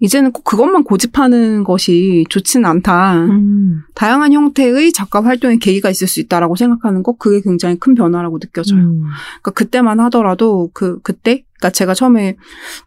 [0.00, 3.24] 이제는 꼭 그것만 고집하는 것이 좋지는 않다.
[3.26, 3.82] 음.
[3.94, 8.80] 다양한 형태의 작가 활동의 계기가 있을 수 있다라고 생각하는 것 그게 굉장히 큰 변화라고 느껴져요.
[8.80, 9.04] 음.
[9.40, 12.36] 그러니까 그때만 하더라도 그 그때 그러니까 제가 처음에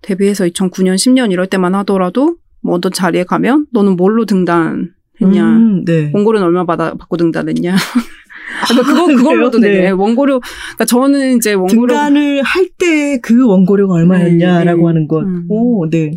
[0.01, 5.85] 데뷔해서 2009년 10년 이럴 때만 하더라도 뭐 어떤 자리에 가면 너는 뭘로 등단 했냐 음,
[5.85, 6.11] 네.
[6.13, 7.75] 원고료는 얼마 받아 받고 등단했냐
[8.67, 9.17] 그러니까 그거 그래요?
[9.17, 9.89] 그걸로도 되게 네.
[9.89, 14.85] 원고료 그러니까 저는 이제 원고료 등단을 할 때 그 원고료가 얼마였냐라고 네, 네.
[14.87, 15.23] 하는 것.
[15.23, 15.45] 음.
[15.49, 16.11] 오, 네.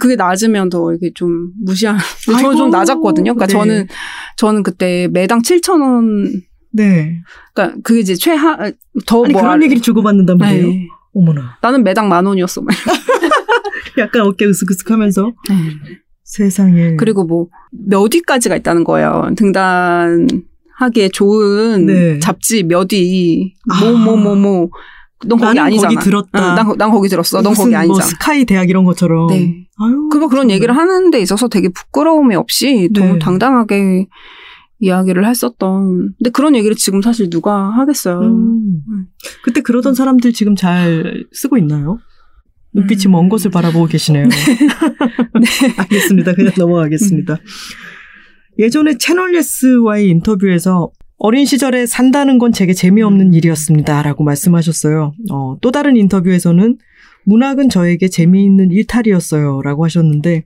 [0.00, 1.96] 그게 낮으면 더 이게 좀 무시한
[2.26, 3.52] 근데 저는 좀 낮았거든요 그러니까 네.
[3.52, 3.86] 저는
[4.36, 7.22] 저는 그때 매당 7천 원 네.
[7.54, 8.72] 그러니까 그게 이제 최하 아니
[9.06, 10.66] 더뭐 그런 얘기를 주고받는단 말이에요.
[10.66, 10.86] 네.
[11.14, 11.56] 어머나.
[11.62, 12.60] 나는 매당 만 원이었어.
[12.60, 12.74] 막.
[13.98, 15.54] 약간 어깨 으쓱으쓱하면서 네.
[16.24, 16.96] 세상에.
[16.96, 19.30] 그리고 뭐 몇 위까지가 있다는 거예요.
[19.36, 20.26] 등단
[20.78, 22.18] 하기에 좋은 네.
[22.18, 23.54] 잡지 몇 위.
[23.70, 23.80] 아.
[23.80, 24.68] 뭐뭐뭐 뭐.
[25.24, 25.94] 넌 거기 아니잖아.
[25.94, 26.50] 거기 들었다.
[26.50, 27.40] 응, 난, 거- 난 거기 들었어.
[27.40, 28.04] 넌 거기 뭐 아니잖아.
[28.04, 29.28] 스카이 대학 이런 것처럼.
[29.28, 29.66] 네.
[29.78, 30.08] 아유.
[30.12, 30.50] 그거 그런.
[30.50, 33.00] 얘기를 하는 데 있어서 되게 부끄러움이 없이 네.
[33.00, 34.06] 너무 당당하게
[34.78, 36.12] 이야기를 했었던.
[36.18, 38.20] 근데 그런 얘기를 지금 사실 누가 하겠어요.
[38.20, 38.82] 음.
[39.42, 41.98] 그때 그러던 사람들 지금 잘 쓰고 있나요?
[42.74, 43.12] 눈빛이 음.
[43.12, 44.28] 먼 곳을 바라보고 계시네요.
[45.78, 46.34] 알겠습니다.
[46.34, 47.38] 그냥 넘어가겠습니다.
[48.58, 54.02] 예전에 채널 예스와의 인터뷰에서 어린 시절에 산다는 건 제게 재미없는 일이었습니다.
[54.02, 55.14] 라고 말씀하셨어요.
[55.32, 56.78] 어, 또 다른 인터뷰에서는
[57.24, 59.62] 문학은 저에게 재미있는 일탈이었어요.
[59.62, 60.44] 라고 하셨는데,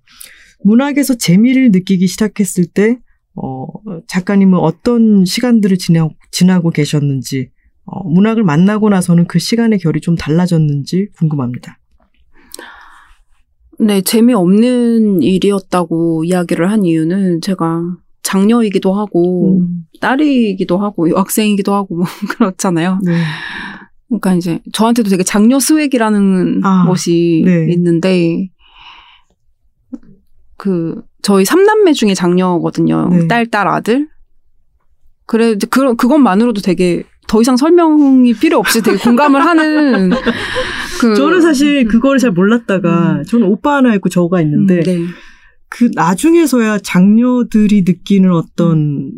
[0.63, 2.99] 문학에서 재미를 느끼기 시작했을 때,
[3.35, 3.67] 어,
[4.07, 7.51] 작가님은 어떤 시간들을 지나, 지나고 계셨는지,
[7.85, 11.80] 어, 문학을 만나고 나서는 그 시간의 결이 좀 달라졌는지 궁금합니다.
[13.81, 22.05] 네, 재미없는 일이었다고 이야기를 한 이유는 제가 장녀이기도 하고 음, 딸이기도 하고 여학생이기도 하고 뭐
[22.37, 22.99] 그렇잖아요.
[23.03, 23.23] 네.
[24.09, 27.73] 그러니까 이제 저한테도 되게 장녀 스웩이라는 아, 것이 네.
[27.73, 28.51] 있는데
[30.59, 33.09] 그 저희 삼남매 중에 장녀거든요.
[33.09, 33.29] 네.
[33.29, 34.09] 딸, 딸, 아들.
[35.25, 40.11] 그래 이제 그 그것만으로도 되게 더 이상 설명이 필요 없이 되게 공감을 하는
[41.01, 45.07] 그 저는 사실 그거를 잘 몰랐다가, 저는 오빠 하나 있고 저가 있는데, 음, 네.
[45.69, 49.13] 그 나중에서야 장녀들이 느끼는 어떤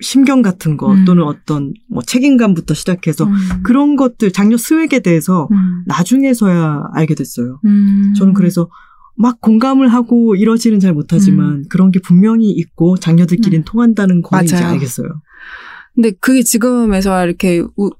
[0.00, 1.04] 심경 같은 거, 음.
[1.04, 3.34] 또는 어떤 뭐 책임감부터 시작해서, 음.
[3.62, 5.84] 그런 것들, 장녀 스웩에 대해서 음.
[5.86, 7.60] 나중에서야 알게 됐어요.
[7.66, 8.14] 음.
[8.16, 8.70] 저는 그래서
[9.18, 13.64] 막 공감을 하고 이러지는 잘 못하지만 그런 게 분명히 있고 장녀들끼리는 음.
[13.66, 14.56] 통한다는 걸 이제.
[14.56, 15.08] 알겠어요.
[15.94, 17.90] 근데 그게 지금에서야 이렇게 우,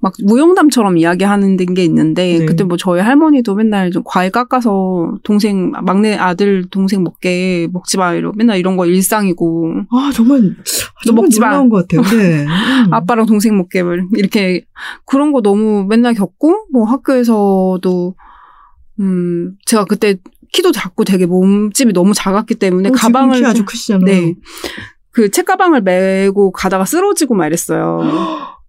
[0.00, 2.44] 막 무용담처럼 이야기하는 게 있는데 네.
[2.46, 8.12] 그때 뭐 저희 할머니도 맨날 좀 과일 깎아서 동생 막내 아들 동생 먹게 먹지 마
[8.12, 10.54] 이러 맨날 이런 거 일상이고 아 정말 너
[11.04, 11.48] 정말 먹지 마.
[11.48, 12.02] 놀라운 것 같아요.
[12.16, 12.44] 네.
[12.86, 12.92] 음.
[12.94, 14.64] 아빠랑 동생 먹게 뭐 이렇게
[15.06, 18.14] 그런 거 너무 맨날 겪고 뭐 학교에서도
[19.00, 20.16] 음 제가 그때
[20.52, 24.04] 키도 작고 되게 몸집이 너무 작았기 때문에 어, 가방을 키 아주 좀- 크시잖아요.
[24.06, 24.34] 네.
[25.16, 27.34] 그 책가방을 메고 가다가 쓰러지고.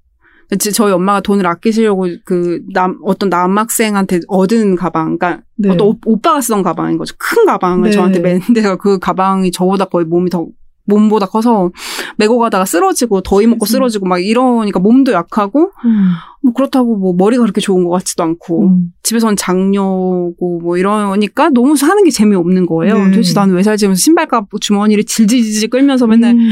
[0.59, 5.69] 지- 저희 엄마가 돈을 아끼시려고 그 남, 어떤 남학생한테 얻은 가방, 그러니까 네.
[5.69, 7.15] 어떤 오- 오빠가 쓰던 가방인 거죠.
[7.19, 7.91] 큰 가방을 네.
[7.91, 10.47] 저한테 맨데가 그 가방이 저보다 거의 몸이 더,
[10.87, 11.71] 몸보다 커서
[12.17, 13.65] 메고 가다가 쓰러지고 더위 먹고.
[13.65, 16.11] 쓰러지고 막 이러니까 몸도 약하고 음.
[16.41, 18.93] 뭐 그렇다고 뭐 머리가 그렇게 좋은 것 같지도 않고 음.
[19.03, 22.97] 집에선 장녀고 뭐 이러니까 너무 사는 게 재미없는 거예요.
[22.97, 23.11] 네.
[23.11, 23.85] 도대체 나는 왜 살지?
[23.85, 26.49] 하면서 신발값 주머니를 질질질 끌면서 맨날 음.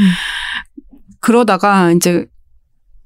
[1.20, 2.26] 그러다가 이제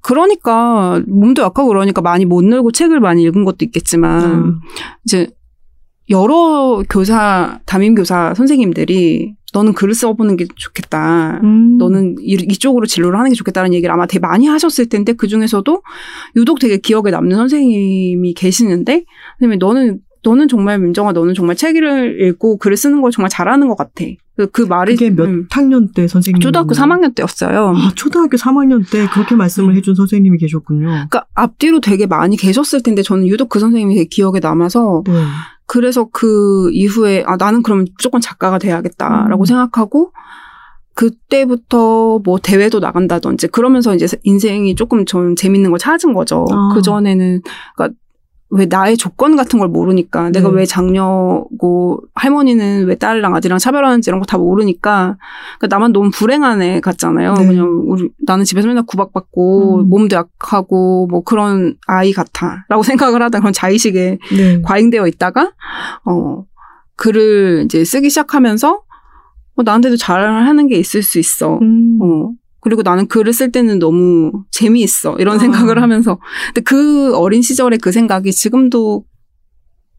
[0.03, 4.61] 그러니까 몸도 약하고 그러니까 많이 못 놀고 책을 많이 읽은 것도 있겠지만 음.
[5.05, 5.29] 이제
[6.11, 11.41] 여러 교사 담임 교사 선생님들이 너는 글을 써보는 게 좋겠다.
[11.43, 11.79] 음.
[11.79, 15.83] 너는 이, 이쪽으로 진로를 하는 게 좋겠다는 얘기를 아마 되게 많이 하셨을 텐데 그 중에서도
[16.37, 19.05] 유독 되게 기억에 남는 선생님이 계시는데
[19.39, 23.77] 선생님이 너는 너는 정말 민정아, 너는 정말 책을 읽고 글을 쓰는 걸 정말 잘하는 것
[23.77, 24.05] 같아.
[24.37, 26.41] 그, 그 말이 그게 몇 음, 학년 때 선생님?
[26.41, 27.75] 초등학교 3학년 때였어요.
[27.75, 30.87] 아, 초등학교 3학년 때 그렇게 말씀을 해준 선생님이 계셨군요.
[30.87, 35.13] 그러니까 앞뒤로 되게 많이 계셨을 텐데 저는 유독 그 선생님이 되게 기억에 남아서 네.
[35.73, 39.47] 그래서 그 이후에 아 나는 그럼 무조건 작가가 돼야겠다라고 음.
[39.47, 40.11] 생각하고
[40.95, 46.45] 그때부터 뭐 대회도 나간다든지 그러면서 이제 인생이 조금 좀 재밌는 걸 찾은 거죠.
[46.51, 46.73] 아.
[46.75, 47.43] 그 전에는
[47.77, 47.97] 그러니까
[48.53, 50.57] 왜 나의 조건 같은 걸 모르니까 내가 네.
[50.57, 55.17] 왜 장녀고 할머니는 왜 딸이랑 아들이랑 차별하는지 이런 거 다 모르니까
[55.59, 57.35] 그러니까 나만 너무 불행한 애 같잖아요.
[57.35, 57.47] 네.
[57.47, 59.89] 그냥 우리 나는 집에서 맨날 구박받고 음.
[59.89, 62.83] 몸도 약하고 뭐 그런 아이 같아라고
[63.13, 64.63] 생각을 하다 그런 자의식에 네.
[64.63, 65.53] 과잉되어 있다가
[66.05, 66.45] 어
[66.97, 68.83] 글을 이제 쓰기 시작하면서
[69.57, 71.59] 어, 나한테도 잘하는 게 있을 수 있어.
[71.61, 71.99] 음.
[72.03, 72.31] 어
[72.61, 75.39] 그리고 나는 글을 쓸 때는 너무 재미있어 이런 아.
[75.39, 79.05] 생각을 하면서 근데 그 어린 시절의 그 생각이 지금도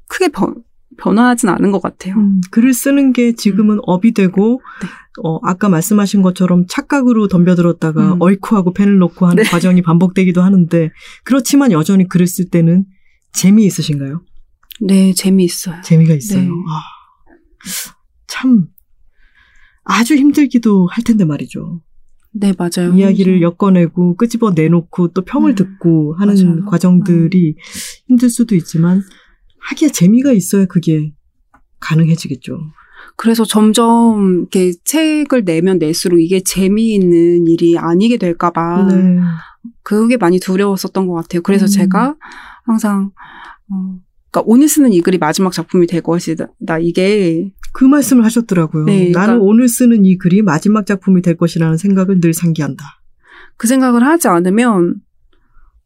[0.07, 0.55] 크게 변,
[0.97, 2.16] 변화하진 않은 것 같아요.
[2.16, 4.88] 음, 글을 쓰는 게 지금은 업이 되고, 네.
[5.24, 8.22] 어, 아까 말씀하신 것처럼 착각으로 덤벼들었다가 음.
[8.22, 9.49] 어이쿠 하고 펜을 놓고 하는 네.
[9.49, 10.91] 과정이 반복되기도 하는데,
[11.24, 12.86] 그렇지만 여전히 글을 쓸 때는
[13.34, 14.22] 재미있으신가요?
[14.82, 15.82] 네 재미있어요.
[15.82, 16.41] 재미가 있어요.
[16.41, 16.49] 네.
[16.49, 16.82] 아,
[18.28, 18.68] 참,
[19.84, 21.82] 아주 힘들기도 할 텐데 말이죠.
[22.34, 22.94] 네 맞아요.
[22.94, 26.50] 이야기를 엮어내고 끄집어 내놓고 또 평을 음, 듣고 하는 맞아요.
[26.50, 26.66] 음.
[26.66, 27.56] 과정들이
[28.08, 29.02] 힘들 수도 있지만,
[29.60, 31.14] 하기야 재미가 있어야 그게
[31.80, 32.58] 가능해지겠죠.
[33.18, 39.20] 그래서 점점 이렇게 책을 내면 낼수록 이게 재미있는 일이 아니게 될까봐 네.
[39.84, 41.42] 그게 많이 두려웠었던 것 같아요.
[41.42, 41.68] 그래서 음.
[41.68, 42.16] 제가
[42.64, 43.12] 항상
[43.70, 44.00] 어,
[44.32, 46.48] 그러니까 오늘 쓰는 이 글이 마지막 작품이 될 것이다.
[46.82, 48.86] 이게 그 말씀을 하셨더라고요.
[48.86, 52.84] 네, 나는 그러니까- 오늘 쓰는 이 글이 마지막 작품이 될 것이라는 생각을 늘 상기한다.
[53.57, 54.95] 그 생각을 하지 않으면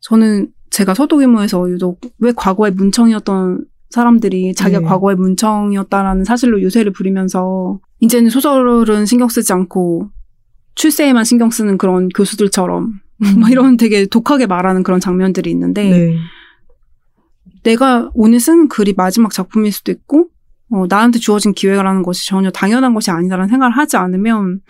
[0.02, 4.86] 저는 제가 서도기모에서 유독 왜 과거에 문청이었던 사람들이 자기가 네.
[4.86, 10.10] 과거에 문청이었다라는 사실로 유세를 부리면서 이제는 소설은 신경 쓰지 않고
[10.76, 13.00] 출세에만 신경 쓰는 그런 교수들처럼
[13.40, 16.16] 막 이런 되게 독하게 말하는 그런 장면들이 있는데 네.
[17.64, 20.30] 내가 오늘 쓰는 글이 마지막 작품일 수도 있고,
[20.72, 24.62] 어, 나한테 주어진 기회라는 것이 전혀 당연한 것이 아니다라는 생각을 하지 않으면,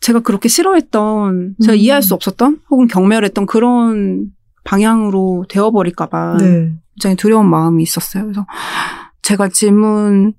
[0.00, 1.78] 제가 그렇게 싫어했던, 제가 음.
[1.78, 4.30] 이해할 수 없었던, 혹은 경멸했던 그런
[4.64, 6.72] 방향으로 되어버릴까봐 네.
[6.94, 8.24] 굉장히 두려운 마음이 있었어요.
[8.24, 8.46] 그래서
[9.22, 10.34] 제가 질문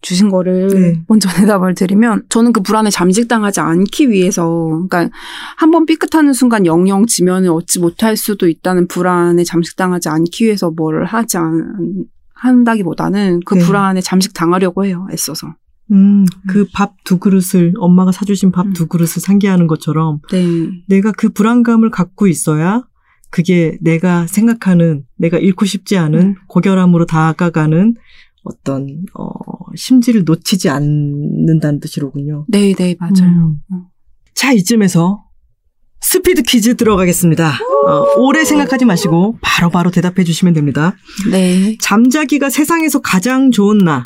[0.00, 1.02] 주신 거를 네.
[1.08, 5.10] 먼저 대답을 드리면 저는 그 불안에 잠식당하지 않기 위해서 그러니까
[5.56, 11.04] 한 번 삐끗하는 순간 영영 지면을 얻지 못할 수도 있다는 불안에 잠식당하지 않기 위해서 뭐를
[11.06, 12.06] 하지 않,
[12.44, 13.60] 한다기보다는 그 네.
[13.64, 15.06] 불안에 잠식 당하려고 해요.
[15.12, 15.54] 애써서.
[15.92, 18.72] 음, 그 밥 두 그릇을 엄마가 사주신 밥 음.
[18.72, 20.70] 두 그릇을 상기하는 것처럼 네.
[20.88, 22.84] 내가 그 불안감을 갖고 있어야
[23.30, 26.34] 그게 내가 생각하는 내가 잃고 싶지 않은 음.
[26.48, 27.94] 고결함으로 다가가는
[28.44, 28.86] 어떤
[29.18, 29.28] 어
[29.74, 32.46] 심지를 놓치지 않는다는 뜻이로군요.
[32.48, 33.56] 네, 네, 맞아요.
[33.72, 33.82] 음.
[34.34, 35.23] 자, 이쯤에서
[36.00, 37.58] 스피드 퀴즈 들어가겠습니다.
[37.86, 40.96] 어, 오래 생각하지 마시고 바로 바로 대답해 주시면 됩니다.
[41.30, 41.76] 네.
[41.80, 44.02] 잠자기가 세상에서 가장 좋은 나.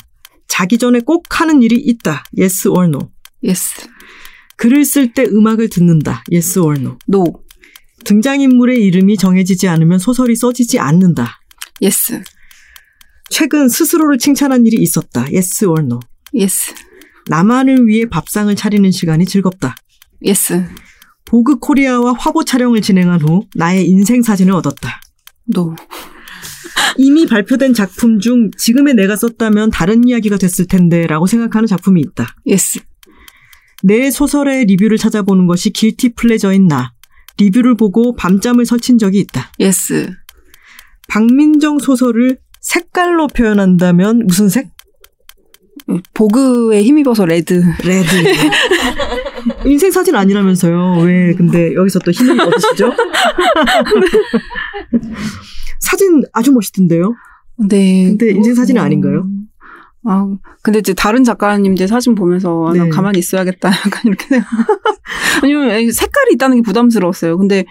[0.47, 2.23] 자기 전에 꼭 하는 일이 있다.
[2.37, 3.11] Yes or no.
[3.43, 3.87] Yes.
[4.57, 6.23] 글을 쓸 때 음악을 듣는다.
[6.31, 6.97] Yes or no.
[7.07, 7.23] No.
[8.05, 11.39] 등장인물의 이름이 정해지지 않으면 소설이 써지지 않는다.
[11.81, 12.21] Yes.
[13.29, 15.21] 최근 스스로를 칭찬한 일이 있었다.
[15.31, 15.99] Yes or no.
[16.33, 16.73] Yes.
[17.27, 19.75] 나만을 위해 밥상을 차리는 시간이 즐겁다.
[20.25, 20.65] Yes.
[21.29, 24.99] 보그 코리아와 화보 촬영을 진행한 후 나의 인생 사진을 얻었다.
[25.45, 25.75] No.
[26.97, 32.35] 이미 발표된 작품 중 지금의 내가 썼다면 다른 이야기가 됐을 텐데 라고 생각하는 작품이 있다.
[32.47, 32.79] Yes.
[33.83, 36.93] 내 소설의 리뷰를 찾아보는 것이 guilty pleasure인 나.
[37.37, 39.51] 리뷰를 보고 밤잠을 설친 적이 있다.
[39.59, 40.11] Yes.
[41.09, 44.71] 박민정 소설을 색깔로 표현한다면 무슨 색?
[46.13, 47.63] 보그에 힘입어서 red.
[47.83, 48.09] Red.
[49.65, 51.01] 인생 사진 아니라면서요.
[51.03, 52.93] 왜 근데 여기서 또 힘을 얻으시죠?
[55.79, 57.15] 사진 아주 멋있던데요.
[57.67, 58.05] 네.
[58.09, 59.27] 근데 인생 사진은 아닌가요?
[60.05, 60.27] 아,
[60.61, 62.89] 근데 이제 다른 작가님들 사진 보면서 아, 난 네.
[62.89, 63.69] 가만히 있어야겠다.
[63.85, 64.47] 약간 이렇게 생각.
[65.43, 67.37] 아니면 색깔이 있다는 게 부담스러웠어요.
[67.37, 67.65] 근데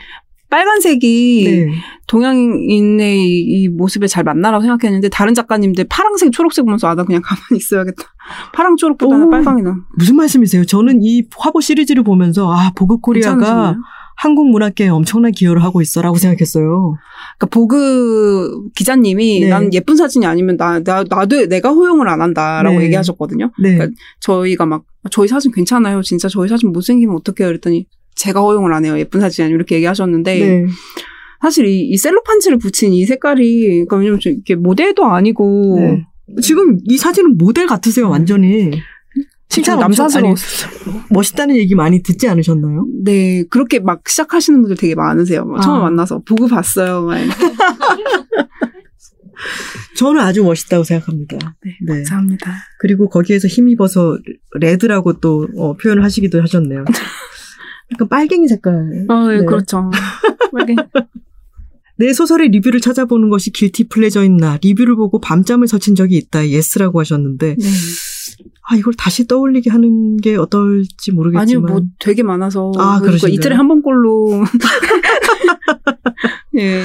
[0.50, 1.74] 빨간색이 네.
[2.06, 7.20] 동양인의 이, 이 모습에 잘 맞나라고 생각했는데 다른 작가님들 파랑색, 초록색 보면서 아, 나 그냥
[7.22, 8.02] 가만히 있어야겠다.
[8.54, 9.30] 파랑, 초록보다는 오.
[9.30, 9.74] 빨강이다.
[9.96, 10.64] 무슨 말씀이세요?
[10.64, 13.76] 저는 이 화보 시리즈를 보면서 아 보그 코리아가 괜찮으시나요?
[14.16, 16.96] 한국 문학계에 엄청난 기여를 하고 있어라고 생각했어요.
[17.38, 19.48] 그러니까 보그 기자님이 네.
[19.48, 22.86] 나는 예쁜 사진이 아니면 나, 나, 나도 내가 허용을 안 한다라고 네.
[22.86, 23.52] 얘기하셨거든요.
[23.62, 23.76] 네.
[23.76, 24.82] 그러니까 저희가 막
[25.12, 26.02] 저희 사진 괜찮아요.
[26.02, 27.48] 진짜 저희 사진 못생기면 어떡해요.
[27.48, 27.86] 그랬더니
[28.18, 28.98] 제가 허용을 안 해요.
[28.98, 30.66] 예쁜 사진이 아니고 이렇게 얘기하셨는데 네.
[31.40, 36.04] 사실 이, 이 셀로판지를 붙인 이 색깔이 그러니까 왜냐면 좀 이게 모델도 아니고 네.
[36.42, 38.70] 지금 이 사진은 모델 같으세요, 완전히.
[39.56, 40.34] 엄청- 남사스러워.
[40.34, 42.86] 아니, 멋있다는 얘기 많이 듣지 않으셨나요?
[43.02, 45.44] 네 그렇게 막 시작하시는 분들 되게 많으세요.
[45.46, 45.84] 막 처음 아.
[45.84, 47.02] 만나서 보고 봤어요.
[47.02, 47.34] 막 이렇게.
[49.96, 51.56] 저는 아주 멋있다고 생각합니다.
[51.64, 51.94] 네, 네.
[51.94, 52.52] 감사합니다.
[52.80, 54.18] 그리고 거기에서 힘입어서
[54.60, 56.84] red라고 또 어, 표현을 하시기도 하셨네요.
[57.92, 59.06] 약간 빨갱이 색깔.
[59.08, 59.44] 어, 예, 네.
[59.44, 59.90] 그렇죠.
[60.52, 60.76] 빨리.
[61.96, 66.48] 내 소설의 리뷰를 찾아보는 것이 guilty pleasure인 나 리뷰를 보고 밤잠을 설친 적이 있다.
[66.48, 67.68] Yes라고 하셨는데 네.
[68.70, 72.70] 아 이걸 다시 떠올리게 하는 게 어떨지 모르겠지만 아니요, 뭐 되게 많아서.
[72.76, 73.34] 아, 그러니까 그러신가요?
[73.34, 74.44] 이틀에 한 번꼴로.
[76.58, 76.82] 예.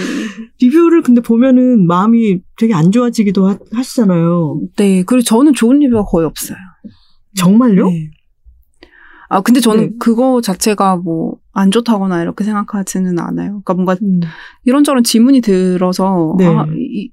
[0.62, 4.62] 리뷰를 근데 보면은 마음이 되게 안 좋아지기도 하, 하시잖아요.
[4.78, 6.58] 네, 그리고 저는 좋은 리뷰가 거의 없어요.
[7.36, 7.90] 정말요?
[7.90, 8.12] 네.
[9.34, 9.92] 아, 근데 저는 네.
[10.00, 13.62] 그거 자체가 뭐 안 좋다거나 이렇게 생각하지는 않아요.
[13.64, 14.22] 그러니까 뭔가 음.
[14.66, 16.48] 이런저런 지문이 들어서 네.
[16.48, 17.12] 아, 이,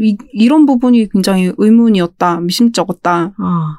[0.00, 3.34] 이, 이 런 부분이 굉장히 의문이었다, 미심쩍었다.
[3.38, 3.78] 아,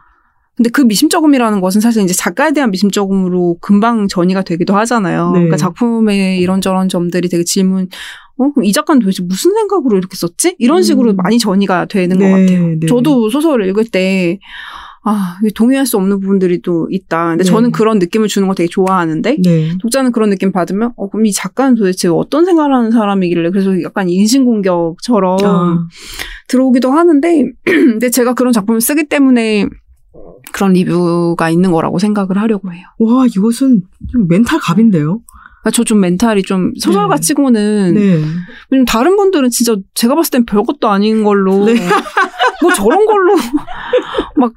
[0.55, 5.31] 근데 그 미심쩍음이라는 것은 사실 이제 작가에 대한 미심쩍음으로 금방 전이가 되기도 하잖아요.
[5.31, 5.39] 네.
[5.39, 7.89] 그러니까 작품의 이런저런 점들이 되게 질문,
[8.38, 10.55] 어, 그럼 이 작가는 도대체 무슨 생각으로 이렇게 썼지?
[10.59, 11.15] 이런 식으로 음.
[11.17, 12.67] 많이 전이가 되는 네, 것 같아요.
[12.79, 12.86] 네.
[12.88, 14.39] 저도 소설을 읽을 때,
[15.06, 17.30] 아, 동의할 수 없는 부분들이 또 있다.
[17.30, 17.49] 근데 네.
[17.49, 19.78] 저는 그런 느낌을 주는 거 되게 좋아하는데, 네.
[19.80, 24.10] 독자는 그런 느낌 받으면, 어, 그럼 이 작가는 도대체 어떤 생각을 하는 사람이길래, 그래서 약간
[24.10, 25.88] 인신공격처럼 아,
[26.47, 29.68] 들어오기도 하는데, 근데 제가 그런 작품을 쓰기 때문에
[30.53, 32.86] 그런 리뷰가 있는 거라고 생각을 하려고 해요.
[32.99, 35.22] 와 이것은 좀 멘탈 갑인데요.
[35.72, 37.22] 저좀 멘탈이 좀 소설가 네.
[37.22, 38.86] 치고는 네.
[38.86, 41.76] 다른 분들은 진짜 제가 봤을 땐 별것도 아닌 걸로 네.
[42.62, 43.36] 뭐 저런 걸로
[44.38, 44.53] 막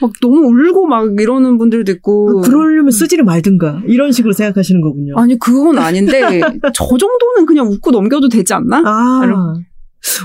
[0.00, 5.14] 막 너무 울고 막 이러는 분들도 있고 그러려면 쓰지를 말든가 이런 식으로 생각하시는 거군요.
[5.16, 6.20] 아니 그건 아닌데
[6.74, 8.82] 저 정도는 그냥 웃고 넘겨도 되지 않나?
[8.84, 9.64] 아, 이런-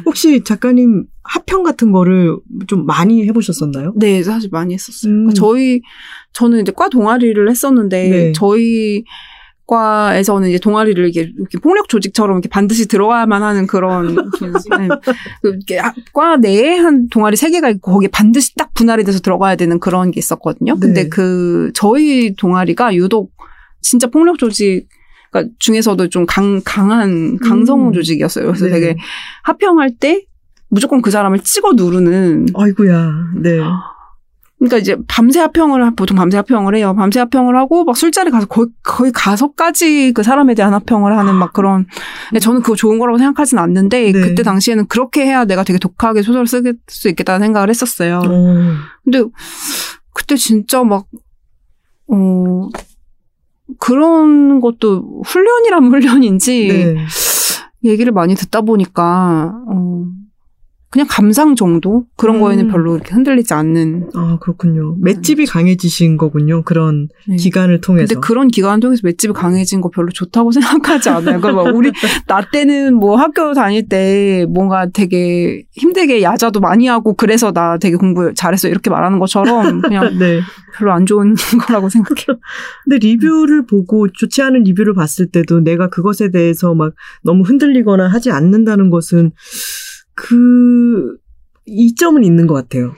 [0.08, 2.36] 혹시 작가님 합평 같은 거를
[2.66, 3.94] 좀 많이 해보셨었나요?
[3.98, 5.14] 네 사실 많이 했었어요.
[5.14, 5.30] 음.
[5.36, 5.82] 저희
[6.34, 8.32] 저는 이제 과 동아리를 했었는데 네.
[8.32, 9.04] 저희
[9.68, 14.16] 과에서는 이제 동아리를 이렇게, 이렇게 폭력 조직처럼 이렇게 반드시 들어가야만 하는 그런
[14.78, 14.88] 네.
[15.42, 19.58] 그 아- 과 내에 한 동아리 세 개가 있고 거기에 반드시 딱 분할이 돼서 들어가야
[19.58, 20.80] 되는 그런 게 있었거든요.
[20.80, 21.10] 근데 네.
[21.10, 23.34] 그 저희 동아리가 유독
[23.82, 24.88] 진짜 폭력 조직
[25.32, 27.94] 그러니까 중에서도 좀 강, 강한 강성 음.
[27.94, 28.46] 조직이었어요.
[28.48, 28.72] 그래서 네.
[28.72, 28.98] 되게
[29.44, 30.24] 합평할 때
[30.70, 33.12] 무조건 그 사람을 찍어 누르는 아이고야,
[33.42, 33.60] 네.
[34.60, 36.96] 그러니까 이제 밤새 합평을 하- 보통 밤새 합평을 해요.
[36.98, 41.54] 밤새 합평을 하고 막 술자리 가서 거의 거의 가서까지 그 사람에 대한 합평을 하는 막
[41.54, 41.86] 그런.
[42.30, 44.20] 근데 저는 그거 좋은 거라고 생각하진 않는데 네.
[44.20, 48.20] 그때 당시에는 그렇게 해야 내가 되게 독하게 소설을 쓸 수 있겠다는 생각을 했었어요.
[48.26, 48.56] 어,
[49.04, 49.24] 근데
[50.14, 51.06] 그때 진짜 막
[52.08, 52.70] 어.
[53.80, 57.06] 그런 것도 훈련이라면 훈련인지 네.
[57.84, 60.06] 얘기를 많이 듣다 보니까 어
[60.98, 62.42] 그냥 감상 정도 그런 음.
[62.42, 64.96] 거에는 별로 이렇게 흔들리지 않는 아, 그렇군요.
[65.00, 66.64] 맷집이 강해지신 거군요.
[66.64, 67.36] 그런 네.
[67.36, 68.16] 기간을 통해서.
[68.16, 71.40] 근데 그런 기간 통해서 맷집이 강해진 거 별로 좋다고 생각하지 않아요.
[71.40, 71.92] 그러니까 막 우리
[72.26, 77.96] 나 때는 뭐 학교 다닐 때 뭔가 되게 힘들게 야자도 많이 하고 그래서 나 되게
[77.96, 80.42] 공부 잘했어 이렇게 말하는 것처럼 그냥 네.
[80.78, 81.36] 별로 안 좋은
[81.68, 82.40] 거라고 생각해요.
[82.86, 86.94] 근데 리뷰를 보고 좋지 않은 리뷰를 봤을 때도 내가 그것에 대해서 막
[87.24, 89.32] 너무 흔들리거나 하지 않는다는 것은
[90.18, 91.16] 그
[91.68, 92.94] 이점은 있는 것 같아요.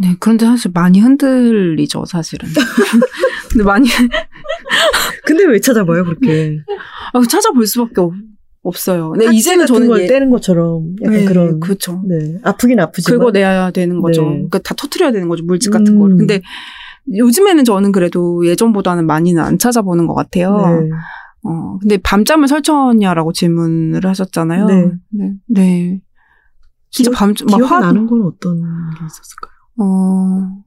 [0.00, 2.48] 네, 그런데 사실 많이 흔들리죠, 사실은.
[3.50, 3.88] 근데 많이
[5.24, 6.58] 근데 왜 찾아봐요 그렇게?
[7.12, 8.12] 아, 찾아볼 수밖에 없,
[8.62, 9.10] 없어요.
[9.10, 12.02] 근데 이제는 저는 걸 예- 떼는 것처럼 약간 네, 그런 그렇죠.
[12.06, 14.22] 네 아프긴 아프지만 긁어내야 되는 거죠.
[14.22, 14.28] 네.
[14.28, 15.44] 그러니까 다 터트려야 되는 거죠.
[15.44, 15.98] 물질 같은 음.
[16.00, 16.16] 거를.
[16.16, 16.42] 근데
[17.14, 20.56] 요즘에는 저는 그래도 예전보다는 많이는 안 찾아보는 것 같아요.
[20.56, 20.90] 네.
[21.44, 24.66] 어, 근데 밤잠을 설쳤냐라고 질문을 하셨잖아요.
[24.66, 24.90] 네.
[25.48, 26.00] 네.
[26.92, 26.96] 네.
[27.04, 29.52] 진짜 기억- 밤, 막 기억이 화, 나는 건 어떤 게 있었을까요?
[29.78, 30.64] 어,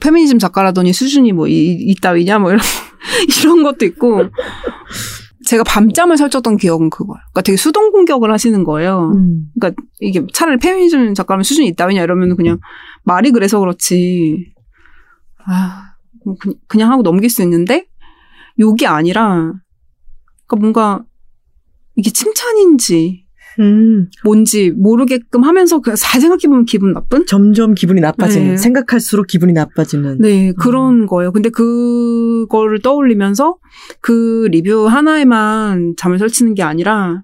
[0.00, 2.60] 페미니즘 작가라더니 수준이 뭐, 이, 이따위냐, 뭐, 이런,
[3.42, 4.24] 이런 것도 있고.
[5.46, 7.20] 제가 밤잠을 설쳤던 기억은 그거예요.
[7.32, 9.12] 그러니까 되게 수동 공격을 하시는 거예요.
[9.14, 9.44] 음.
[9.60, 12.58] 그러니까 이게 차라리 페미니즘 작가라면 수준이 있다위냐 이러면 그냥
[13.04, 14.52] 말이 그래서 그렇지.
[15.46, 15.92] 아,
[16.24, 17.86] 뭐 그, 그냥 하고 넘길 수 있는데
[18.58, 19.52] 욕이 아니라
[20.48, 21.04] 그러니까 뭔가
[21.94, 23.25] 이게 칭찬인지
[23.60, 24.08] 음.
[24.24, 27.26] 뭔지 모르게끔 하면서 그냥 잘 생각해보면 기분 나쁜?
[27.26, 28.56] 점점 기분이 나빠지는 네.
[28.56, 31.32] 생각할수록 기분이 나빠지는 네, 그런 거예요.
[31.32, 33.56] 근데 그거를 떠올리면서
[34.00, 37.22] 그 리뷰 하나에만 잠을 설치는 게 아니라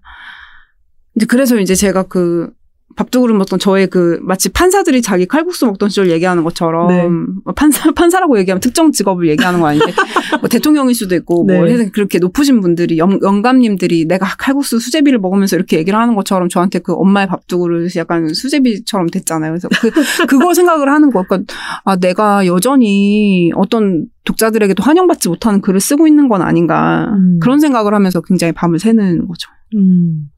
[1.17, 2.51] 이제 그래서 이제 제가 그
[2.97, 7.07] 밥두그릇 먹던 저의 그 마치 판사들이 자기 칼국수 먹던 시절 얘기하는 것처럼 네.
[7.07, 9.93] 뭐 판사 판사라고 얘기하면 특정 직업을 얘기하는 거 아닌데
[10.41, 11.73] 뭐 대통령일 수도 있고 뭐 네.
[11.73, 16.79] 해서 그렇게 높으신 분들이 영, 영감님들이 내가 칼국수 수제비를 먹으면서 이렇게 얘기를 하는 것처럼 저한테
[16.81, 19.53] 그 엄마의 밥두그릇이 약간 수제비처럼 됐잖아요.
[19.53, 21.23] 그래서 그 그걸 생각을 하는 거.
[21.23, 21.55] 그러니까
[21.85, 27.39] 아 내가 여전히 어떤 독자들에게도 환영받지 못하는 글을 쓰고 있는 건 아닌가 음.
[27.41, 29.51] 그런 생각을 하면서 굉장히 밤을 새는 거죠.
[29.75, 30.29] 음.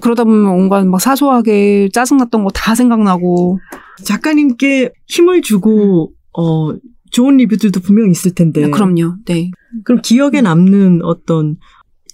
[0.00, 3.58] 그러다 보면 온갖 막 사소하게 짜증났던 거 다 생각나고
[4.04, 6.72] 작가님께 힘을 주고 어
[7.10, 8.64] 좋은 리뷰들도 분명 있을 텐데.
[8.64, 9.16] 아, 그럼요.
[9.26, 9.50] 네.
[9.84, 11.56] 그럼 기억에 남는 어떤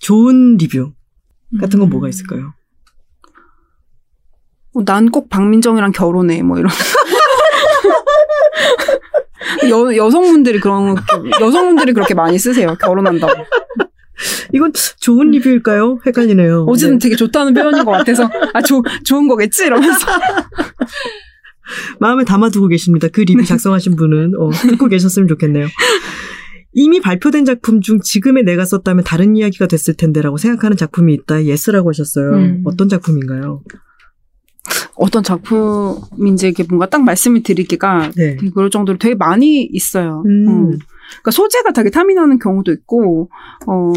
[0.00, 0.92] 좋은 리뷰
[1.60, 2.52] 같은 건 뭐가 있을까요?
[4.74, 6.70] 어, 난꼭 박민정이랑 결혼해 뭐 이런.
[9.70, 10.96] 여, 여성분들이 그런
[11.40, 12.76] 여성분들이 그렇게 많이 쓰세요.
[12.80, 13.44] 결혼한다고.
[14.52, 16.00] 이건 좋은 리뷰일까요?
[16.06, 16.64] 헷갈리네요.
[16.68, 17.04] 어쨌든 네.
[17.04, 20.06] 되게 좋다는 표현인 것 같아서 아 조, 좋은 거겠지 이러면서.
[22.00, 23.08] 마음에 담아두고 계십니다.
[23.08, 23.32] 그 네.
[23.32, 25.66] 리뷰 작성하신 분은 어, 듣고 계셨으면 좋겠네요.
[26.72, 31.44] 이미 발표된 작품 중 지금의 내가 썼다면 다른 이야기가 됐을 텐데라고 생각하는 작품이 있다.
[31.44, 32.30] Yes라고 하셨어요.
[32.34, 32.62] 음.
[32.64, 33.62] 어떤 작품인가요?
[34.94, 38.36] 어떤 작품인지 이게 뭔가 딱 말씀을 드리기가 네.
[38.54, 40.22] 그럴 정도로 되게 많이 있어요.
[40.26, 40.48] 음.
[40.48, 40.97] 어.
[41.10, 43.30] 그러니까 소재가 되게 탐이 나는 경우도 있고,
[43.66, 43.92] 어,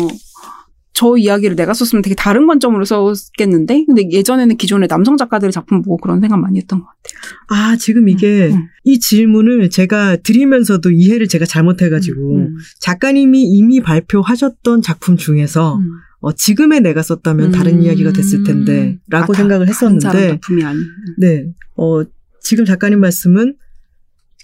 [0.94, 5.98] 저 이야기를 내가 썼으면 되게 다른 관점으로 썼겠는데, 근데 예전에는 기존의 남성 작가들의 작품 보고
[5.98, 7.72] 그런 생각 많이 했던 것 같아요.
[7.72, 8.68] 아, 지금 이게 음, 음.
[8.84, 15.90] 이 질문을 제가 드리면서도 이해를 제가 잘못해가지고 음, 작가님이 이미 발표하셨던 작품 중에서 음.
[16.20, 17.82] 어, 지금의 내가 썼다면 다른 음.
[17.82, 20.84] 이야기가 됐을 텐데 라고 아, 다- 생각을 했었는데 작품이 아닌.
[21.18, 21.46] 네.
[21.78, 22.04] 어,
[22.42, 23.56] 지금 작가님 말씀은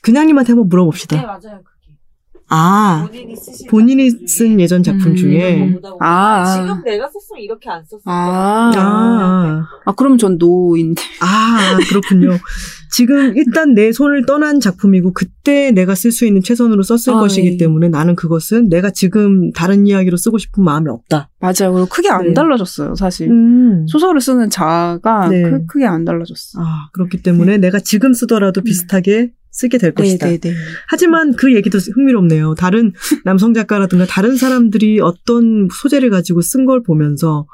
[0.02, 1.18] 그냥님한테 한번 물어봅시다.
[1.18, 1.62] 네, 맞아요.
[2.50, 5.74] 아, 본인이 쓰신 본인이 작품 쓴 중에 예전 작품 음, 중에.
[5.74, 6.46] 보다 보면 아, 아.
[6.46, 8.72] 지금 내가 썼으면 이렇게 안 썼을 아.
[8.74, 8.84] 거야.
[8.84, 11.02] 아, 아, 그럼 전 노인데.
[11.22, 12.38] 아, 그렇군요.
[12.90, 17.54] 지금 일단 내 손을 떠난 작품이고 그때 내가 쓸 수 있는 최선으로 썼을 아, 것이기
[17.54, 17.58] 예.
[17.58, 21.30] 때문에 나는 그것은 내가 지금 다른 이야기로 쓰고 싶은 마음이 없다.
[21.40, 21.74] 맞아요.
[21.74, 22.34] 그리고 크게 안 네.
[22.34, 23.30] 달라졌어요, 사실.
[23.30, 23.86] 음.
[23.88, 25.44] 소설을 쓰는 자가 네.
[25.44, 26.60] 크, 크게 안 달라졌어.
[26.62, 30.28] 아, 그렇기 때문에 내가 지금 쓰더라도 비슷하게 쓰게 될 것이다.
[30.28, 30.56] 네, 네, 네.
[30.88, 32.54] 하지만 그 얘기도 흥미롭네요.
[32.56, 32.94] 다른
[33.26, 37.48] 남성 작가라든가 다른 사람들이 어떤 소재를 가지고 쓴 걸 보면서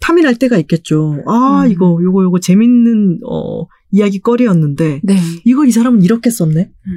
[0.00, 1.22] 탐이 날 때가 있겠죠.
[1.26, 1.70] 아, 음.
[1.70, 5.16] 이거, 요거, 요거 재밌는, 어, 이야기거리였는데, 네.
[5.44, 6.70] 이걸 이 사람은 이렇게 썼네?
[6.86, 6.92] 음.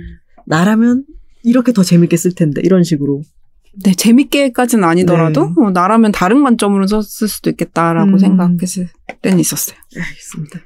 [0.46, 1.06] 나라면
[1.44, 3.22] 이렇게 더 재밌게 쓸 텐데, 이런 식으로.
[3.84, 5.54] 네, 재밌게까지는 아니더라도 네.
[5.62, 8.18] 어, 나라면 다른 관점으로 썼을 수도 있겠다라고 음.
[8.18, 8.90] 생각했을
[9.22, 9.78] 때는 있었어요.
[9.96, 10.60] 알겠습니다.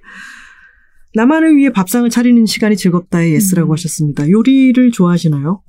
[1.14, 3.74] 나만을 위해 밥상을 차리는 시간이 즐겁다에 yes라고 음.
[3.74, 4.30] 하셨습니다.
[4.30, 5.62] 요리를 좋아하시나요?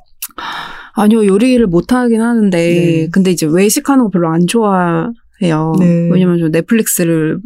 [0.94, 3.08] 아니요, 요리를 못하긴 하는데, 네.
[3.10, 5.10] 근데 이제 외식하는 거 별로 안 좋아
[5.42, 5.72] 해요.
[5.78, 6.08] 네.
[6.12, 7.40] 왜냐면 저 넷플릭스를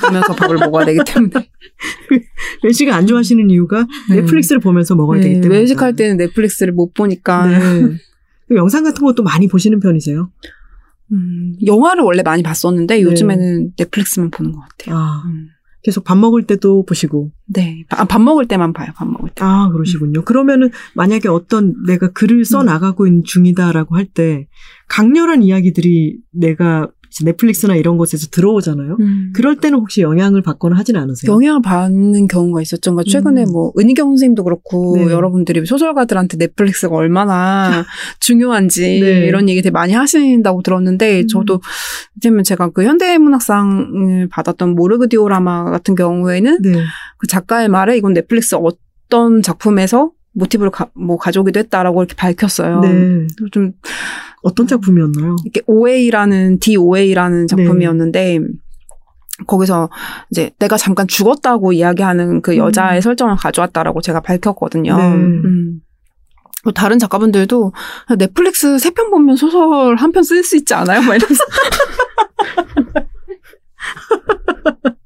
[0.00, 1.32] 보면서 밥을 먹어야 되기 때문에.
[2.62, 4.20] 외식을 안 좋아하시는 이유가 네.
[4.20, 5.60] 넷플릭스를 보면서 먹어야 되기 네, 때문에.
[5.60, 7.46] 외식할 때는 넷플릭스를 못 보니까.
[7.46, 7.96] 네.
[8.54, 10.30] 영상 같은 것도 많이 보시는 편이세요?
[11.12, 13.02] 음, 영화를 원래 많이 봤었는데, 네.
[13.02, 14.96] 요즘에는 넷플릭스만 보는 것 같아요.
[14.96, 15.48] 아, 음,
[15.82, 17.30] 계속 밥 먹을 때도 보시고.
[17.46, 17.84] 네.
[17.90, 19.42] 아, 밥 먹을 때만 봐요, 밥 먹을 때.
[19.44, 20.22] 아, 그러시군요.
[20.24, 22.66] 그러면은 만약에 어떤 내가 글을 써 음.
[22.66, 24.46] 나가고 있는 중이다라고 할 때
[24.88, 26.88] 강렬한 이야기들이 내가
[27.24, 28.96] 넷플릭스나 이런 곳에서 들어오잖아요.
[29.00, 29.32] 음.
[29.34, 31.30] 그럴 때는 혹시 영향을 받거나 하진 않으세요?
[31.30, 32.92] 영향을 받는 경우가 있었죠.
[32.92, 33.52] 그러니까 최근에 음.
[33.52, 35.04] 뭐 은희경 선생님도 그렇고 네.
[35.04, 37.84] 여러분들이 소설가들한테 넷플릭스가 얼마나
[38.20, 39.26] 중요한지 네.
[39.26, 41.28] 이런 얘기 되게 많이 하신다고 들었는데 음.
[41.28, 41.60] 저도
[42.16, 46.72] 이제면 제가 그 현대문학상을 받았던 모르그 디오라마 같은 경우에는 네.
[47.18, 52.80] 그 작가의 말에 이건 넷플릭스 어떤 작품에서 모티브를 가, 뭐 가져오기도 했다라고 이렇게 밝혔어요.
[52.80, 53.26] 네.
[53.50, 53.72] 좀
[54.42, 55.36] 어떤 작품이었나요?
[55.44, 58.40] 이렇게 OA라는 DOA라는 작품이었는데
[59.46, 59.88] 거기서
[60.30, 63.00] 이제 내가 잠깐 죽었다고 이야기하는 그 여자의 음.
[63.00, 64.96] 설정을 가져왔다라고 제가 밝혔거든요.
[64.96, 65.12] 네.
[65.14, 65.80] 음.
[66.64, 67.72] 뭐 다른 작가분들도
[68.18, 71.00] 넷플릭스 세 편 보면 소설 한 편 쓸 수 있지 않아요?
[71.02, 71.44] 막 이러면서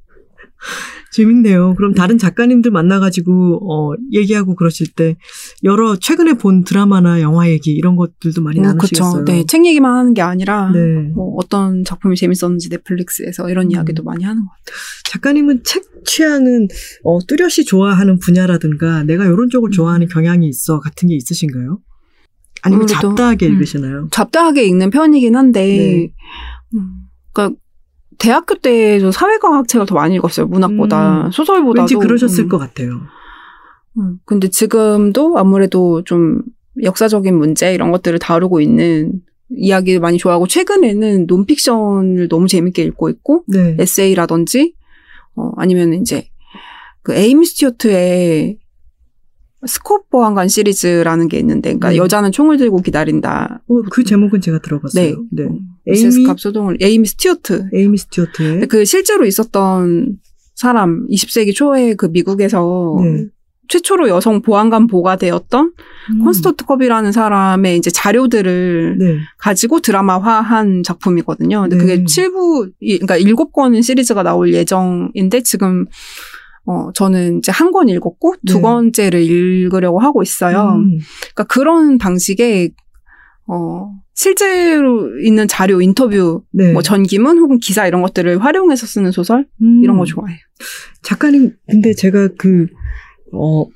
[1.17, 1.75] 재밌네요.
[1.77, 5.17] 그럼 다른 작가님들 만나가지고, 어, 얘기하고 그러실 때,
[5.65, 9.25] 여러, 최근에 본 드라마나 영화 얘기, 이런 것들도 많이 뭐 나누시겠어요.
[9.25, 9.25] 그쵸.
[9.25, 11.11] 네, 책 얘기만 하는 게 아니라 네.
[11.15, 13.71] 뭐 어떤 작품이 재밌었는지 넷플릭스에서 이런 음.
[13.71, 14.77] 이야기도 많이 하는 것 같아요.
[15.05, 16.69] 작가님은 책 취향은,
[17.05, 21.81] 어, 뚜렷이 좋아하는 분야라든가, 내가 이런 쪽을 좋아하는 경향이 있어, 같은 게 있으신가요?
[22.63, 22.87] 아니면 음.
[22.87, 23.53] 잡다하게 음.
[23.55, 24.09] 읽으시나요?
[24.11, 26.13] 잡다하게 읽는 편이긴 한데, 네.
[26.75, 26.91] 음,
[27.33, 27.59] 그러니까
[28.19, 30.47] 대학교 때저 사회과학 책을 더 많이 읽었어요.
[30.47, 31.31] 문학보다 음.
[31.31, 31.83] 소설보다도.
[31.83, 32.49] 왠지 그러셨을 음.
[32.49, 33.01] 것 같아요.
[33.99, 36.43] 음, 근데 지금도 아무래도 좀
[36.83, 43.45] 역사적인 문제 이런 것들을 다루고 있는 이야기를 많이 좋아하고 최근에는 논픽션을 너무 재밌게 읽고 있고
[43.47, 43.77] 네.
[43.79, 44.75] 에세이라든지
[45.37, 46.29] 어 아니면 이제
[47.03, 48.59] 그 에이미 스튜어트의
[49.65, 51.97] 스콥 보안관 시리즈라는 게 있는데, 그러니까 네.
[51.97, 53.63] 여자는 총을 들고 기다린다.
[53.67, 55.25] 어, 그 제목은 제가 들어봤어요.
[55.33, 55.49] 네.
[55.87, 57.69] 미세스 에이미 갑 소동을 에이미 스튜어트.
[57.73, 60.19] 에이미 스튜어트의 근데 그 실제로 있었던
[60.55, 63.27] 사람 20세기 초에 그 미국에서 네.
[63.69, 65.73] 최초로 여성 보안관 보가 되었던
[66.11, 66.25] 음.
[66.25, 69.19] 콘스터트 컵이라는 사람의 이제 자료들을 네.
[69.39, 71.63] 가지고 드라마화한 작품이거든요.
[71.63, 71.83] 근데 네.
[71.83, 75.87] 그게 7부, 그러니까 7권 시리즈가 나올 예정인데 지금
[76.67, 78.63] 어, 저는 이제 한 권 읽었고 두 네.
[78.63, 80.75] 번째를 읽으려고 하고 있어요.
[80.77, 80.99] 음.
[81.35, 82.73] 그러니까 그런 방식의
[83.49, 86.73] 어, 실제로 있는 자료, 인터뷰, 네.
[86.73, 89.83] 뭐 전기문 혹은 기사 이런 것들을 활용해서 쓰는 소설 음.
[89.85, 90.39] 이런 거 좋아해요.
[91.03, 92.67] 작가님, 근데 제가 그,
[93.33, 93.67] 어,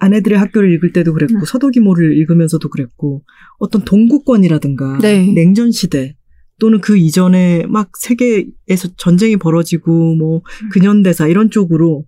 [0.00, 1.44] 아내들의 학교를 읽을 때도 그랬고, 음.
[1.46, 3.22] 서도기모를 읽으면서도 그랬고,
[3.58, 5.32] 어떤 동구권이라든가, 네.
[5.32, 6.16] 냉전 시대,
[6.62, 10.68] 또는 그 이전에 막 세계에서 전쟁이 벌어지고, 뭐, 음.
[10.70, 12.04] 근현대사 이런 쪽으로,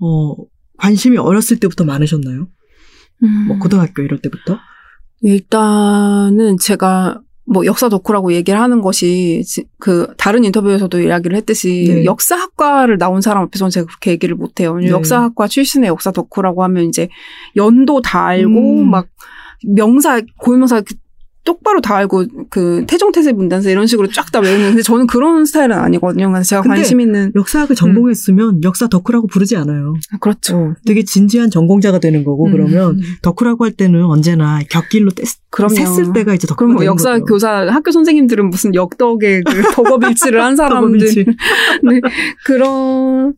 [0.00, 0.36] 어,
[0.78, 2.46] 관심이 어렸을 때부터 많으셨나요?
[3.48, 4.60] 뭐, 고등학교 이럴 때부터?
[5.22, 7.20] 일단은 제가
[7.52, 12.04] 뭐 역사 덕후라고 얘기를 하는 것이 지- 그 다른 인터뷰에서도 이야기를 했듯이 네.
[12.04, 14.76] 역사학과를 나온 사람 앞에서는 제가 그렇게 얘기를 못 해요.
[14.76, 14.86] 네.
[14.88, 17.08] 역사학과 출신의 역사 덕후라고 하면 이제
[17.56, 18.88] 연도 다 알고 음.
[18.90, 19.08] 막
[19.66, 20.94] 명사 고유명사 그
[21.44, 26.30] 똑바로 다 알고 그 태종태세 문단세 이런 식으로 쫙 다 외우는데 저는 그런 스타일은 아니거든요.
[26.30, 29.94] 그래서 제가 관심 있는 역사학을 전공했으면 역사 덕후라고 부르지 않아요.
[30.12, 30.56] 아, 그렇죠.
[30.56, 32.52] 어, 되게 진지한 전공자가 되는 거고, 음.
[32.52, 35.74] 그러면 덕후라고 할 때는 언제나 곁길로 떼, 그럼요.
[35.74, 37.24] 샜을 때가 이제 덕후가 그럼 뭐 역사 거죠.
[37.24, 41.24] 교사 학교 선생님들은 무슨 역덕의 그 덕업일치를 한 사람들 덕업일치.
[41.82, 42.00] 네,
[42.44, 43.34] 그런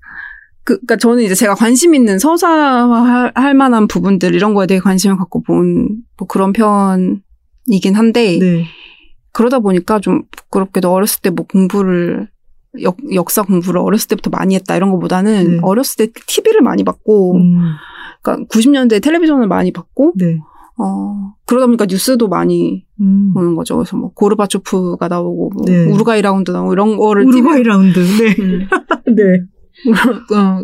[0.65, 5.17] 그, 그니까 저는 이제 제가 관심 있는 서사화 할 만한 부분들 이런 거에 대해 관심을
[5.17, 7.21] 갖고 본 뭐 그런 편
[7.67, 8.65] 이긴 한데 네.
[9.33, 12.29] 그러다 보니까 좀 부끄럽게도 어렸을 때 뭐 공부를
[12.83, 15.59] 역, 역사 공부를 어렸을 때부터 많이 했다 이런 거보다는 네.
[15.63, 17.61] 어렸을 때 TV를 많이 봤고 음,
[18.23, 20.39] 그러니까 90년대 텔레비전을 많이 봤고 네.
[20.79, 23.33] 어 그러다 보니까 뉴스도 많이 음.
[23.35, 23.77] 보는 거죠.
[23.77, 25.85] 그래서 뭐 고르바초프가 나오고 뭐 네.
[25.85, 27.99] 우루과이 라운드 나오고 이런 거를 우루과이 라운드.
[27.99, 28.35] 네.
[28.35, 28.69] TV 음.
[29.15, 29.23] 네.
[30.37, 30.63] 어,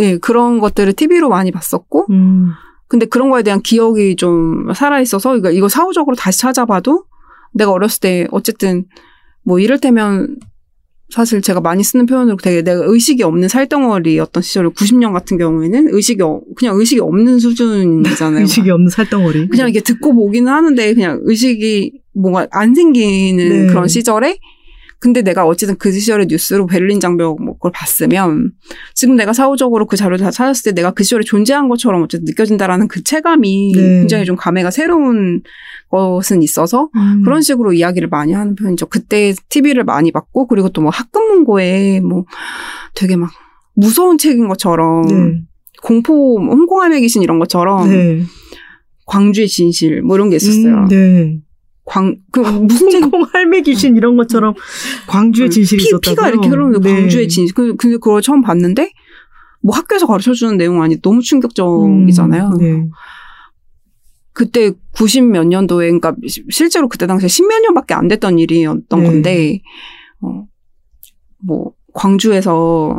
[0.00, 2.50] 예, 그런 것들을 TV로 많이 봤었고, 음.
[2.88, 7.04] 근데 그런 거에 대한 기억이 좀 살아있어서, 이거, 이거 사후적으로 다시 찾아봐도,
[7.52, 8.86] 내가 어렸을 때, 어쨌든,
[9.42, 10.36] 뭐, 이를테면,
[11.10, 16.22] 사실 제가 많이 쓰는 표현으로 되게 내가 의식이 없는 살덩어리였던 시절을 90년 같은 경우에는 의식이,
[16.22, 18.42] 어- 그냥 의식이 없는 수준이잖아요.
[18.44, 19.48] 의식이 없는 살덩어리.
[19.48, 23.66] 그냥 이렇게 듣고 보기는 하는데, 그냥 의식이 뭔가 안 생기는 네.
[23.68, 24.38] 그런 시절에,
[25.00, 28.50] 근데 내가 어쨌든 그 시절의 뉴스로 베를린 장벽 뭐 그걸 봤으면
[28.94, 32.88] 지금 내가 사후적으로 그 자료를 다 찾았을 때 내가 그 시절에 존재한 것처럼 어쨌든 느껴진다라는
[32.88, 33.80] 그 체감이 네.
[34.00, 35.42] 굉장히 좀 감회가 새로운
[35.90, 37.22] 것은 있어서 음.
[37.24, 38.86] 그런 식으로 이야기를 많이 하는 편이죠.
[38.86, 42.24] 그때 TV를 많이 봤고 그리고 또 뭐 학급문고에 뭐
[42.94, 43.30] 되게 막
[43.74, 45.42] 무서운 책인 것처럼 네.
[45.82, 48.22] 공포 뭐 홍콩함의 귀신 이런 것처럼 네.
[49.06, 50.74] 광주의 진실 뭐 이런 게 있었어요.
[50.74, 51.38] 음, 네.
[51.88, 54.54] 광, 그 무슨 책 홍콩 할매 귀신 이런 것처럼
[55.08, 56.14] 광주의 진실이 피, 있었다고요?
[56.14, 56.92] 피가 이렇게 흐르는 네.
[56.92, 57.54] 광주의 진실.
[57.54, 58.92] 그, 근데 그걸 처음 봤는데
[59.62, 62.50] 뭐 학교에서 가르쳐 주는 내용 아니 너무 충격적이잖아요.
[62.50, 62.88] 음, 네.
[64.32, 69.06] 그때 90 몇 년도에 그러니까 시- 실제로 그때 당시에 10몇 년밖에 안 됐던 일이었던 네.
[69.06, 69.62] 건데
[70.20, 70.44] 어,
[71.44, 72.98] 뭐 광주에서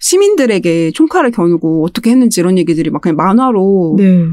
[0.00, 4.24] 시민들에게 총칼을 겨누고 어떻게 했는지 이런 얘기들이 막 그냥 만화로 네.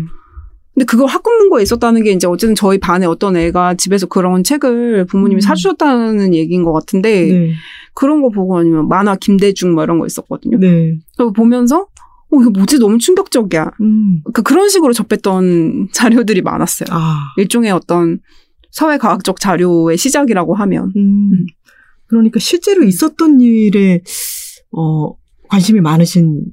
[0.76, 5.38] 근데 그걸 학급문고에 있었다는 게 이제 어쨌든 저희 반에 어떤 애가 집에서 그런 책을 부모님이
[5.38, 5.41] 음.
[5.41, 7.53] 사주셨다는 얘기인 것 같은데 네.
[7.93, 10.60] 그런 거 보고 아니면 만화 김대중 뭐 이런 거 있었거든요.
[10.60, 10.97] 네.
[11.18, 11.88] 그거 보면서
[12.30, 13.72] 어 이거 뭐지 너무 충격적이야.
[13.80, 14.22] 음.
[14.34, 16.88] 그 그런 식으로 접했던 자료들이 많았어요.
[16.91, 17.34] 아.
[17.38, 18.19] 일종의 어떤
[18.69, 21.31] 사회 과학적 자료의 시작이라고 하면 음.
[21.31, 21.45] 음.
[22.07, 24.02] 그러니까 실제로 있었던 일에
[24.72, 25.14] 어
[25.47, 26.47] 관심이 많으신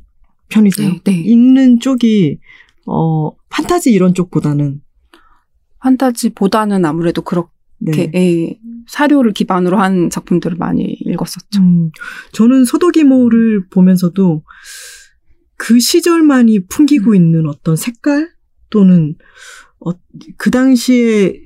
[0.48, 0.90] 편이세요?
[0.90, 1.12] 네, 네.
[1.12, 2.38] 읽는 쪽이
[2.86, 3.30] 어
[3.72, 4.82] 판타지 이런 쪽보다는
[5.78, 8.10] 판타지보다는 아무래도 그렇게 네.
[8.14, 11.60] 예, 사료를 기반으로 한 작품들을 많이 읽었었죠.
[11.60, 11.90] 음,
[12.32, 14.44] 저는 소도기모를 보면서도
[15.56, 17.14] 그 시절만이 풍기고 음.
[17.16, 18.30] 있는 어떤 색깔
[18.70, 19.16] 또는
[19.80, 19.92] 어,
[20.36, 21.40] 그 당시에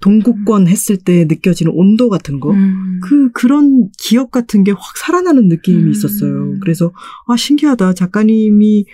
[0.00, 3.00] 동국권 했을 때 느껴지는 온도 같은 거, 음.
[3.02, 5.90] 그 그런 기억 같은 게 확 살아나는 느낌이 음.
[5.90, 6.58] 있었어요.
[6.60, 6.92] 그래서
[7.28, 7.94] 아 신기하다.
[7.94, 8.84] 작가님이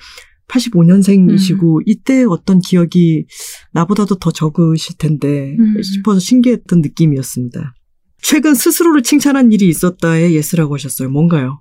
[0.48, 3.27] 85년생이시고 이때 어떤 기억이
[3.73, 5.82] 나보다도 더 적으실 텐데 음.
[5.82, 7.74] 싶어서 신기했던 느낌이었습니다.
[8.23, 11.09] 최근 스스로를 칭찬한 일이 있었다에 yes라고 하셨어요.
[11.10, 11.60] 뭔가요?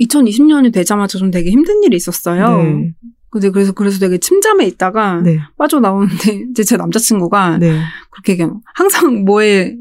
[0.00, 2.62] 2020년이 되자마자 좀 되게 힘든 일이 있었어요.
[2.62, 2.94] 네.
[3.30, 5.38] 근데 그래서 그래서 되게 침잠해 있다가 네.
[5.56, 7.80] 빠져나오는데 이제 제 남자친구가 네.
[8.10, 9.74] 그렇게 그냥 항상 뭐에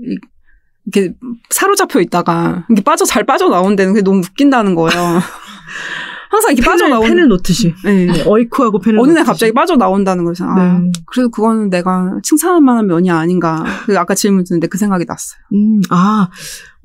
[0.85, 1.13] 이렇게
[1.49, 5.19] 사로잡혀 있다가 이게 빠져 잘 빠져 나온 데는 그게 너무 웃긴다는 거예요.
[6.31, 7.09] 항상 이렇게 빠져나오는.
[7.09, 7.73] 펜을 놓듯이.
[7.83, 8.05] 네.
[8.05, 9.25] 네, 어이쿠하고 펜을 어느 날.
[9.25, 10.45] 갑자기 빠져나온다는 거죠.
[10.45, 10.91] 아, 네.
[11.05, 13.65] 그래도 그거는 내가 칭찬할 만한 면이 아닌가.
[13.85, 15.39] 그 아까 질문 드는데 그 생각이 났어요.
[15.53, 16.29] 음, 아,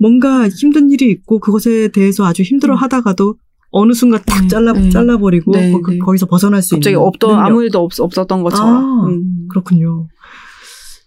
[0.00, 3.36] 뭔가 힘든 일이 있고 그것에 대해서 아주 힘들어 하다가도
[3.70, 4.90] 어느 순간 탁 네, 잘라, 네.
[4.90, 5.98] 잘라버리고 네, 거, 네.
[6.12, 7.06] 기서 벗어날 수 갑자기 있는.
[7.06, 7.44] 없던, 능력.
[7.46, 8.74] 아무 일도 없, 없었던 것처럼.
[8.76, 9.46] 아, 음.
[9.48, 10.08] 그렇군요.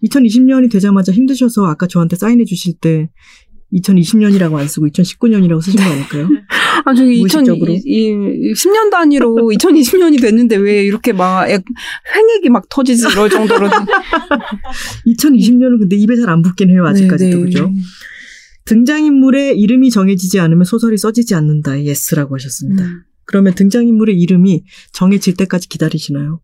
[0.03, 3.09] 2020년이 되자마자 힘드셔서 아까 저한테 사인해 주실 때
[3.73, 6.27] 2020년이라고 안 쓰고 2019년이라고 쓰신 거 아닐까요?
[6.85, 7.73] 아, 저기 무의식적으로.
[7.73, 11.63] 10년 단위로 2020년이 됐는데 왜 이렇게 막 약-
[12.15, 13.69] 횡액이 막 터지지 이럴 정도로.
[15.07, 17.29] 2020년은 근데 입에 잘 안 붙긴 해요, 아직까지도.
[17.29, 17.43] 네, 네.
[17.43, 17.69] 그죠?
[18.65, 21.83] 등장인물의 이름이 정해지지 않으면 소설이 써지지 않는다.
[21.83, 22.83] yes라고 하셨습니다.
[22.85, 23.01] 음.
[23.25, 24.63] 그러면 등장인물의 이름이
[24.93, 26.39] 정해질 때까지 기다리시나요?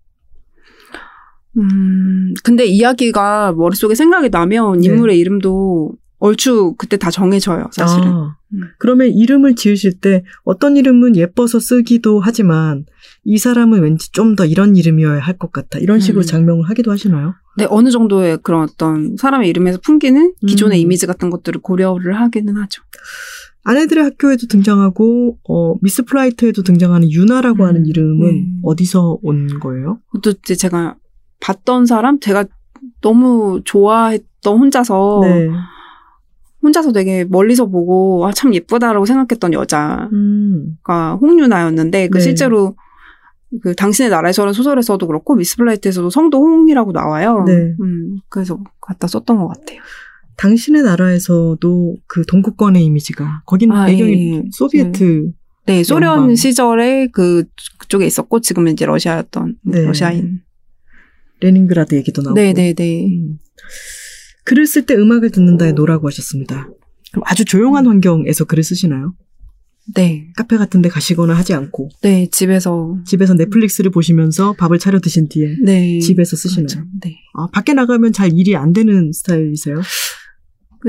[1.57, 4.87] 음, 근데 이야기가 머릿속에 생각이 나면 네.
[4.87, 8.07] 인물의 이름도 얼추 그때 다 정해져요, 사실은.
[8.07, 8.61] 아, 음.
[8.79, 12.85] 그러면 이름을 지으실 때 어떤 이름은 예뻐서 쓰기도 하지만
[13.25, 15.77] 이 사람은 왠지 좀 더 이런 이름이어야 할 것 같아.
[15.79, 16.25] 이런 식으로 음.
[16.25, 17.33] 작명을 하기도 하시나요?
[17.57, 20.81] 네, 어느 정도의 그런 어떤 사람의 이름에서 풍기는 기존의 음.
[20.81, 22.81] 이미지 같은 것들을 고려를 하기는 하죠.
[23.63, 28.45] 아내들의 학교에도 등장하고 어, 미스 플라이트에도 등장하는 유나라고 음, 하는 이름은 네.
[28.63, 29.99] 어디서 온 거예요?
[30.21, 30.95] 또 이제 제가
[31.41, 32.45] 봤던 사람, 제가
[33.01, 35.49] 너무 좋아했던 혼자서 네.
[36.65, 40.77] 혼자서 되게 멀리서 보고 아, 참 예쁘다라고 생각했던 여자가 음.
[41.21, 42.23] 홍유나였는데 그 네.
[42.23, 42.75] 실제로
[43.61, 47.43] 그 당신의 나라에서라는 소설에서도 그렇고 미스 플라이트에서도 성도 홍이라고 나와요.
[47.45, 47.53] 네.
[47.81, 49.79] 음, 그래서 갖다 썼던 것 같아요.
[50.37, 54.43] 당신의 나라에서도 그 동구권의 이미지가 거긴 아, 배경이 예.
[54.51, 55.31] 소비에트
[55.67, 56.35] 네, 소련 연방.
[56.35, 57.45] 시절에 그
[57.79, 59.85] 그쪽에 있었고 지금은 이제 러시아였던 네.
[59.85, 60.41] 러시아인.
[61.39, 63.05] 레닌그라드 얘기도 나오고 네, 네, 네.
[63.05, 63.37] 음.
[64.45, 66.69] 글을 쓸 때 음악을 듣는다에 no라고 하셨습니다.
[67.11, 69.13] 그럼 아주 조용한 환경에서 글을 쓰시나요?
[69.93, 70.27] 네.
[70.35, 75.57] 카페 같은 데 가시거나 하지 않고 네, 집에서 집에서 넷플릭스를 보시면서 밥을 차려 드신 뒤에
[75.63, 75.99] 네.
[75.99, 76.65] 집에서 쓰시나요?
[76.65, 76.87] 그렇죠.
[77.01, 77.17] 네.
[77.35, 79.81] 아, 밖에 나가면 잘 일이 안 되는 스타일이세요?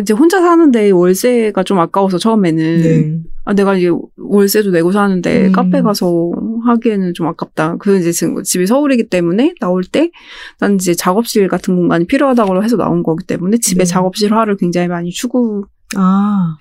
[0.01, 3.19] 이제 혼자 사는데 월세가 좀 아까워서 처음에는 네.
[3.45, 5.53] 아 내가 이제 월세도 내고 사는데 음.
[5.53, 6.33] 카페 가서
[6.67, 7.77] 하기에는 좀 아깝다.
[7.79, 10.11] 그 이제 지금 집이 서울이기 때문에 나올 때
[10.61, 13.85] 난 이제 작업실 같은 공간이 필요하다고 해서 나온 거기 때문에 집에 네.
[13.85, 15.67] 작업실화를 굉장히 많이 추구했었어요.
[15.97, 16.57] 아,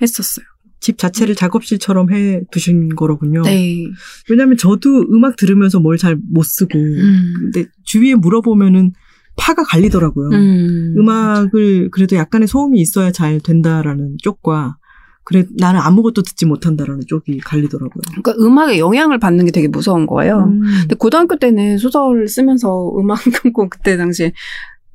[0.80, 3.42] 집 자체를 작업실처럼 해 두신 거로군요.
[3.42, 3.86] 네.
[4.30, 7.34] 왜냐면 저도 음악 들으면서 뭘 잘 못 쓰고 음.
[7.40, 8.94] 근데 주위에 물어보면은
[9.36, 10.30] 파가 갈리더라고요.
[10.30, 10.96] 음.
[10.98, 14.78] 음악을 그래도 약간의 소음이 있어야 잘 된다라는 쪽과
[15.24, 18.02] 그래 나는 아무것도 듣지 못한다라는 쪽이 갈리더라고요.
[18.10, 20.46] 그러니까 음악에 영향을 받는 게 되게 무서운 거예요.
[20.48, 20.62] 음.
[20.82, 24.34] 근데 고등학교 때는 소설을 쓰면서 음악 듣고 그때 당시에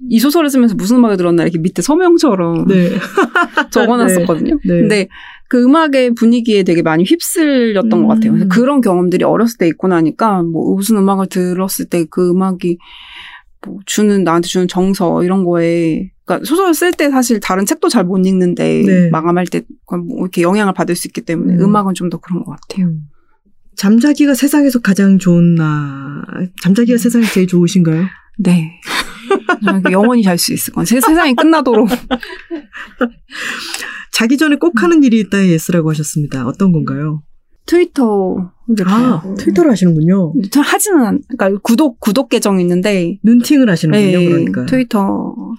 [0.09, 2.91] 이 소설을 쓰면서 무슨 음악을 들었나 이렇게 밑에 서명처럼 네.
[3.71, 4.59] 적어놨었거든요.
[4.65, 4.73] 네.
[4.73, 4.81] 네.
[4.81, 5.09] 근데
[5.49, 8.07] 그 음악의 분위기에 되게 많이 휩쓸렸던 음.
[8.07, 8.33] 것 같아요.
[8.33, 12.79] 그래서 그런 경험들이 어렸을 때 있고 나니까 뭐 무슨 음악을 들었을 때 그 음악이
[13.67, 18.05] 뭐 주는 나한테 주는 정서 이런 거에 그러니까 소설 쓸 때 사실 다른 책도 잘
[18.05, 19.11] 못 읽는데 네.
[19.11, 21.61] 마감할 때 뭐 이렇게 영향을 받을 수 있기 때문에 음.
[21.61, 21.77] 음.
[21.77, 22.87] 악은 좀 더 그런 것 같아요.
[22.87, 23.03] 음.
[23.77, 26.23] 잠자기가 세상에서 가장 좋은 나
[26.63, 28.05] 잠자기가 세상에 제일 좋으신가요?
[28.39, 28.71] 네.
[29.91, 31.89] 영원히 잘 수 있을 건 세, 세상이 끝나도록
[34.13, 36.47] 자기 전에 꼭 하는 일이 있다에 yes라고 하셨습니다.
[36.47, 37.23] 어떤 건가요?
[37.67, 38.53] 트위터
[38.87, 40.33] 아, 트위터를 하시는군요.
[40.51, 44.19] 저 하지는 않, 그러니까 구독 구독 계정 있는데 눈팅을 하시는군요.
[44.19, 44.67] 네, 그러니까.
[44.67, 45.57] 트위터로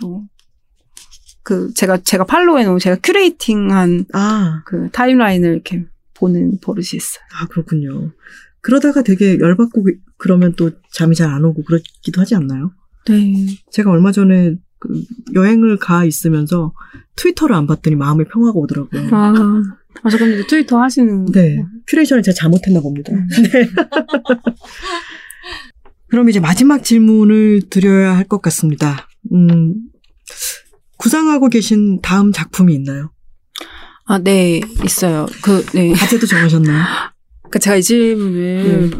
[1.43, 7.23] 그 제가 제가 follow해 놓은 제가 curating한 아, 그 timeline을 이렇게 보는 버릇이 있어요.
[7.39, 8.11] 아 그렇군요.
[8.61, 12.71] 그러다가 되게 열받고 그- 그러면 또 잠이 잘 안 오고 그러기도 하지 않나요?
[13.07, 13.33] 네.
[13.71, 15.01] 제가 얼마 전에 그
[15.33, 16.73] 여행을 가 있으면서
[17.15, 19.09] 트위터를 안 봤더니 마음의 평화가 오더라고요.
[19.11, 19.33] 아,
[20.03, 21.63] 근데 이제 트위터 하시는 네.
[21.87, 23.13] curation을 제가 잘못했나 봅니다.
[23.13, 23.27] 음.
[23.29, 23.69] 네.
[26.09, 29.07] 그럼 이제 마지막 질문을 드려야 할 것 같습니다.
[29.31, 29.75] 음,
[30.97, 33.11] 구상하고 계신 다음 작품이 있나요?
[34.05, 35.25] 아, 네, 있어요.
[35.43, 35.91] 그, 네.
[35.93, 36.83] 과제도 정하셨나요?
[37.41, 38.91] 그러니까 제가 이 질문을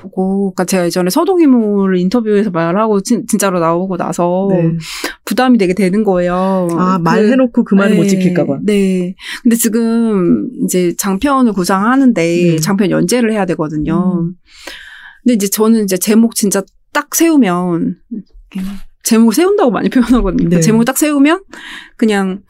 [0.00, 4.72] 보고, 그러니까 제가 예전에 서동이모를 인터뷰에서 말하고 진, 진짜로 나오고 나서 네.
[5.24, 6.68] 부담이 되게 되는 거예요.
[6.72, 8.58] 아, 그- 말해놓고 그 말을 못 네, 지킬까봐.
[8.64, 9.14] 네.
[9.42, 12.56] 근데 지금 이제 장편을 구상하는데 네.
[12.58, 14.20] 장편 연재를 해야 되거든요.
[14.20, 14.34] 음.
[15.22, 16.62] 근데 이제 저는 이제 제목 진짜
[16.92, 17.96] 딱 세우면
[19.04, 20.36] 제목을 세운다고 많이 표현하거든요.
[20.38, 20.60] 그러니까 네.
[20.62, 21.42] 제목을 딱 세우면
[21.96, 22.40] 그냥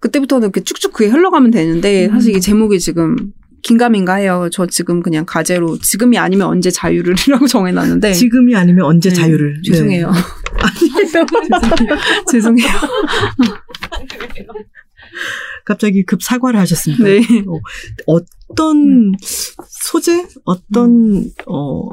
[0.00, 2.36] 그때부터는 이렇게 쭉쭉 그게 흘러가면 되는데 사실 음.
[2.36, 3.16] 이 제목이 지금
[3.64, 4.48] 긴가민가 해요.
[4.52, 9.14] 저 지금 그냥 가제로 지금이 아니면 언제 자유를이라고 정해놨는데 지금이 아니면 언제 네.
[9.14, 9.62] 자유를.
[9.64, 10.12] 죄송해요.
[10.12, 10.18] 네.
[12.30, 12.68] 죄송해요.
[15.64, 17.04] 갑자기 급 사과를 하셨습니다.
[17.04, 17.20] 네.
[17.46, 17.58] 어,
[18.06, 19.12] 어떤
[19.66, 21.88] 소재, 어떤 어,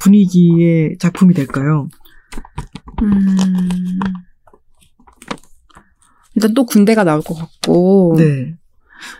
[0.00, 1.88] 분위기의 작품이 될까요?
[3.02, 4.00] 음.
[6.34, 8.16] 일단 또 군대가 나올 것 같고.
[8.18, 8.56] 네.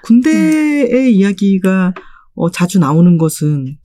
[0.02, 1.94] 군대의 이야기가
[2.34, 3.76] 어, 자주 나오는 것은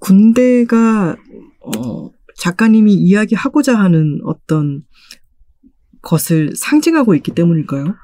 [0.00, 1.16] 군대가
[1.60, 4.82] 어, 작가님이 이야기하고자 하는 어떤
[6.02, 7.94] 것을 상징하고 있기 때문일까요?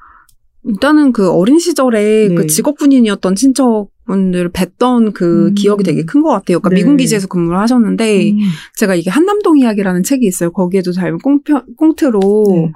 [0.65, 2.35] 일단은 그 어린 시절에 네.
[2.35, 5.53] 그 직업군인이었던 친척분들 뵀던 그 음.
[5.55, 6.59] 기억이 되게 큰 것 같아요.
[6.59, 6.75] 그러니까 네.
[6.75, 8.39] 미군 기지에서 근무를 하셨는데 음.
[8.77, 10.51] 제가 이게 한남동 이야기라는 책이 있어요.
[10.51, 12.19] 거기에도 닮은 꽁표, 꽁트로
[12.49, 12.71] 네.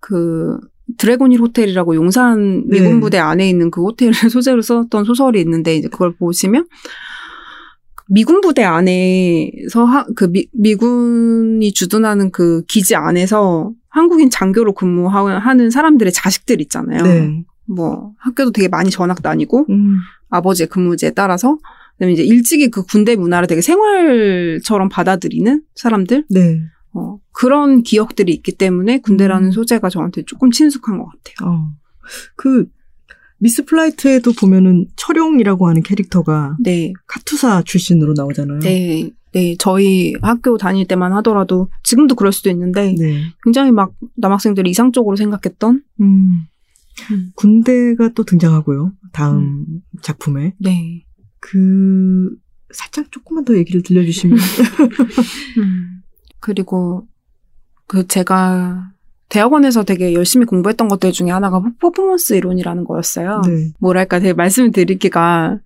[0.00, 0.58] 그
[0.96, 2.80] 드래곤힐 호텔이라고 용산 네.
[2.80, 6.66] 미군 부대 안에 있는 그 호텔을 소재로 썼던 소설이 있는데 이제 그걸 보시면
[8.08, 16.12] 미군 부대 안에서 하, 그 미, 미군이 주둔하는 그 기지 안에서 한국인 장교로 근무하는 사람들의
[16.12, 17.02] 자식들 있잖아요.
[17.02, 17.44] 네.
[17.66, 19.98] 뭐 학교도 되게 많이 전학 다니고 음.
[20.28, 21.58] 아버지의 근무지에 따라서
[21.94, 26.60] 그다음에 이제 일찍이 그 군대 문화를 되게 생활처럼 받아들이는 사람들 네.
[26.92, 29.52] 어, 그런 기억들이 있기 때문에 군대라는 음.
[29.52, 31.50] 소재가 저한테 조금 친숙한 것 같아요.
[31.50, 31.72] 어.
[32.36, 32.66] 그
[33.38, 38.60] 미스 플라이트에도 보면은 철용이라고 하는 캐릭터가 네, 카투사 출신으로 나오잖아요.
[38.60, 39.56] 네, 네.
[39.58, 43.22] 저희 학교 다닐 때만 하더라도 지금도 그럴 수도 있는데 네.
[43.42, 46.42] 굉장히 막 남학생들이 이상적으로 생각했던 음.
[47.10, 47.32] 음.
[47.34, 48.92] 군대가 또 등장하고요.
[49.12, 49.64] 다음
[50.02, 51.04] 작품에 네.
[51.38, 52.36] 그
[52.72, 54.36] 살짝 조금만 더 얘기를 들려주시면
[55.58, 55.99] 음.
[56.40, 57.06] 그리고
[57.86, 58.90] 그 제가
[59.28, 63.42] 대학원에서 되게 열심히 공부했던 것들 중에 하나가 퍼포먼스 이론이라는 거였어요.
[63.46, 63.72] 네.
[63.78, 65.58] 뭐랄까 되게 말씀을 드리기가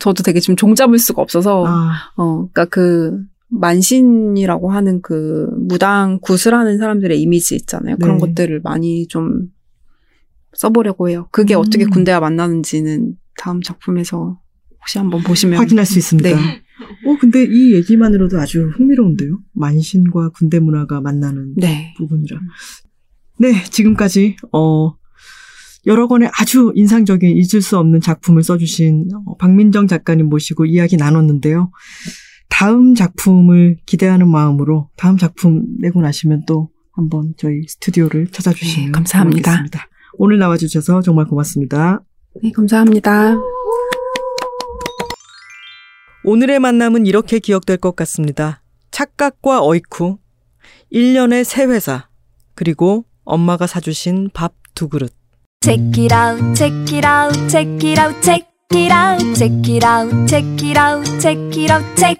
[0.00, 6.78] 저도 되게 지금 종잡을 수가 없어서 아, 어 그러니까 그 만신이라고 하는 그 무당 구슬하는
[6.78, 7.96] 사람들의 이미지 있잖아요.
[7.98, 8.26] 그런 네.
[8.26, 9.48] 것들을 많이 좀
[10.54, 11.28] 써보려고 해요.
[11.30, 11.60] 그게 음.
[11.60, 14.40] 어떻게 군대와 만나는지는 다음 작품에서
[14.80, 16.28] 혹시 한번 보시면 확인할 수 있습니다.
[16.30, 16.63] 네.
[17.06, 19.40] 어, 근데 이 얘기만으로도 아주 흥미로운데요.
[19.52, 21.94] 만신과 군대 문화가 만나는 네.
[21.96, 22.40] 부분이라.
[23.38, 24.94] 네, 지금까지 어
[25.86, 31.70] 여러 권의 아주 인상적인 잊을 수 없는 작품을 써주신 어, 박민정 작가님 모시고 이야기 나눴는데요.
[32.48, 39.50] 다음 작품을 기대하는 마음으로 다음 작품 내고 나시면 또 한번 저희 스튜디오를 찾아주시면 네, 감사합니다.
[39.50, 39.88] 고맙겠습니다.
[40.14, 42.02] 오늘 나와주셔서 정말 고맙습니다.
[42.42, 43.34] 네, 감사합니다.
[46.24, 48.62] 오늘의 만남은 이렇게 기억될 것 같습니다.
[48.90, 50.18] 착각과 어이쿠,
[50.92, 52.08] 1년의 새 회사,
[52.54, 55.12] 그리고 엄마가 사주신 밥 두 그릇.
[55.62, 60.26] Check it out, check it out, check it out, check it out, check it out,
[60.26, 62.18] check it out, check it out, check.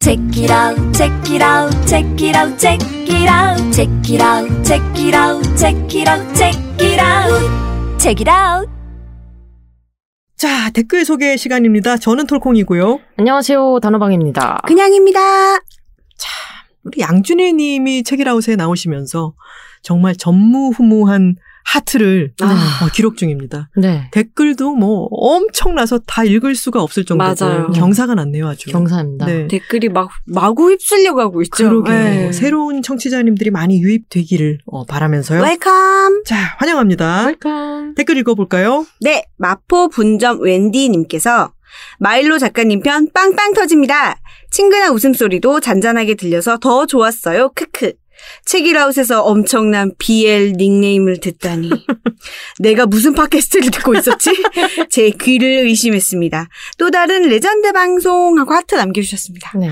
[0.00, 4.48] Check it out, check it out, check it out, check it out, check it out,
[4.64, 8.77] check it out, check it out, check it out, check it out.
[10.38, 11.96] 자, 댓글 소개 시간입니다.
[11.96, 13.00] 저는 톨콩이고요.
[13.16, 13.80] 안녕하세요.
[13.82, 14.62] 단호박입니다.
[14.68, 15.18] 그냥입니다.
[16.84, 19.34] 우리 양준일 님이 책읽아웃에 나오시면서
[19.82, 21.34] 정말 전무후무한
[21.68, 22.80] 하트를 아.
[22.82, 23.68] 어, 기록 중입니다.
[23.76, 24.08] 네.
[24.12, 27.70] 댓글도 뭐 엄청나서 다 읽을 수가 없을 정도고 맞아요.
[27.72, 28.70] 경사가 났네요, 아주.
[28.70, 29.26] 경사입니다.
[29.26, 29.48] 네.
[29.48, 31.68] 댓글이 막 마구 휩쓸려 가고 있죠.
[31.68, 31.94] 그러게요.
[31.94, 32.32] 네.
[32.32, 35.42] 새로운 청취자님들이 많이 유입되기를 어, 바라면서요.
[35.42, 36.22] welcome.
[36.24, 37.26] 자, 환영합니다.
[37.26, 37.94] welcome.
[37.96, 38.86] 댓글 읽어볼까요?
[39.00, 41.52] 네, 마포 분점 웬디님께서
[41.98, 44.16] 마일로 작가님 편 빵빵 터집니다.
[44.50, 47.50] 친근한 웃음소리도 잔잔하게 들려서 더 좋았어요.
[47.54, 47.92] 크크.
[48.44, 51.70] 책읽아웃에서 엄청난 BL 닉네임을 듣다니.
[52.60, 54.30] 내가 무슨 팟캐스트를 듣고 있었지?
[54.90, 56.48] 제 귀를 의심했습니다.
[56.78, 59.58] 또 다른 레전드 방송 하고 하트 남겨주셨습니다.
[59.58, 59.70] 네.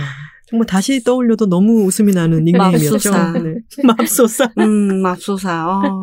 [0.49, 3.11] 정말 다시 떠올려도 너무 웃음이 나는 닉네임이었죠.
[3.11, 3.33] 맙소사.
[3.33, 3.55] 네.
[3.83, 4.53] 맙소사.
[4.59, 5.69] 음, 맙소사.
[5.69, 6.01] 어.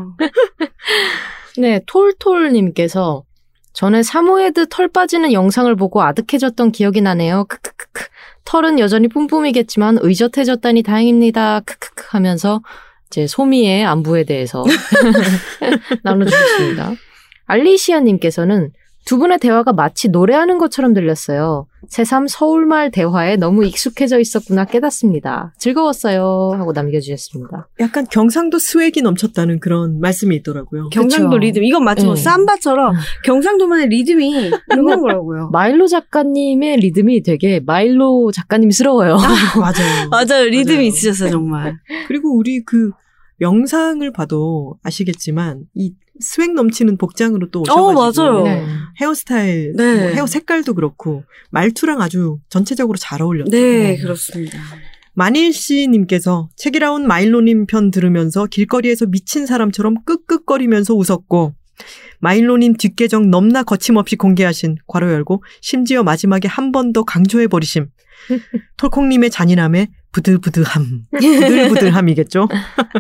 [1.58, 3.24] 네, 톨톨님께서
[3.72, 7.46] 전에 사모예드 털 빠지는 영상을 보고 아득해졌던 기억이 나네요.
[7.46, 8.06] 크크크크.
[8.46, 11.62] 털은 여전히 뿜뿜이겠지만 의젓해졌다니 다행입니다.
[11.62, 12.62] 크크크 하면서
[13.08, 14.64] 이제 소미의 안부에 대해서
[16.04, 16.94] 나눠주셨습니다.
[17.46, 18.72] 알리시아님께서는
[19.06, 21.68] 두 분의 대화가 마치 노래하는 것처럼 들렸어요.
[21.90, 25.54] 새삼 서울말 대화에 너무 익숙해져 있었구나 깨닫습니다.
[25.58, 26.54] 즐거웠어요.
[26.58, 27.68] 하고 남겨주셨습니다.
[27.82, 30.88] 약간 경상도 swag이 넘쳤다는 그런 말씀이 있더라고요.
[30.90, 31.38] 경상도 그쵸.
[31.40, 31.64] 리듬.
[31.66, 32.22] 이건 마치 뭐 네.
[32.22, 34.30] 삼바처럼 경상도만의 리듬이
[34.72, 35.50] 있는 거라고요.
[35.52, 39.18] 마일로 작가님의 리듬이 되게 마일로 작가님스러워요.
[39.18, 40.10] 맞아요.
[40.12, 40.46] 맞아요.
[40.46, 40.88] 리듬이 맞아요.
[40.88, 41.78] 있으셨어요, 정말.
[42.08, 42.92] 그리고 우리 그
[43.42, 48.44] 영상을 봐도 아시겠지만 이 swag 넘치는 복장으로 또 오셔가지고 맞아요.
[48.44, 48.66] 네.
[49.02, 49.96] 헤어스타일, 네.
[49.98, 53.52] 뭐 헤어 색깔도 그렇고 말투랑 아주 전체적으로 잘 어울렸죠.
[53.52, 54.58] 네, 그렇습니다.
[55.16, 61.54] 만일 씨님께서 책이라운 마일로님 편 들으면서 길거리에서 미친 사람처럼 끄끄거리면서 웃었고
[62.20, 67.88] 마일로님 뒷계정 넘나 거침없이 공개하신 괄호 열고 심지어 마지막에 한 번 더 강조해 버리심.
[68.78, 71.02] 톨콩님의 잔인함에 부들부들함.
[71.12, 72.48] 부들부들함이겠죠?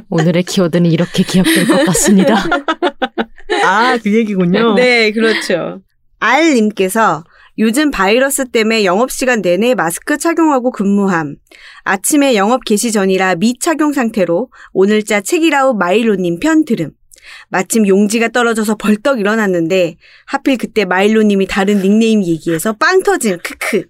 [0.10, 2.36] 오늘의 키워드는 이렇게 기억될 것 같습니다.
[3.64, 4.74] 아, 그 얘기군요.
[4.76, 5.82] 네, 그렇죠.
[6.20, 7.24] 알님께서
[7.60, 11.36] 요즘 바이러스 때문에 영업시간 내내 마스크 착용하고 근무함.
[11.84, 16.92] 아침에 영업 개시 전이라 미착용 상태로 오늘자 책이라우 마일로님 편 들음.
[17.50, 19.96] 마침 용지가 떨어져서 벌떡 일어났는데
[20.26, 23.86] 하필 그때 마일로님이 다른 닉네임 얘기해서 빵 터짐 크크.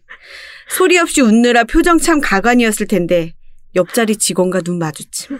[0.69, 3.34] 소리 없이 웃느라 표정 참 가관이었을 텐데
[3.76, 5.40] 옆자리 직원과 눈 마주침.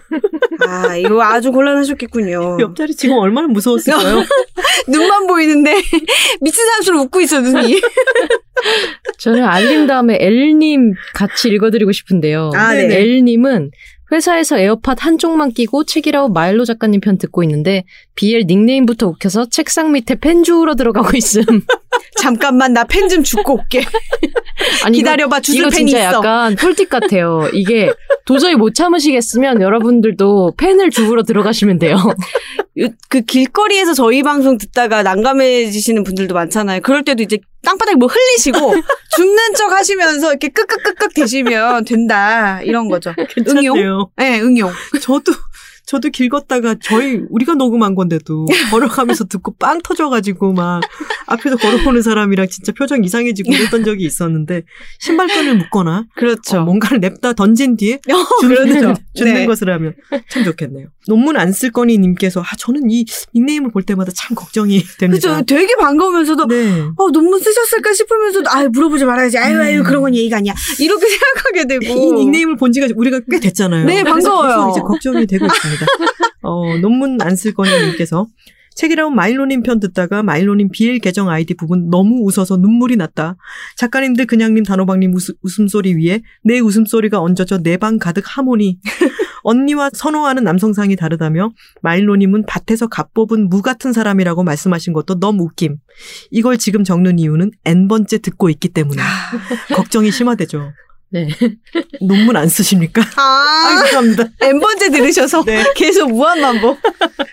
[0.68, 2.58] 아 이거 아주 곤란하셨겠군요.
[2.62, 4.24] 옆자리 지금 얼마나 무서웠을까요?
[4.88, 5.76] 눈만 보이는데
[6.41, 7.80] 미친 사람처럼 웃고 있어 눈이.
[9.20, 12.52] 저는 알림 다음에 L님 같이 읽어드리고 싶은데요.
[12.56, 12.86] 아, 네.
[12.86, 13.72] L님은
[14.14, 17.84] 회사에서 에어팟 한쪽만 끼고 책이라고 마일로 작가님 편 듣고 있는데
[18.15, 21.44] BL 닉네임부터 웃겨서 책상 밑에 펜 주우러 들어가고 있음.
[22.22, 23.84] 잠깐만 나 펜 좀 줍고 올게.
[24.85, 26.18] 아니, 기다려봐 주술 이거 펜이 진짜 있어.
[26.19, 27.49] 약간 꿀팁 같아요.
[27.53, 27.91] 이게
[28.26, 31.98] 도저히 못 참으시겠으면 여러분들도 펜을 주우러 들어가시면 돼요.
[32.80, 36.81] 요- 그 길거리에서 저희 방송 듣다가 난감해지시는 분들도 많잖아요.
[36.81, 38.60] 그럴 때도 이제 땅바닥에 뭐 흘리시고
[39.15, 43.14] 죽는 척 하시면서 이렇게 끄끄끄끄 대시면 된다 이런 거죠.
[43.18, 43.27] 응용?
[43.76, 44.02] 괜찮네요.
[44.17, 44.71] 네, 응용.
[45.01, 45.34] 저도
[45.85, 50.81] 저도 길 걷다가 저희 우리가 녹음한 건데도 걸어가면서 듣고 빵 터져가지고 막
[51.27, 54.64] 앞에서 걸어오는 사람이랑 진짜 표정 이상해지고 그랬던 적이 있었는데
[54.99, 56.60] 신발끈을 묶거나 그렇죠.
[56.60, 57.99] 어, 뭔가를 냅다 던진 뒤에
[58.41, 58.65] 그렇죠.
[58.65, 59.45] 죽는, 죽는 네.
[59.45, 59.93] 것을 하면
[60.30, 60.88] 참 좋겠네요.
[61.07, 63.05] 논문 안 쓸 거니 님께서 아 저는 이
[63.35, 65.27] 닉네임을 볼 때마다 참 걱정이 됩니다.
[65.30, 65.45] 그렇죠.
[65.45, 66.81] 되게 반가우면서도 네.
[66.97, 69.38] 어, 논문 쓰셨을까 싶으면서도 아 물어보지 말아야지.
[69.38, 69.84] 아유 아유 음.
[69.84, 70.53] 그런 건 예의가 아니야.
[70.80, 71.84] 이렇게 생각하게 되고.
[71.99, 73.85] 이 닉네임을 본 지가 우리가 꽤 됐잖아요.
[73.85, 74.72] 네, 반가워요.
[74.72, 75.86] 이제 걱정이 되고 있 습니다.
[76.41, 78.28] 어, 논문 안 쓸 거니님께서
[78.76, 83.36] 책이라운 마일로님 편 듣다가 마일로님 BL 계정 아이디 부분 너무 웃어서 눈물이 났다.
[83.78, 88.80] 작가님들 그냥님 단호박님 웃, 웃음소리 위에 내 웃음소리가 얹어져 내 방 가득 하모니.
[89.44, 91.52] 언니와 선호하는 남성상이 다르다며
[91.84, 95.76] 마일로님은 밭에서 갓 뽑은 무 같은 사람이라고 말씀하신 것도 너무 웃김.
[96.32, 99.02] 이걸 지금 적는 이유는 N번째 듣고 있기 때문에.
[99.76, 100.72] 걱정이 심하대죠.
[101.14, 101.27] 네.
[102.02, 103.02] 논문 안 쓰십니까?
[103.15, 104.26] 아, 아, 죄송합니다.
[104.41, 105.64] N 번째 들으셔서 네.
[105.76, 106.80] 계속 무한반복.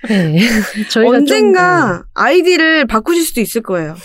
[0.09, 0.39] 네.
[0.91, 3.97] 저희가 언젠가 아이디를 바꾸실 수도 있을 거예요.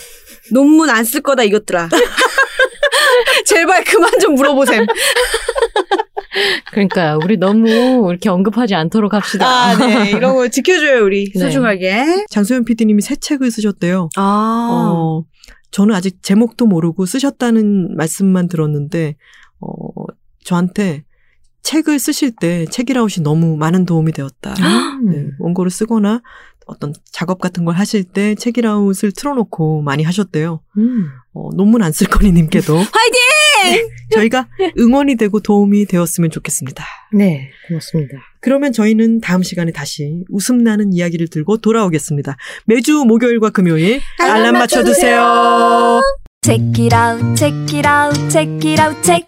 [0.52, 1.90] 논문 안 쓸 거다 이것들아.
[3.46, 4.86] 제발 그만 좀 물어보셈.
[6.72, 9.46] 그러니까 우리 너무 이렇게 언급하지 않도록 합시다.
[9.48, 10.12] 아, 네.
[10.12, 11.32] 이런 거 지켜줘요, 우리.
[11.34, 11.40] 네.
[11.40, 12.26] 소중하게.
[12.30, 14.10] 장소연 PD님이 새 책을 쓰셨대요.
[14.18, 14.70] 아.
[14.72, 15.24] 어,
[15.72, 19.16] 저는 아직 제목도 모르고 쓰셨다는 말씀만 들었는데,
[19.66, 20.06] 어,
[20.44, 21.04] 저한테
[21.64, 24.54] 책을 쓰실 때 책이라웃이 너무 많은 도움이 되었다.
[24.60, 25.10] 음.
[25.10, 26.22] 네, 원고를 쓰거나
[26.68, 30.62] 어떤 작업 같은 걸 하실 때 책이라웃을 틀어놓고 많이 하셨대요.
[30.78, 31.08] 음.
[31.34, 33.88] 어, 논문 안 쓸 거니님께도 화이팅!
[34.12, 34.48] 저희가
[34.78, 36.86] 응원이 되고 도움이 되었으면 좋겠습니다.
[37.14, 38.14] 네, 고맙습니다.
[38.42, 42.38] 그러면 저희는 다음 시간에 다시 웃음 나는 이야기를 들고 돌아오겠습니다.
[42.66, 46.02] 매주 목요일과 금요일 알람 맞춰두세요.
[46.44, 49.28] Check it out, check it out, check it out, check